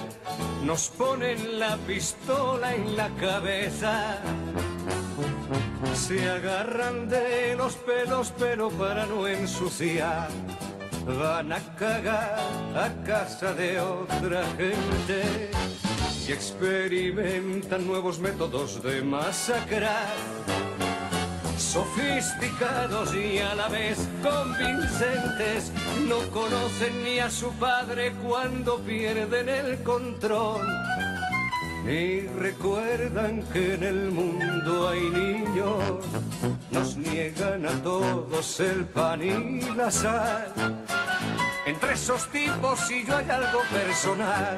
nos 0.63 0.89
ponen 0.89 1.59
la 1.59 1.77
pistola 1.77 2.75
en 2.75 2.95
la 2.95 3.09
cabeza. 3.15 4.21
Se 5.95 6.29
agarran 6.29 7.09
de 7.09 7.55
los 7.55 7.75
pelos, 7.75 8.31
pero 8.37 8.69
para 8.69 9.07
no 9.07 9.27
ensuciar, 9.27 10.29
van 11.05 11.51
a 11.51 11.75
cagar 11.75 12.39
a 12.75 13.03
casa 13.03 13.53
de 13.53 13.79
otra 13.79 14.43
gente 14.57 15.49
y 16.27 16.31
experimentan 16.31 17.87
nuevos 17.87 18.19
métodos 18.19 18.83
de 18.83 19.01
masacrar. 19.01 20.68
Sofisticados 21.71 23.13
y 23.13 23.37
a 23.37 23.53
la 23.53 23.67
vez 23.67 23.99
convincentes, 24.23 25.71
no 26.07 26.17
conocen 26.31 27.03
ni 27.03 27.19
a 27.19 27.29
su 27.29 27.51
padre 27.59 28.11
cuando 28.23 28.79
pierden 28.79 29.47
el 29.49 29.83
control. 29.83 30.67
Ni 31.85 32.21
recuerdan 32.21 33.43
que 33.53 33.75
en 33.75 33.83
el 33.83 34.09
mundo 34.09 34.89
hay 34.89 35.11
niños, 35.11 36.03
nos 36.71 36.97
niegan 36.97 37.63
a 37.67 37.83
todos 37.83 38.59
el 38.61 38.85
pan 38.85 39.21
y 39.21 39.61
la 39.75 39.91
sal. 39.91 40.51
Entre 41.67 41.93
esos 41.93 42.27
tipos 42.29 42.89
y 42.89 43.05
yo 43.05 43.15
hay 43.15 43.29
algo 43.29 43.61
personal. 43.71 44.57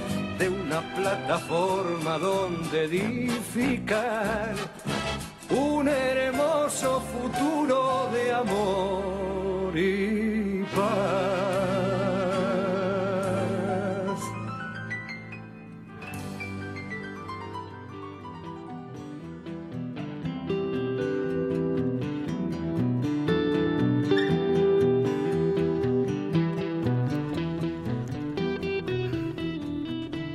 de 0.41 0.49
una 0.49 0.81
plataforma 0.95 2.17
donde 2.17 2.85
edificar 2.85 4.55
un 5.51 5.87
hermoso 5.87 6.99
futuro 7.01 8.09
de 8.11 8.33
amor 8.33 9.77
y 9.77 10.63
paz. 10.75 11.50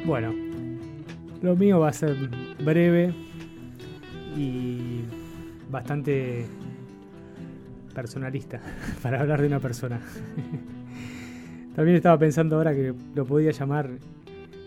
Bueno, 0.06 0.32
lo 1.42 1.56
mío 1.56 1.80
va 1.80 1.88
a 1.88 1.92
ser 1.92 2.16
breve 2.64 3.12
y 4.36 5.00
bastante 5.68 6.46
personalista 7.92 8.60
para 9.02 9.20
hablar 9.20 9.40
de 9.40 9.48
una 9.48 9.58
persona. 9.58 9.98
También 11.74 11.96
estaba 11.96 12.16
pensando 12.20 12.54
ahora 12.54 12.72
que 12.72 12.94
lo 13.16 13.24
podía 13.26 13.50
llamar 13.50 13.90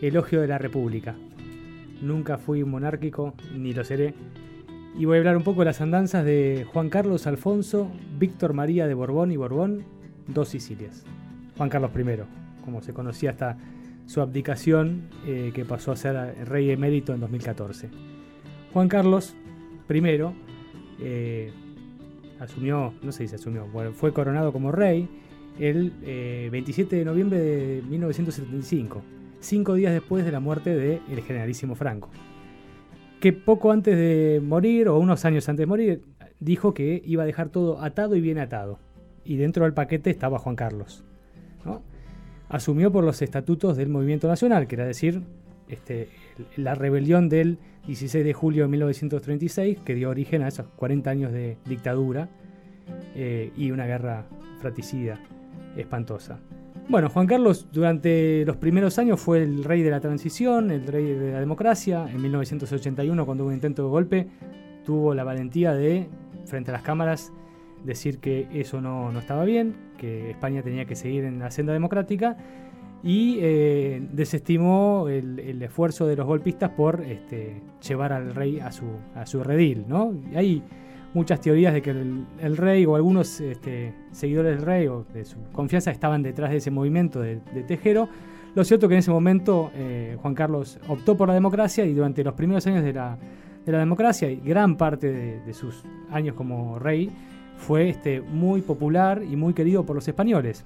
elogio 0.02 0.42
de 0.42 0.48
la 0.48 0.58
República. 0.58 1.16
Nunca 2.02 2.38
fui 2.38 2.66
monárquico, 2.66 3.34
ni 3.56 3.74
lo 3.74 3.86
seré. 3.86 4.14
Y 4.98 5.06
voy 5.06 5.16
a 5.16 5.20
hablar 5.20 5.38
un 5.38 5.44
poco 5.44 5.62
de 5.62 5.68
las 5.68 5.80
andanzas 5.80 6.26
de 6.26 6.68
Juan 6.74 6.90
Carlos 6.90 7.28
Alfonso, 7.28 7.90
Víctor 8.18 8.52
María 8.52 8.88
de 8.88 8.94
Borbón 8.94 9.32
y 9.32 9.38
Borbón, 9.38 9.86
dos 10.28 10.50
Sicilias. 10.50 11.06
Juan 11.58 11.70
Carlos 11.70 11.92
I, 11.96 12.64
como 12.66 12.82
se 12.82 12.94
conocía 12.94 13.30
hasta 13.30 13.58
su 14.10 14.22
abdicación, 14.22 15.04
eh, 15.28 15.52
que 15.54 15.66
pasó 15.66 15.92
a 15.92 15.96
ser 15.96 16.16
rey 16.50 16.72
emérito 16.72 17.14
en 17.14 17.20
2014. 17.20 17.90
Juan 18.74 18.88
Carlos 18.88 19.36
I 19.88 20.02
eh, 21.00 21.52
asumió, 22.40 22.92
no 23.04 23.12
sé 23.12 23.26
si 23.26 23.28
se 23.28 23.36
asumió, 23.36 23.68
bueno, 23.68 23.94
fue 23.94 24.12
coronado 24.12 24.52
como 24.52 24.72
rey 24.72 25.08
el 25.60 25.94
eh, 26.02 26.50
27 26.52 26.96
de 26.96 27.06
noviembre 27.06 27.40
de 27.40 27.84
1975, 27.84 29.04
cinco 29.42 29.76
días 29.76 29.94
después 29.94 30.26
de 30.26 30.32
la 30.32 30.40
muerte 30.40 30.76
del 30.76 31.22
generalísimo 31.22 31.76
Franco, 31.76 32.10
que 33.20 33.32
poco 33.32 33.72
antes 33.72 33.96
de 33.96 34.42
morir, 34.44 34.88
o 34.88 34.98
unos 34.98 35.24
años 35.24 35.48
antes 35.50 35.62
de 35.62 35.68
morir, 35.68 36.02
dijo 36.40 36.74
que 36.74 37.00
iba 37.06 37.22
a 37.22 37.28
dejar 37.28 37.50
todo 37.50 37.80
atado 37.80 38.16
y 38.16 38.22
bien 38.22 38.40
atado. 38.40 38.80
Y 39.24 39.36
dentro 39.36 39.66
del 39.66 39.76
paquete 39.76 40.10
estaba 40.10 40.40
Juan 40.40 40.56
Carlos. 40.56 41.04
¿no? 41.64 41.84
Asumió 42.50 42.92
por 42.92 43.04
los 43.04 43.22
estatutos 43.22 43.78
del 43.78 43.90
Movimiento 43.90 44.28
Nacional, 44.28 44.68
que 44.68 44.76
era 44.76 44.86
decir, 44.86 45.22
este, 45.68 46.10
la 46.58 46.76
rebelión 46.76 47.30
del 47.30 47.60
16 47.88 48.26
de 48.26 48.34
julio 48.34 48.64
de 48.64 48.70
1936, 48.70 49.80
que 49.86 49.96
dio 49.96 50.10
origen 50.10 50.42
a 50.42 50.48
esos 50.48 50.68
40 50.76 51.10
años 51.10 51.32
de 51.32 51.58
dictadura 51.66 52.28
eh, 53.16 53.52
y 53.56 53.72
una 53.72 53.86
guerra 53.86 54.26
fratricida 54.60 55.20
espantosa. 55.78 56.40
Bueno, 56.88 57.10
Juan 57.10 57.28
Carlos 57.28 57.68
durante 57.72 58.44
los 58.46 58.58
primeros 58.58 58.98
años 58.98 59.20
fue 59.20 59.44
el 59.44 59.64
rey 59.64 59.84
de 59.84 59.92
la 59.92 60.00
transición, 60.00 60.72
el 60.72 60.88
rey 60.88 61.06
de 61.14 61.34
la 61.34 61.40
democracia. 61.40 62.08
En 62.10 62.20
1981, 62.20 63.26
cuando 63.28 63.44
hubo 63.44 63.50
un 63.50 63.54
intento 63.54 63.84
de 63.84 63.90
golpe, 63.90 64.28
tuvo 64.86 65.14
la 65.14 65.24
valentía 65.24 65.74
de, 65.74 66.08
frente 66.46 66.72
a 66.72 66.74
las 66.74 66.82
cámaras, 66.82 67.32
decir 67.84 68.20
que 68.20 68.48
eso 68.54 68.82
no, 68.82 69.12
no 69.12 69.20
estaba 69.20 69.46
bien, 69.46 69.76
que 69.98 70.32
España 70.32 70.62
tenía 70.62 70.86
que 70.86 70.96
seguir 70.96 71.24
en 71.24 71.40
la 71.40 71.52
senda 71.52 71.74
democrática 71.74 72.38
y 73.04 73.38
eh, 73.40 74.02
desestimó 74.12 75.08
el, 75.10 75.40
el, 75.40 75.62
esfuerzo 75.62 76.06
de 76.06 76.16
los 76.16 76.26
golpistas 76.26 76.72
por 76.72 77.02
este, 77.06 77.62
llevar 77.88 78.12
al 78.12 78.36
rey 78.36 78.60
a 78.60 78.72
su, 78.72 78.86
a 79.16 79.26
su 79.26 79.44
redil. 79.44 79.86
¿no? 79.88 80.14
Y 80.32 80.36
hay 80.36 80.64
muchas 81.14 81.40
teorías 81.40 81.74
de 81.74 81.82
que 81.82 81.92
el, 81.92 82.58
rey 82.58 82.86
o 82.86 82.96
algunos 82.96 83.40
este, 83.40 83.94
seguidores 84.12 84.58
del 84.58 84.66
rey 84.66 84.88
o 84.88 85.06
de 85.14 85.24
su 85.26 85.38
confianza 85.54 85.92
estaban 85.92 86.22
detrás 86.22 86.52
de 86.52 86.58
ese 86.58 86.72
movimiento 86.72 87.22
de, 87.22 87.40
de 87.54 87.64
Tejero. 87.64 88.10
Lo 88.54 88.64
cierto 88.64 88.88
que 88.88 88.96
en 88.96 89.00
ese 89.00 89.12
momento 89.12 89.72
eh, 89.76 90.18
Juan 90.22 90.34
Carlos 90.34 90.80
optó 90.88 91.16
por 91.16 91.28
la 91.30 91.34
democracia 91.34 91.86
y 91.86 91.94
durante 91.94 92.24
los 92.24 92.34
primeros 92.34 92.66
años 92.68 92.84
de 92.84 92.94
la, 92.94 93.18
de 93.66 93.72
la 93.72 93.80
democracia 93.80 94.30
y 94.30 94.38
gran 94.38 94.76
parte 94.76 95.12
de 95.40 95.54
sus 95.54 95.84
años 96.12 96.36
como 96.36 96.80
rey 96.80 97.10
fue 97.60 97.90
este, 97.90 98.22
muy 98.22 98.62
popular 98.62 99.22
y 99.24 99.36
muy 99.36 99.54
querido 99.54 99.86
por 99.86 99.96
los 99.96 100.08
españoles. 100.08 100.66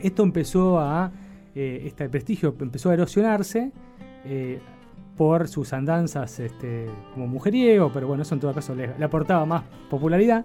Esto 0.00 0.22
empezó 0.22 0.78
a, 0.78 1.12
eh, 1.54 1.82
este 1.84 2.08
prestigio 2.08 2.54
empezó 2.58 2.90
a 2.90 2.94
erosionarse 2.94 3.72
eh, 4.24 4.60
por 5.16 5.48
sus 5.48 5.72
andanzas 5.72 6.40
este, 6.40 6.86
como 7.12 7.26
mujeriego, 7.26 7.90
pero 7.92 8.06
bueno, 8.06 8.22
eso 8.22 8.34
en 8.34 8.40
todo 8.40 8.54
caso 8.54 8.74
le, 8.74 8.96
le 8.96 9.04
aportaba 9.04 9.44
más 9.44 9.64
popularidad, 9.90 10.44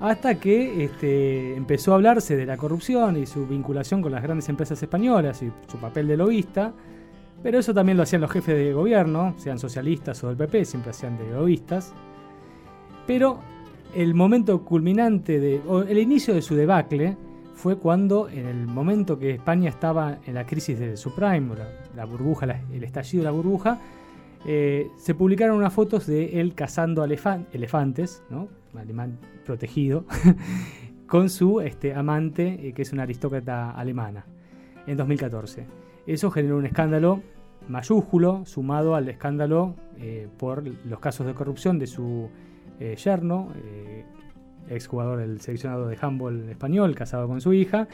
hasta 0.00 0.36
que 0.36 0.84
este, 0.84 1.54
empezó 1.54 1.92
a 1.92 1.96
hablarse 1.96 2.36
de 2.36 2.46
la 2.46 2.56
corrupción 2.56 3.16
y 3.16 3.26
su 3.26 3.46
vinculación 3.46 4.00
con 4.00 4.12
las 4.12 4.22
grandes 4.22 4.48
empresas 4.48 4.82
españolas 4.82 5.42
y 5.42 5.52
su 5.66 5.78
papel 5.78 6.08
de 6.08 6.16
lobista, 6.16 6.72
pero 7.42 7.58
eso 7.58 7.74
también 7.74 7.96
lo 7.96 8.04
hacían 8.04 8.22
los 8.22 8.30
jefes 8.30 8.56
de 8.56 8.72
gobierno, 8.72 9.34
sean 9.38 9.58
socialistas 9.58 10.22
o 10.24 10.28
del 10.28 10.36
PP, 10.36 10.64
siempre 10.64 10.90
hacían 10.90 11.18
de 11.18 11.30
lobistas, 11.30 11.92
pero 13.06 13.40
el 13.94 14.14
momento 14.14 14.64
culminante, 14.64 15.40
de, 15.40 15.60
o 15.66 15.82
el 15.82 15.98
inicio 15.98 16.34
de 16.34 16.42
su 16.42 16.54
debacle, 16.54 17.16
fue 17.54 17.76
cuando, 17.76 18.28
en 18.28 18.46
el 18.46 18.66
momento 18.66 19.18
que 19.18 19.30
España 19.32 19.68
estaba 19.68 20.18
en 20.26 20.34
la 20.34 20.46
crisis 20.46 20.78
del 20.78 20.96
subprime, 20.96 21.56
la, 21.56 21.68
la 21.96 22.04
burbuja, 22.04 22.46
el 22.72 22.84
estallido 22.84 23.22
de 23.22 23.24
la 23.24 23.32
burbuja, 23.32 23.78
eh, 24.46 24.88
se 24.96 25.14
publicaron 25.14 25.56
unas 25.56 25.72
fotos 25.72 26.06
de 26.06 26.40
él 26.40 26.54
cazando 26.54 27.04
elefan- 27.04 27.46
elefantes, 27.52 28.22
¿no? 28.30 28.48
alemán 28.78 29.18
protegido, 29.44 30.04
con 31.08 31.30
su 31.30 31.60
este, 31.60 31.94
amante, 31.94 32.68
eh, 32.68 32.72
que 32.72 32.82
es 32.82 32.92
una 32.92 33.02
aristócrata 33.02 33.72
alemana, 33.72 34.24
en 34.86 34.96
2014. 34.96 35.66
Eso 36.06 36.30
generó 36.30 36.58
un 36.58 36.66
escándalo 36.66 37.20
mayúsculo, 37.68 38.44
sumado 38.46 38.94
al 38.94 39.08
escándalo 39.08 39.74
eh, 39.98 40.28
por 40.38 40.62
los 40.86 41.00
casos 41.00 41.26
de 41.26 41.34
corrupción 41.34 41.78
de 41.78 41.88
su 41.88 42.28
eh, 42.80 42.96
yerno, 42.96 43.52
eh, 43.56 44.04
exjugador 44.68 45.18
del 45.18 45.40
seleccionado 45.40 45.88
de 45.88 45.96
handball 46.00 46.48
español, 46.48 46.94
casado 46.94 47.26
con 47.26 47.40
su 47.40 47.52
hija, 47.52 47.88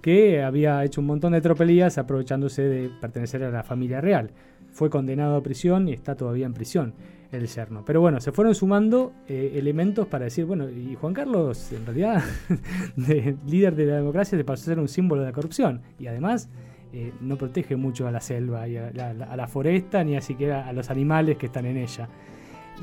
que 0.00 0.42
había 0.42 0.84
hecho 0.84 1.00
un 1.00 1.06
montón 1.06 1.32
de 1.32 1.40
tropelías 1.40 1.98
aprovechándose 1.98 2.62
de 2.62 2.90
pertenecer 3.00 3.42
a 3.44 3.50
la 3.50 3.62
familia 3.62 4.00
real. 4.00 4.30
Fue 4.70 4.90
condenado 4.90 5.36
a 5.36 5.42
prisión 5.42 5.88
y 5.88 5.92
está 5.92 6.14
todavía 6.14 6.46
en 6.46 6.54
prisión 6.54 6.94
el 7.32 7.46
yerno. 7.46 7.84
Pero 7.84 8.00
bueno, 8.00 8.20
se 8.20 8.32
fueron 8.32 8.54
sumando 8.54 9.12
eh, 9.28 9.52
elementos 9.56 10.06
para 10.06 10.24
decir, 10.24 10.44
bueno, 10.44 10.68
y 10.70 10.94
Juan 10.94 11.14
Carlos, 11.14 11.72
en 11.72 11.84
realidad, 11.84 12.22
de 12.96 13.36
líder 13.46 13.74
de 13.74 13.86
la 13.86 13.96
democracia, 13.96 14.38
se 14.38 14.44
pasó 14.44 14.62
a 14.62 14.64
ser 14.66 14.78
un 14.78 14.88
símbolo 14.88 15.22
de 15.22 15.28
la 15.28 15.32
corrupción. 15.32 15.82
Y 15.98 16.06
además, 16.06 16.48
eh, 16.92 17.12
no 17.20 17.36
protege 17.36 17.76
mucho 17.76 18.06
a 18.06 18.10
la 18.10 18.20
selva 18.20 18.68
y 18.68 18.76
a 18.76 18.90
la, 18.92 19.10
a 19.10 19.36
la 19.36 19.48
foresta, 19.48 20.04
ni 20.04 20.16
a 20.16 20.20
siquiera 20.20 20.66
a 20.66 20.72
los 20.72 20.90
animales 20.90 21.36
que 21.36 21.46
están 21.46 21.66
en 21.66 21.76
ella. 21.76 22.08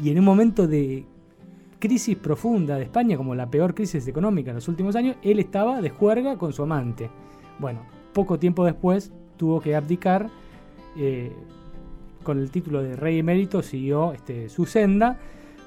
Y 0.03 0.09
en 0.09 0.19
un 0.19 0.25
momento 0.25 0.67
de 0.67 1.05
crisis 1.87 2.17
profunda 2.17 2.77
de 2.77 2.83
España, 2.83 3.15
como 3.15 3.35
la 3.35 3.47
peor 3.47 3.75
crisis 3.75 4.07
económica 4.07 4.49
en 4.49 4.55
los 4.55 4.67
últimos 4.67 4.95
años, 4.95 5.17
él 5.21 5.37
estaba 5.37 5.81
de 5.81 5.91
juerga 5.91 6.35
con 6.35 6.51
su 6.51 6.63
amante. 6.63 7.11
Bueno, 7.59 7.81
poco 8.11 8.39
tiempo 8.39 8.65
después 8.65 9.11
tuvo 9.37 9.61
que 9.61 9.75
abdicar, 9.75 10.31
eh, 10.97 11.31
con 12.23 12.39
el 12.39 12.49
título 12.49 12.81
de 12.81 12.95
rey 12.95 13.19
emérito 13.19 13.61
siguió 13.61 14.13
este, 14.13 14.49
su 14.49 14.65
senda, 14.65 15.19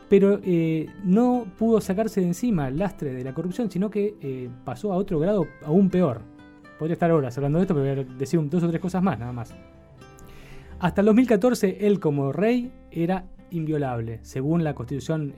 pero 0.08 0.40
eh, 0.42 0.88
no 1.04 1.46
pudo 1.56 1.80
sacarse 1.80 2.20
de 2.20 2.26
encima 2.26 2.66
el 2.66 2.78
lastre 2.78 3.14
de 3.14 3.22
la 3.22 3.32
corrupción, 3.32 3.70
sino 3.70 3.88
que 3.90 4.16
eh, 4.20 4.48
pasó 4.64 4.92
a 4.92 4.96
otro 4.96 5.20
grado 5.20 5.46
aún 5.64 5.88
peor. 5.88 6.22
Podría 6.80 6.94
estar 6.94 7.12
horas 7.12 7.36
hablando 7.38 7.58
de 7.58 7.62
esto, 7.62 7.74
pero 7.74 7.94
voy 7.94 8.04
a 8.04 8.18
decir 8.18 8.40
dos 8.48 8.64
o 8.64 8.68
tres 8.68 8.80
cosas 8.80 9.04
más, 9.04 9.20
nada 9.20 9.32
más. 9.32 9.54
Hasta 10.80 11.00
el 11.00 11.06
2014, 11.06 11.86
él 11.86 12.00
como 12.00 12.32
rey 12.32 12.72
era 12.90 13.24
inviolable. 13.50 14.18
Según 14.22 14.64
la 14.64 14.74
constitución 14.74 15.32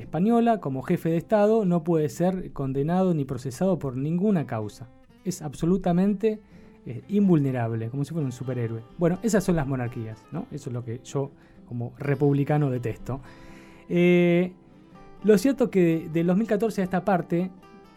española, 0.00 0.60
como 0.60 0.82
jefe 0.82 1.10
de 1.10 1.16
Estado, 1.16 1.64
no 1.64 1.82
puede 1.84 2.08
ser 2.08 2.52
condenado 2.52 3.14
ni 3.14 3.24
procesado 3.24 3.78
por 3.78 3.96
ninguna 3.96 4.46
causa. 4.46 4.88
Es 5.24 5.42
absolutamente 5.42 6.40
eh, 6.86 7.02
invulnerable, 7.08 7.88
como 7.88 8.04
si 8.04 8.12
fuera 8.12 8.26
un 8.26 8.32
superhéroe. 8.32 8.82
Bueno, 8.98 9.18
esas 9.22 9.42
son 9.42 9.56
las 9.56 9.66
monarquías, 9.66 10.24
¿no? 10.32 10.46
Eso 10.52 10.70
es 10.70 10.74
lo 10.74 10.84
que 10.84 11.00
yo, 11.02 11.30
como 11.66 11.94
republicano, 11.98 12.70
detesto. 12.70 13.20
Eh, 13.88 14.52
lo 15.24 15.38
cierto 15.38 15.70
que 15.70 16.08
del 16.12 16.26
2014 16.26 16.82
a 16.82 16.84
esta 16.84 17.04
parte 17.04 17.50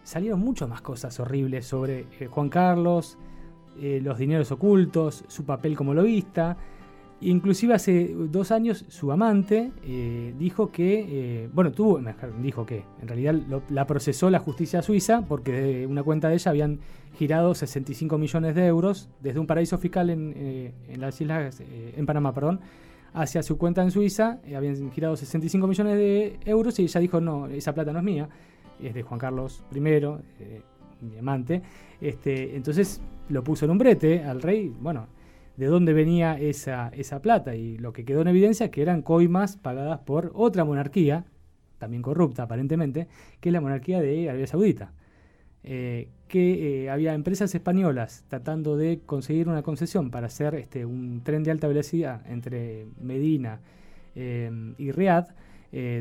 salieron 0.04 0.40
muchas 0.40 0.70
más 0.70 0.82
cosas 0.82 1.20
horribles 1.20 1.68
sobre 1.68 2.08
eh, 2.20 2.28
Juan 2.30 2.50
Carlos, 2.50 3.18
los 4.02 4.18
dineros 4.18 4.52
ocultos, 4.52 5.24
su 5.30 5.46
papel 5.46 5.78
como 5.78 5.94
lobista. 5.94 6.58
Inclusive 7.22 7.74
hace 7.74 8.16
dos 8.16 8.52
años 8.52 8.86
su 8.88 9.12
amante 9.12 9.72
eh, 9.84 10.34
dijo 10.40 10.72
que, 10.72 11.44
eh, 11.44 11.50
bueno, 11.54 11.74
tuvo, 11.74 12.00
dijo 12.42 12.66
que 12.66 12.86
en 13.02 13.08
realidad 13.10 13.36
la 13.70 13.86
procesó 13.86 14.30
la 14.30 14.40
justicia 14.40 14.82
suiza 14.82 15.26
porque 15.28 15.52
de 15.52 15.88
una 15.88 16.02
cuenta 16.02 16.30
de 16.30 16.36
ella 16.36 16.52
habían 16.52 16.80
girado 17.18 17.54
65 17.54 18.18
millones 18.18 18.56
de 18.56 18.66
euros 18.66 19.10
desde 19.22 19.38
un 19.40 19.48
paraíso 19.48 19.78
fiscal 19.78 20.10
en, 20.10 20.34
eh, 20.38 20.74
en 20.88 21.02
las 21.02 21.20
islas, 21.20 21.62
en 21.62 22.06
Panamá, 22.06 22.34
perdón, 22.34 22.62
hacia 23.14 23.44
su 23.44 23.58
cuenta 23.58 23.82
en 23.82 23.92
Suiza, 23.92 24.40
habían 24.56 24.90
girado 24.92 25.18
65 25.18 25.68
millones 25.68 25.98
de 25.98 26.40
euros 26.46 26.80
y 26.80 26.84
ella 26.84 27.02
dijo, 27.02 27.20
no, 27.20 27.48
esa 27.48 27.74
plata 27.74 27.92
no 27.92 28.00
es 28.00 28.06
mía, 28.06 28.30
es 28.82 28.94
de 28.94 29.04
Juan 29.04 29.20
Carlos 29.20 29.64
I, 29.74 29.80
mi 29.82 31.18
amante. 31.18 31.62
Este, 32.00 32.56
entonces 32.56 33.02
lo 33.28 33.44
puso 33.44 33.66
en 33.66 33.72
un 33.72 33.78
brete 33.78 34.24
al 34.24 34.42
rey, 34.42 34.74
bueno, 34.80 35.08
de 35.60 35.66
dónde 35.66 35.92
venía 35.92 36.40
esa, 36.40 36.90
esa 36.96 37.22
plata 37.22 37.54
y 37.54 37.78
lo 37.78 37.92
que 37.92 38.06
quedó 38.06 38.22
en 38.22 38.30
evidencia 38.30 38.68
es 38.68 38.72
que 38.72 38.82
eran 38.82 39.02
coimas 39.02 39.58
pagadas 39.58 40.00
por 40.00 40.32
otra 40.34 40.64
monarquía, 40.64 41.26
también 41.80 42.02
corrupta 42.02 42.44
aparentemente, 42.44 43.10
que 43.42 43.50
es 43.50 43.54
la 43.54 43.60
monarquía 43.60 44.00
de 44.00 44.30
Arabia 44.30 44.48
Saudita. 44.48 44.94
Eh, 45.66 46.08
que 46.30 46.84
eh, 46.84 46.90
había 46.90 47.14
empresas 47.14 47.54
españolas 47.54 48.24
tratando 48.30 48.78
de 48.78 49.02
conseguir 49.06 49.50
una 49.50 49.62
concesión 49.62 50.12
para 50.12 50.28
hacer 50.28 50.56
este, 50.56 50.86
un 50.86 51.22
tren 51.26 51.44
de 51.44 51.52
alta 51.52 51.68
velocidad 51.68 52.22
entre 52.32 52.86
Medina 53.02 53.60
eh, 54.16 54.50
y 54.78 54.92
Riad, 54.92 55.28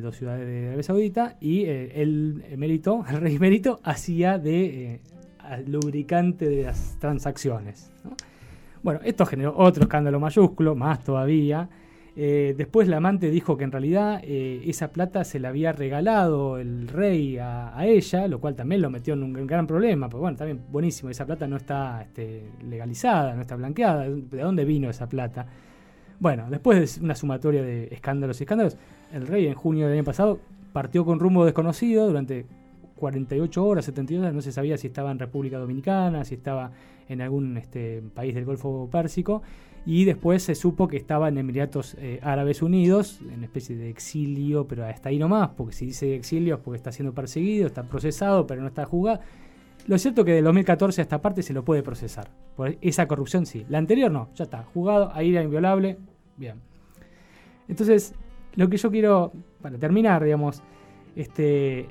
dos 0.02 0.16
ciudades 0.16 0.46
de 0.46 0.66
Arabia 0.66 0.82
Saudita, 0.84 1.36
y 1.40 1.64
el 1.64 2.44
emérito, 2.48 3.04
el 3.10 3.16
rey 3.16 3.34
emérito, 3.34 3.80
hacía 3.82 4.38
de 4.38 5.00
lubricante 5.66 6.48
de 6.48 6.62
las 6.62 6.96
transacciones. 7.00 7.90
Bueno, 8.88 9.02
esto 9.04 9.26
generó 9.26 9.52
otro 9.54 9.82
escándalo 9.82 10.18
mayúsculo, 10.18 10.74
más 10.74 11.04
todavía. 11.04 11.68
Eh, 12.16 12.54
después 12.56 12.88
la 12.88 12.96
amante 12.96 13.28
dijo 13.28 13.54
que 13.58 13.64
en 13.64 13.70
realidad 13.70 14.22
eh, 14.24 14.62
esa 14.64 14.92
plata 14.92 15.24
se 15.24 15.38
la 15.38 15.50
había 15.50 15.72
regalado 15.72 16.56
el 16.56 16.88
rey 16.88 17.36
a, 17.36 17.84
ella, 17.84 18.26
lo 18.28 18.40
cual 18.40 18.54
también 18.54 18.80
lo 18.80 18.88
metió 18.88 19.12
en 19.12 19.24
un 19.24 19.46
gran 19.46 19.66
problema. 19.66 20.08
Pero 20.08 20.20
bueno, 20.20 20.38
también 20.38 20.62
buenísimo, 20.72 21.10
esa 21.10 21.26
plata 21.26 21.46
no 21.46 21.58
está 21.58 22.00
este, 22.00 22.44
legalizada, 22.66 23.34
no 23.34 23.42
está 23.42 23.56
blanqueada. 23.56 24.08
¿De 24.08 24.40
dónde 24.40 24.64
vino 24.64 24.88
esa 24.88 25.06
plata? 25.06 25.44
Bueno, 26.18 26.46
después 26.48 26.98
de 26.98 27.04
una 27.04 27.14
sumatoria 27.14 27.62
de 27.62 27.88
escándalos 27.92 28.40
y 28.40 28.44
escándalos, 28.44 28.78
el 29.12 29.26
rey 29.26 29.48
en 29.48 29.54
junio 29.54 29.84
del 29.84 29.96
año 29.96 30.04
pasado 30.04 30.40
partió 30.72 31.04
con 31.04 31.20
rumbo 31.20 31.44
desconocido 31.44 32.06
durante 32.06 32.46
48 32.98 33.64
horas, 33.64 33.84
72 33.86 34.22
horas, 34.22 34.34
no 34.34 34.42
se 34.42 34.52
sabía 34.52 34.76
si 34.76 34.88
estaba 34.88 35.10
en 35.10 35.18
República 35.18 35.58
Dominicana, 35.58 36.24
si 36.24 36.34
estaba 36.34 36.72
en 37.08 37.20
algún 37.22 37.56
este, 37.56 38.02
país 38.14 38.34
del 38.34 38.44
Golfo 38.44 38.88
Pérsico, 38.90 39.42
y 39.86 40.04
después 40.04 40.42
se 40.42 40.54
supo 40.54 40.86
que 40.88 40.98
estaba 40.98 41.28
en 41.28 41.38
Emiratos 41.38 41.96
eh, 41.98 42.20
Árabes 42.22 42.60
Unidos, 42.60 43.20
en 43.32 43.44
especie 43.44 43.76
de 43.76 43.88
exilio, 43.88 44.66
pero 44.66 44.84
hasta 44.84 45.08
ahí 45.08 45.18
nomás, 45.18 45.50
porque 45.56 45.74
si 45.74 45.86
dice 45.86 46.14
exilio 46.14 46.56
es 46.56 46.60
porque 46.60 46.76
está 46.76 46.92
siendo 46.92 47.14
perseguido, 47.14 47.66
está 47.66 47.84
procesado, 47.84 48.46
pero 48.46 48.60
no 48.60 48.68
está 48.68 48.84
juzgado. 48.84 49.20
Lo 49.86 49.96
cierto 49.96 50.20
es 50.20 50.26
que 50.26 50.32
del 50.32 50.44
2014 50.44 51.00
a 51.00 51.02
esta 51.02 51.22
parte 51.22 51.42
se 51.42 51.54
lo 51.54 51.64
puede 51.64 51.82
procesar. 51.82 52.30
Por 52.54 52.76
esa 52.82 53.08
corrupción 53.08 53.46
sí. 53.46 53.64
La 53.70 53.78
anterior 53.78 54.10
no, 54.10 54.28
ya 54.34 54.44
está. 54.44 54.64
Juzgado, 54.74 55.10
ahí 55.14 55.34
inviolable. 55.34 55.96
Bien. 56.36 56.56
Entonces, 57.68 58.14
lo 58.54 58.68
que 58.68 58.76
yo 58.76 58.90
quiero, 58.90 59.32
para 59.62 59.78
terminar, 59.78 60.22
digamos, 60.22 60.62
este, 61.16 61.88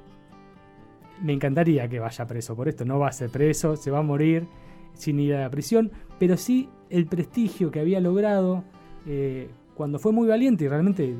me 1.22 1.34
encantaría 1.34 1.88
que 1.88 1.99
vaya 1.99 2.28
preso 2.28 2.55
por 2.55 2.68
esto. 2.68 2.86
No 2.86 2.99
va 2.99 3.09
a 3.09 3.11
ser 3.11 3.30
preso, 3.30 3.76
se 3.76 3.91
va 3.91 3.99
a 3.99 4.03
morir 4.03 4.47
sin 4.93 5.20
ir 5.20 5.36
a 5.36 5.41
la 5.41 5.49
prisión, 5.49 5.91
pero 6.20 6.38
sí 6.38 6.70
el 6.89 7.05
prestigio 7.05 7.72
que 7.72 7.80
había 7.80 7.99
logrado 7.99 8.63
eh, 9.05 9.49
cuando 9.76 9.99
fue 9.99 10.11
muy 10.11 10.28
valiente 10.28 10.65
y 10.65 10.68
realmente 10.68 11.15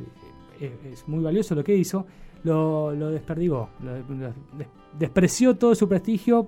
eh, 0.60 0.72
es 0.92 1.08
muy 1.08 1.24
valioso 1.24 1.56
lo 1.56 1.64
que 1.64 1.76
hizo, 1.76 2.06
lo, 2.44 3.12
desperdigó, 3.12 3.70
despreció 4.98 5.56
todo 5.56 5.76
su 5.76 5.88
prestigio 5.88 6.48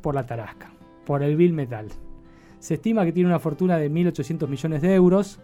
por 0.00 0.14
la 0.14 0.24
tarasca, 0.24 0.72
por 1.04 1.22
el 1.22 1.36
vil 1.36 1.52
metal. 1.52 1.88
Se 2.58 2.74
estima 2.74 3.04
que 3.04 3.12
tiene 3.12 3.28
una 3.28 3.38
fortuna 3.38 3.76
de 3.76 3.90
1.800 3.90 4.48
millones 4.48 4.82
de 4.82 4.94
euros. 4.94 5.40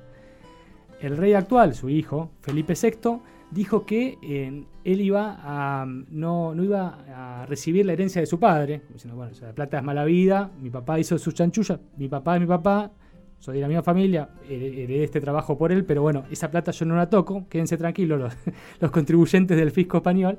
El 1.01 1.17
rey 1.17 1.35
actual, 1.35 1.75
su 1.75 1.89
hijo, 1.89 2.31
Felipe 2.41 2.75
VI, 2.81 3.19
dijo 3.51 3.87
que 3.87 4.19
eh, 4.23 4.65
él 4.85 5.01
iba 5.01 5.39
a, 5.41 5.87
no, 5.87 6.55
no 6.55 6.65
iba 6.65 7.43
a 7.43 7.47
recibir 7.47 7.87
la 7.87 7.93
herencia 7.93 8.21
de 8.21 8.27
su 8.27 8.39
padre, 8.39 8.83
diciendo, 8.93 9.17
bueno, 9.17 9.33
la 9.41 9.53
plata 9.53 9.79
es 9.79 9.85
mala 9.85 10.05
vida, 10.05 10.51
mi 10.61 10.71
papá 10.71 10.99
hizo 10.99 11.19
sus 11.19 11.35
chanchullas, 11.35 11.81
mi 11.97 12.09
papá 12.09 12.37
es 12.37 12.41
mi 12.41 12.47
papá, 12.47 12.91
soy 13.39 13.57
de 13.57 13.61
la 13.61 13.69
misma 13.69 13.83
familia, 13.83 14.31
heredé 14.49 15.05
este 15.05 15.21
trabajo 15.21 15.57
por 15.57 15.71
él, 15.73 15.85
pero 15.85 16.03
bueno, 16.03 16.25
esa 16.31 16.51
plata 16.51 16.73
yo 16.73 16.85
no 16.87 16.97
la 16.97 17.09
toco, 17.09 17.47
quédense 17.49 17.77
tranquilos 17.77 18.19
los, 18.19 18.35
los 18.81 18.91
contribuyentes 18.91 19.57
del 19.57 19.71
fisco 19.71 19.99
español. 19.99 20.39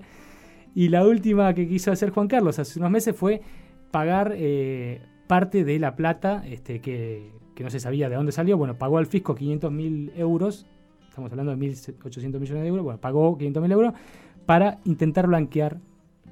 Y 0.75 0.89
la 0.89 1.05
última 1.05 1.53
que 1.53 1.67
quiso 1.67 1.91
hacer 1.91 2.11
Juan 2.11 2.27
Carlos 2.27 2.59
hace 2.59 2.77
unos 2.77 2.91
meses 2.91 3.15
fue 3.15 3.41
pagar 3.89 4.33
eh, 4.35 5.01
parte 5.27 5.63
de 5.63 5.79
la 5.79 5.95
plata 5.95 6.43
este, 6.45 6.79
que, 6.79 7.31
que 7.55 7.63
no 7.63 7.69
se 7.69 7.79
sabía 7.79 8.09
de 8.09 8.15
dónde 8.15 8.31
salió. 8.31 8.57
Bueno, 8.57 8.77
pagó 8.77 8.97
al 8.97 9.05
fisco 9.05 9.33
500 9.33 9.71
mil 9.71 10.11
euros, 10.15 10.67
estamos 11.09 11.31
hablando 11.31 11.55
de 11.55 11.57
1.800 11.57 12.39
millones 12.39 12.63
de 12.63 12.67
euros, 12.67 12.83
bueno, 12.83 13.01
pagó 13.01 13.37
500 13.37 13.61
mil 13.61 13.71
euros 13.71 13.93
para 14.45 14.79
intentar 14.85 15.27
blanquear 15.27 15.77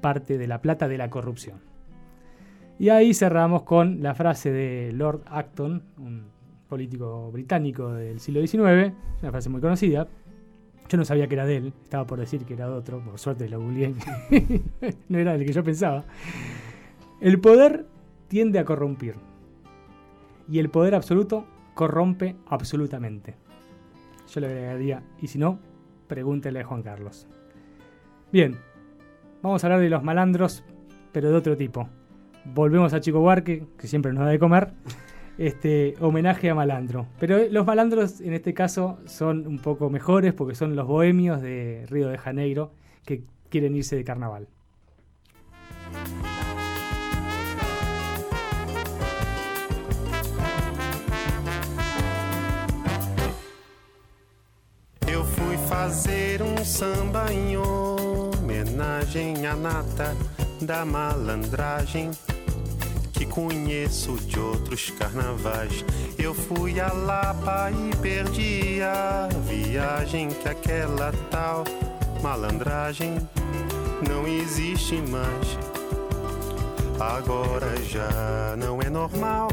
parte 0.00 0.38
de 0.38 0.46
la 0.46 0.62
plata 0.62 0.88
de 0.88 0.98
la 0.98 1.10
corrupción. 1.10 1.58
Y 2.78 2.90
ahí 2.90 3.12
cerramos 3.12 3.62
con 3.64 4.02
la 4.02 4.14
frase 4.14 4.52
de 4.52 4.92
Lord 4.92 5.22
Acton, 5.26 5.82
un 5.98 6.22
político 6.68 7.30
británico 7.32 7.92
del 7.92 8.20
siglo 8.20 8.40
XIX, 8.46 8.94
una 9.20 9.30
frase 9.30 9.48
muy 9.48 9.60
conocida. 9.60 10.06
Yo 10.88 10.96
no 10.96 11.04
sabía 11.04 11.26
que 11.26 11.34
era 11.34 11.44
de 11.44 11.56
él, 11.56 11.72
estaba 11.82 12.06
por 12.06 12.20
decir 12.20 12.44
que 12.44 12.54
era 12.54 12.68
de 12.68 12.74
otro, 12.74 13.00
por 13.00 13.18
suerte 13.18 13.48
lo 13.48 13.60
googleé. 13.60 13.94
no 15.08 15.18
era 15.18 15.34
el 15.34 15.44
que 15.44 15.52
yo 15.52 15.64
pensaba. 15.64 16.04
El 17.20 17.40
poder 17.40 17.84
tiende 18.28 18.58
a 18.58 18.64
corrompir. 18.64 19.16
Y 20.48 20.60
el 20.60 20.70
poder 20.70 20.94
absoluto 20.94 21.44
corrompe 21.74 22.36
absolutamente. 22.46 23.47
Yo 24.28 24.40
le 24.40 24.46
agregaría, 24.46 25.02
y 25.20 25.28
si 25.28 25.38
no, 25.38 25.58
pregúntele 26.06 26.60
a 26.60 26.64
Juan 26.64 26.82
Carlos. 26.82 27.26
Bien, 28.30 28.58
vamos 29.42 29.62
a 29.62 29.66
hablar 29.66 29.80
de 29.80 29.88
los 29.88 30.02
malandros, 30.02 30.64
pero 31.12 31.30
de 31.30 31.36
otro 31.36 31.56
tipo. 31.56 31.88
Volvemos 32.44 32.92
a 32.92 33.00
Chico 33.00 33.20
Buarque, 33.20 33.66
que 33.78 33.86
siempre 33.86 34.12
nos 34.12 34.24
da 34.24 34.30
de 34.30 34.38
comer. 34.38 34.72
Este 35.38 35.94
homenaje 36.00 36.50
a 36.50 36.54
malandro. 36.54 37.06
Pero 37.20 37.38
los 37.50 37.64
malandros 37.64 38.20
en 38.20 38.32
este 38.34 38.54
caso 38.54 38.98
son 39.06 39.46
un 39.46 39.60
poco 39.60 39.88
mejores 39.88 40.34
porque 40.34 40.56
son 40.56 40.74
los 40.74 40.86
bohemios 40.86 41.40
de 41.40 41.86
Río 41.88 42.08
de 42.08 42.18
Janeiro 42.18 42.72
que 43.04 43.22
quieren 43.48 43.76
irse 43.76 43.94
de 43.94 44.02
carnaval. 44.02 44.48
Fazer 55.78 56.42
um 56.42 56.64
samba 56.64 57.32
em 57.32 57.56
homenagem 57.56 59.46
à 59.46 59.54
nata 59.54 60.12
da 60.60 60.84
malandragem 60.84 62.10
que 63.12 63.24
conheço 63.24 64.16
de 64.16 64.40
outros 64.40 64.90
carnavais. 64.90 65.84
Eu 66.18 66.34
fui 66.34 66.80
a 66.80 66.92
Lapa 66.92 67.70
e 67.70 67.94
perdi 67.98 68.82
a 68.82 69.28
viagem 69.46 70.30
que 70.30 70.48
aquela 70.48 71.12
tal 71.30 71.62
malandragem 72.24 73.16
não 74.08 74.26
existe 74.26 74.96
mais. 74.96 75.58
Agora 76.98 77.80
já 77.84 78.56
não 78.58 78.82
é 78.82 78.90
normal 78.90 79.46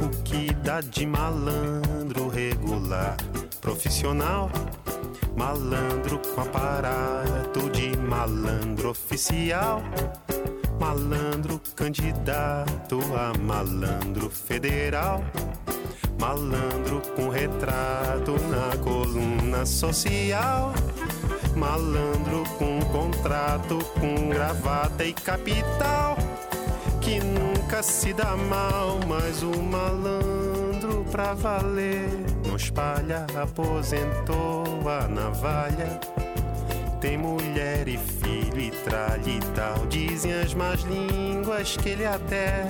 o 0.00 0.08
que 0.22 0.54
dá 0.62 0.80
de 0.80 1.04
malandro 1.04 2.28
regular, 2.28 3.16
profissional. 3.60 4.48
Malandro 5.36 6.18
com 6.18 6.40
aparato 6.40 7.70
de 7.70 7.96
malandro 7.96 8.90
oficial. 8.90 9.82
Malandro 10.78 11.60
candidato 11.74 13.00
a 13.16 13.36
malandro 13.38 14.30
federal. 14.30 15.24
Malandro 16.20 17.02
com 17.16 17.28
retrato 17.28 18.32
na 18.48 18.76
coluna 18.78 19.64
social. 19.64 20.72
Malandro 21.56 22.44
com 22.58 22.80
contrato, 22.92 23.78
com 23.98 24.28
gravata 24.28 25.04
e 25.04 25.12
capital. 25.12 26.16
Que 27.00 27.18
nunca 27.20 27.82
se 27.82 28.12
dá 28.12 28.36
mal, 28.36 29.00
mas 29.08 29.42
o 29.42 29.60
malandro 29.60 30.51
pra 31.12 31.34
valer. 31.34 32.08
Não 32.46 32.56
espalha, 32.56 33.26
aposentou 33.40 34.64
a 34.88 35.06
navalha. 35.06 36.00
Tem 37.00 37.18
mulher 37.18 37.86
e 37.86 37.98
filho 37.98 38.58
e 38.58 38.70
tralha 38.70 39.28
e 39.28 39.40
tal. 39.54 39.86
Dizem 39.86 40.32
as 40.32 40.54
más 40.54 40.80
línguas 40.82 41.76
que 41.76 41.90
ele 41.90 42.06
até 42.06 42.64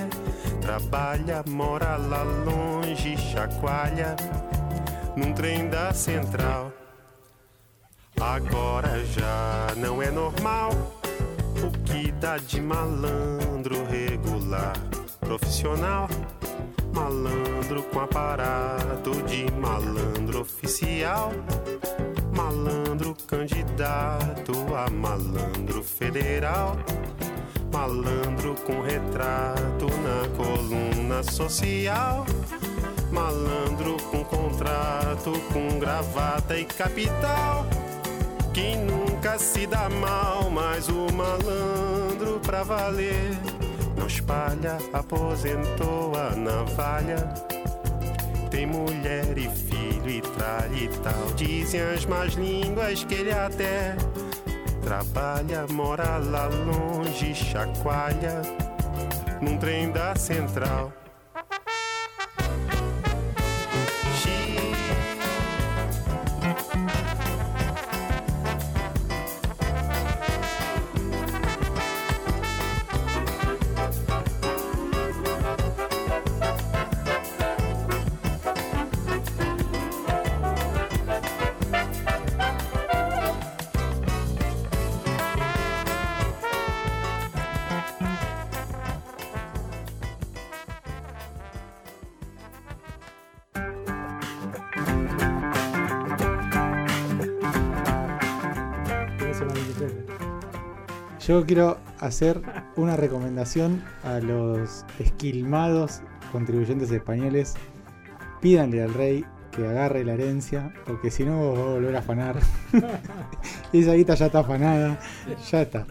trabalha, 0.61 1.43
mora 1.47 1.95
lá 1.95 2.23
longe, 2.23 3.15
chacoalha 3.17 4.15
num 5.15 5.33
trem 5.33 5.69
da 5.69 5.93
central. 5.93 6.71
Agora 8.19 9.03
já 9.05 9.73
não 9.77 10.01
é 10.01 10.11
normal 10.11 10.71
o 11.63 11.71
que 11.83 12.11
dá 12.13 12.37
de 12.37 12.59
malandro 12.59 13.85
regular, 13.85 14.73
profissional. 15.19 16.09
Malandro 16.93 17.81
com 17.83 17.99
aparato 17.99 19.11
de 19.23 19.51
malandro 19.53 20.41
oficial. 20.41 21.31
Malandro 22.35 23.15
candidato 23.27 24.53
a 24.75 24.89
malandro 24.89 25.83
federal. 25.83 26.77
Malandro 27.71 28.53
com 28.65 28.81
retrato 28.81 29.87
na 30.03 30.27
coluna 30.37 31.23
social. 31.23 32.25
Malandro 33.11 33.97
com 34.11 34.23
contrato, 34.23 35.31
com 35.51 35.79
gravata 35.79 36.57
e 36.57 36.65
capital. 36.65 37.65
Quem 38.53 38.77
nunca 38.85 39.39
se 39.39 39.65
dá 39.65 39.89
mal, 39.89 40.49
mas 40.51 40.87
o 40.89 41.11
malandro 41.11 42.39
pra 42.41 42.61
valer. 42.61 43.62
Não 44.03 44.07
espalha, 44.07 44.77
aposentou 44.91 46.11
a 46.13 46.35
navalha. 46.35 47.33
Tem 48.51 48.65
mulher 48.65 49.37
e 49.37 49.47
filho 49.47 50.09
e 50.09 50.19
tralha 50.19 50.75
e 50.75 50.89
tal. 50.89 51.33
Dizem 51.37 51.79
as 51.79 52.05
más 52.05 52.33
línguas 52.33 53.05
que 53.05 53.13
ele 53.13 53.31
até 53.31 53.95
trabalha, 54.81 55.65
mora 55.69 56.17
lá 56.17 56.47
longe, 56.47 57.33
chacoalha 57.33 58.41
num 59.39 59.57
trem 59.57 59.89
da 59.89 60.13
central. 60.17 60.91
Yo 101.27 101.45
quiero 101.45 101.77
hacer 101.99 102.41
una 102.75 102.97
recomendación 102.97 103.81
a 104.03 104.19
los 104.19 104.85
esquilmados 104.99 106.01
contribuyentes 106.33 106.91
españoles. 106.91 107.53
Pídanle 108.41 108.83
al 108.83 108.93
rey 108.93 109.25
que 109.51 109.65
agarre 109.65 110.03
la 110.03 110.13
herencia, 110.13 110.73
porque 110.85 111.09
si 111.09 111.23
no 111.23 111.53
va 111.53 111.59
a 111.59 111.65
volver 111.75 111.95
a 111.95 111.99
afanar. 111.99 112.35
Esa 113.73 113.93
guita 113.93 114.15
ya 114.15 114.25
está 114.25 114.39
afanada, 114.39 114.99
ya 115.49 115.61
está. 115.61 115.85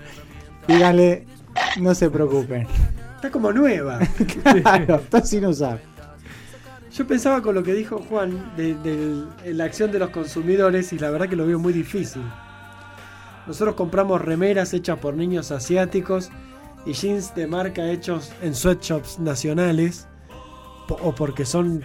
Díganle, 0.68 1.24
no 1.80 1.94
se 1.94 2.10
preocupen. 2.10 2.66
Está 3.14 3.30
como 3.30 3.52
nueva. 3.52 4.00
Claro, 4.62 4.96
está 4.96 5.22
sin 5.22 5.46
usar. 5.46 5.80
Yo 6.92 7.06
pensaba 7.06 7.40
con 7.40 7.54
lo 7.54 7.62
que 7.62 7.72
dijo 7.72 8.04
Juan 8.06 8.54
de, 8.54 8.74
de 8.74 9.54
la 9.54 9.64
acción 9.64 9.90
de 9.92 9.98
los 9.98 10.10
consumidores 10.10 10.92
y 10.92 10.98
la 10.98 11.08
verdad 11.08 11.26
que 11.26 11.36
lo 11.36 11.46
veo 11.46 11.58
muy 11.58 11.72
difícil. 11.72 12.22
Nosotros 13.46 13.74
compramos 13.74 14.20
remeras 14.22 14.72
hechas 14.74 14.98
por 14.98 15.14
niños 15.14 15.50
asiáticos 15.50 16.30
y 16.86 16.92
jeans 16.92 17.34
de 17.34 17.46
marca 17.46 17.90
hechos 17.90 18.32
en 18.42 18.54
sweatshops 18.54 19.18
nacionales 19.18 20.06
po- 20.88 20.98
o 21.02 21.14
porque 21.14 21.44
son 21.44 21.82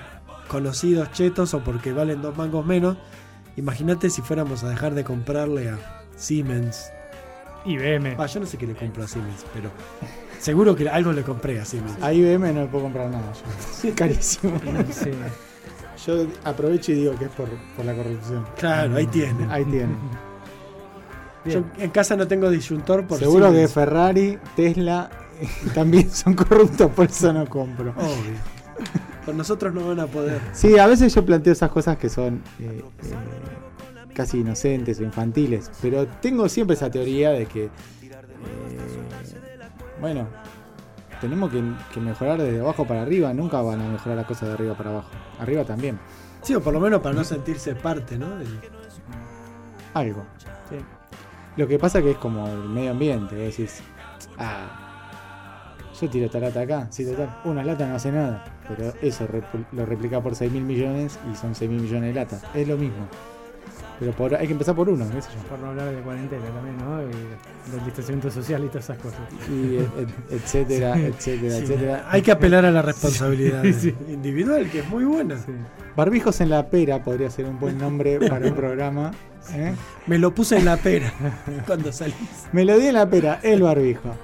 conocidos 0.47 1.11
chetos 1.11 1.53
o 1.53 1.59
porque 1.63 1.93
valen 1.93 2.21
dos 2.21 2.35
mangos 2.37 2.65
menos 2.65 2.97
Imagínate 3.57 4.11
si 4.11 4.21
fuéramos 4.21 4.63
a 4.63 4.69
dejar 4.69 4.93
de 4.93 5.03
comprarle 5.03 5.69
a 5.71 5.79
Siemens. 6.15 6.91
IBM. 7.65 8.15
Ah, 8.19 8.27
yo 8.27 8.39
no 8.39 8.45
sé 8.45 8.55
qué 8.55 8.67
le 8.67 8.75
compro 8.75 9.03
a 9.03 9.07
Siemens, 9.07 9.43
pero 9.51 9.71
seguro 10.39 10.75
que 10.75 10.87
algo 10.87 11.11
le 11.11 11.23
compré 11.23 11.59
a 11.59 11.65
Siemens. 11.65 11.97
A 12.03 12.13
IBM 12.13 12.53
no 12.53 12.61
le 12.61 12.67
puedo 12.67 12.83
comprar 12.83 13.09
nada. 13.09 13.33
yo. 13.83 13.89
Carísimo. 13.95 14.59
Sí. 14.91 15.09
Yo 16.05 16.27
aprovecho 16.43 16.91
y 16.91 16.95
digo 16.95 17.15
que 17.17 17.25
es 17.25 17.31
por, 17.31 17.49
por 17.75 17.83
la 17.83 17.95
corrupción. 17.95 18.45
Claro, 18.57 18.95
ahí 18.95 19.07
tiene. 19.07 19.47
Ahí 19.49 19.65
tiene. 19.65 19.95
Yo 21.53 21.63
en 21.77 21.89
casa 21.91 22.15
no 22.15 22.27
tengo 22.27 22.49
disyuntor 22.49 23.05
por 23.07 23.19
Seguro 23.19 23.51
que. 23.51 23.67
Ferrari, 23.67 24.37
Tesla 24.55 25.09
también 25.73 26.09
son 26.11 26.33
corruptos, 26.33 26.91
por 26.91 27.05
eso 27.05 27.31
no 27.33 27.45
compro. 27.47 27.91
Obvio. 27.91 28.57
Con 29.25 29.37
nosotros 29.37 29.73
no 29.73 29.87
van 29.87 29.99
a 29.99 30.07
poder. 30.07 30.39
Sí, 30.53 30.77
a 30.77 30.87
veces 30.87 31.13
yo 31.13 31.25
planteo 31.25 31.51
esas 31.53 31.69
cosas 31.69 31.97
que 31.97 32.09
son 32.09 32.41
eh, 32.59 32.81
eh, 33.03 34.13
casi 34.13 34.39
inocentes 34.39 34.99
o 34.99 35.03
infantiles, 35.03 35.69
pero 35.81 36.07
tengo 36.07 36.47
siempre 36.47 36.75
esa 36.75 36.89
teoría 36.89 37.31
de 37.31 37.45
que, 37.45 37.65
eh, 37.65 37.69
bueno, 39.99 40.27
tenemos 41.19 41.51
que, 41.51 41.61
que 41.93 41.99
mejorar 41.99 42.41
desde 42.41 42.59
abajo 42.61 42.85
para 42.85 43.01
arriba, 43.01 43.33
nunca 43.33 43.61
van 43.61 43.81
a 43.81 43.89
mejorar 43.89 44.17
las 44.17 44.27
cosas 44.27 44.47
de 44.49 44.53
arriba 44.53 44.75
para 44.75 44.91
abajo. 44.91 45.09
Arriba 45.39 45.63
también, 45.65 45.99
Sí, 46.43 46.55
o 46.55 46.61
por 46.61 46.71
lo 46.73 46.79
menos 46.79 47.01
para 47.01 47.13
no 47.15 47.23
sentirse 47.25 47.75
parte, 47.75 48.17
¿no? 48.17 48.37
Del- 48.37 48.59
algo. 49.93 50.23
Lo 51.57 51.67
que 51.67 51.77
pasa 51.79 52.01
que 52.01 52.11
es 52.11 52.17
como 52.17 52.47
el 52.47 52.69
medio 52.69 52.91
ambiente, 52.91 53.35
vos 53.35 53.45
decís, 53.57 53.81
ah, 54.37 55.73
yo 55.99 56.09
tiro 56.09 56.27
esta 56.27 56.39
lata 56.39 56.61
acá, 56.61 56.87
sí, 56.91 57.03
total, 57.05 57.35
una 57.45 57.63
lata 57.63 57.87
no 57.87 57.95
hace 57.95 58.11
nada, 58.11 58.43
pero 58.67 58.93
eso 59.01 59.27
lo 59.71 59.85
replica 59.85 60.21
por 60.21 60.35
6 60.35 60.51
mil 60.51 60.63
millones 60.63 61.17
y 61.31 61.35
son 61.35 61.55
6 61.55 61.69
mil 61.71 61.81
millones 61.81 62.13
de 62.13 62.19
latas, 62.19 62.43
es 62.53 62.67
lo 62.67 62.77
mismo. 62.77 63.07
Pero 63.99 64.11
por, 64.11 64.35
hay 64.35 64.45
que 64.45 64.53
empezar 64.53 64.75
por 64.75 64.87
uno, 64.89 65.09
qué 65.11 65.19
sé 65.23 65.29
yo. 65.33 65.39
Por 65.49 65.57
no 65.57 65.69
hablar 65.69 65.89
de 65.89 65.99
cuarentena 66.01 66.45
también, 66.45 66.77
¿no? 66.77 67.01
Y 67.01 67.71
del 67.71 67.83
distanciamiento 67.83 68.29
social 68.29 68.63
y 68.63 68.67
todas 68.67 68.83
esas 68.83 68.99
cosas. 68.99 69.19
y 69.49 69.77
et- 69.77 69.89
et- 69.99 70.33
etcétera, 70.33 70.95
etcétera, 70.99 71.55
Sí, 71.55 71.63
etcétera. 71.63 72.05
Hay 72.11 72.21
que 72.21 72.31
apelar 72.31 72.63
a 72.65 72.69
la 72.69 72.83
responsabilidad 72.83 73.63
Sí, 73.63 73.73
sí. 73.73 73.95
individual, 74.09 74.69
que 74.69 74.81
es 74.81 74.87
muy 74.89 75.03
buena. 75.03 75.35
Sí. 75.39 75.51
Barbijos 75.95 76.39
en 76.41 76.51
la 76.51 76.69
pera 76.69 77.03
podría 77.03 77.31
ser 77.31 77.45
un 77.45 77.59
buen 77.59 77.79
nombre 77.79 78.19
para 78.29 78.45
un 78.47 78.53
programa. 78.53 79.09
¿Eh? 79.53 79.75
Me 80.05 80.17
lo 80.17 80.33
puse 80.33 80.57
en 80.57 80.65
la 80.65 80.77
pera 80.77 81.13
cuando 81.65 81.91
salí. 81.91 82.13
Melodía 82.51 82.89
en 82.89 82.95
la 82.95 83.09
pera, 83.09 83.39
el 83.43 83.61
barbijo. 83.61 84.15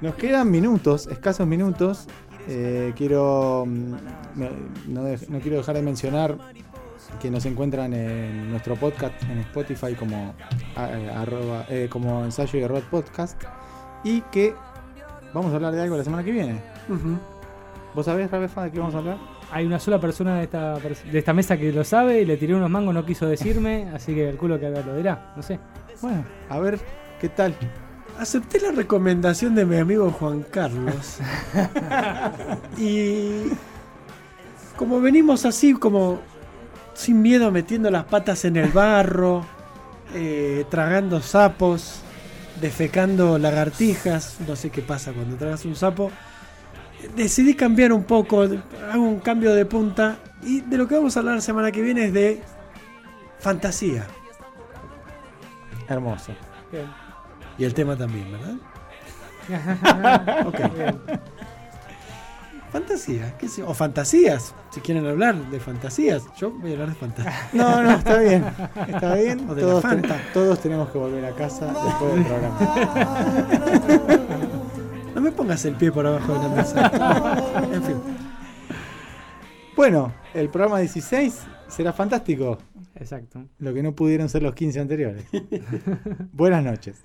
Nos 0.00 0.14
quedan 0.14 0.50
minutos, 0.50 1.06
escasos 1.06 1.46
minutos. 1.46 2.06
Eh, 2.48 2.92
quiero 2.96 3.64
mm, 3.66 3.94
no, 4.88 5.40
quiero 5.42 5.58
dejar 5.58 5.76
de 5.76 5.82
mencionar 5.82 6.38
que 7.20 7.30
nos 7.30 7.44
encuentran 7.44 7.92
en 7.92 8.50
nuestro 8.50 8.76
podcast 8.76 9.22
en 9.24 9.40
Spotify 9.40 9.94
como 9.94 10.34
eh, 10.76 11.12
arroba, 11.14 11.66
como 11.90 12.24
ensayo 12.24 12.58
y 12.58 12.62
error 12.62 12.82
podcast 12.90 13.40
y 14.04 14.22
que 14.22 14.54
vamos 15.34 15.52
a 15.52 15.56
hablar 15.56 15.74
de 15.74 15.82
algo 15.82 15.96
la 15.96 16.04
semana 16.04 16.24
que 16.24 16.32
viene. 16.32 16.60
¿Vos 17.94 18.06
sabés, 18.06 18.30
Rabefa, 18.30 18.64
de 18.64 18.70
qué 18.70 18.78
vamos 18.78 18.94
a 18.94 18.98
hablar? 18.98 19.39
Hay 19.52 19.66
una 19.66 19.78
sola 19.80 20.00
persona 20.00 20.36
de 20.36 20.44
esta, 20.44 20.78
de 20.78 21.18
esta 21.18 21.32
mesa 21.32 21.56
que 21.56 21.72
lo 21.72 21.84
sabe 21.84 22.20
y 22.20 22.24
le 22.24 22.36
tiré 22.36 22.54
unos 22.54 22.70
mangos, 22.70 22.94
no 22.94 23.04
quiso 23.04 23.26
decirme, 23.26 23.88
así 23.94 24.14
que 24.14 24.26
calculo 24.26 24.60
que 24.60 24.70
lo 24.70 24.96
dirá, 24.96 25.32
no 25.36 25.42
sé. 25.42 25.58
Bueno, 26.00 26.24
a 26.48 26.58
ver, 26.58 26.78
¿qué 27.20 27.28
tal? 27.28 27.54
Acepté 28.18 28.60
la 28.60 28.72
recomendación 28.72 29.54
de 29.54 29.64
mi 29.64 29.76
amigo 29.76 30.10
Juan 30.10 30.42
Carlos. 30.42 31.18
y 32.78 33.44
como 34.76 35.00
venimos 35.00 35.44
así, 35.46 35.74
como 35.74 36.20
sin 36.94 37.22
miedo, 37.22 37.50
metiendo 37.50 37.90
las 37.90 38.04
patas 38.04 38.44
en 38.44 38.56
el 38.56 38.70
barro, 38.70 39.44
eh, 40.14 40.64
tragando 40.70 41.20
sapos, 41.22 42.02
defecando 42.60 43.38
lagartijas, 43.38 44.38
no 44.46 44.56
sé 44.56 44.70
qué 44.70 44.82
pasa 44.82 45.12
cuando 45.12 45.36
tragas 45.36 45.64
un 45.64 45.74
sapo, 45.74 46.10
decidí 47.14 47.54
cambiar 47.54 47.92
un 47.92 48.04
poco, 48.04 48.42
hago 48.42 49.02
un 49.02 49.20
cambio 49.20 49.54
de 49.54 49.64
punta 49.66 50.18
y 50.42 50.60
de 50.60 50.78
lo 50.78 50.88
que 50.88 50.94
vamos 50.94 51.16
a 51.16 51.20
hablar 51.20 51.36
la 51.36 51.40
semana 51.40 51.70
que 51.72 51.82
viene 51.82 52.06
es 52.06 52.12
de 52.12 52.42
fantasía. 53.38 54.06
Hermoso. 55.88 56.32
Y 57.58 57.64
el 57.64 57.74
tema 57.74 57.96
también, 57.96 58.30
¿verdad? 58.30 58.54
Ok. 60.46 60.60
Fantasía, 62.70 63.36
qué 63.36 63.48
sé, 63.48 63.64
o 63.64 63.74
fantasías, 63.74 64.54
si 64.70 64.80
quieren 64.80 65.04
hablar 65.04 65.34
de 65.34 65.58
fantasías, 65.58 66.22
yo 66.38 66.52
voy 66.52 66.70
a 66.70 66.74
hablar 66.74 66.90
de 66.90 66.94
fantasía. 66.94 67.48
No, 67.52 67.82
no, 67.82 67.90
está 67.90 68.18
bien. 68.18 68.44
Está 68.86 69.14
bien. 69.16 69.50
O 69.50 69.54
de 69.56 69.62
la 69.62 69.68
Todos, 69.68 69.82
Fanta. 69.82 70.20
todos 70.32 70.60
tenemos 70.60 70.88
que 70.90 70.98
volver 70.98 71.24
a 71.24 71.34
casa 71.34 71.66
después 71.66 72.14
del 72.14 72.24
programa. 72.26 72.58
No 75.20 75.24
me 75.24 75.32
pongas 75.32 75.62
el 75.66 75.74
pie 75.74 75.92
por 75.92 76.06
abajo 76.06 76.32
de 76.32 76.38
la 76.38 76.48
mesa. 76.48 77.62
En 77.74 77.82
fin, 77.82 77.96
Bueno, 79.76 80.14
el 80.32 80.48
programa 80.48 80.78
16 80.78 81.42
será 81.68 81.92
fantástico. 81.92 82.56
Exacto. 82.94 83.44
Lo 83.58 83.74
que 83.74 83.82
no 83.82 83.94
pudieron 83.94 84.30
ser 84.30 84.42
los 84.42 84.54
15 84.54 84.80
anteriores. 84.80 85.26
Buenas 86.32 86.64
noches. 86.64 87.04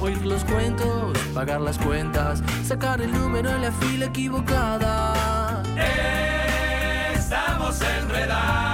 Oír 0.00 0.24
los 0.24 0.44
cuentos, 0.44 1.18
pagar 1.34 1.60
las 1.60 1.78
cuentas, 1.78 2.40
sacar 2.64 3.00
el 3.00 3.10
número 3.10 3.50
en 3.50 3.62
la 3.62 3.72
fila 3.72 4.06
equivocada. 4.06 5.62
Estamos 7.12 7.80
enredados. 7.82 8.73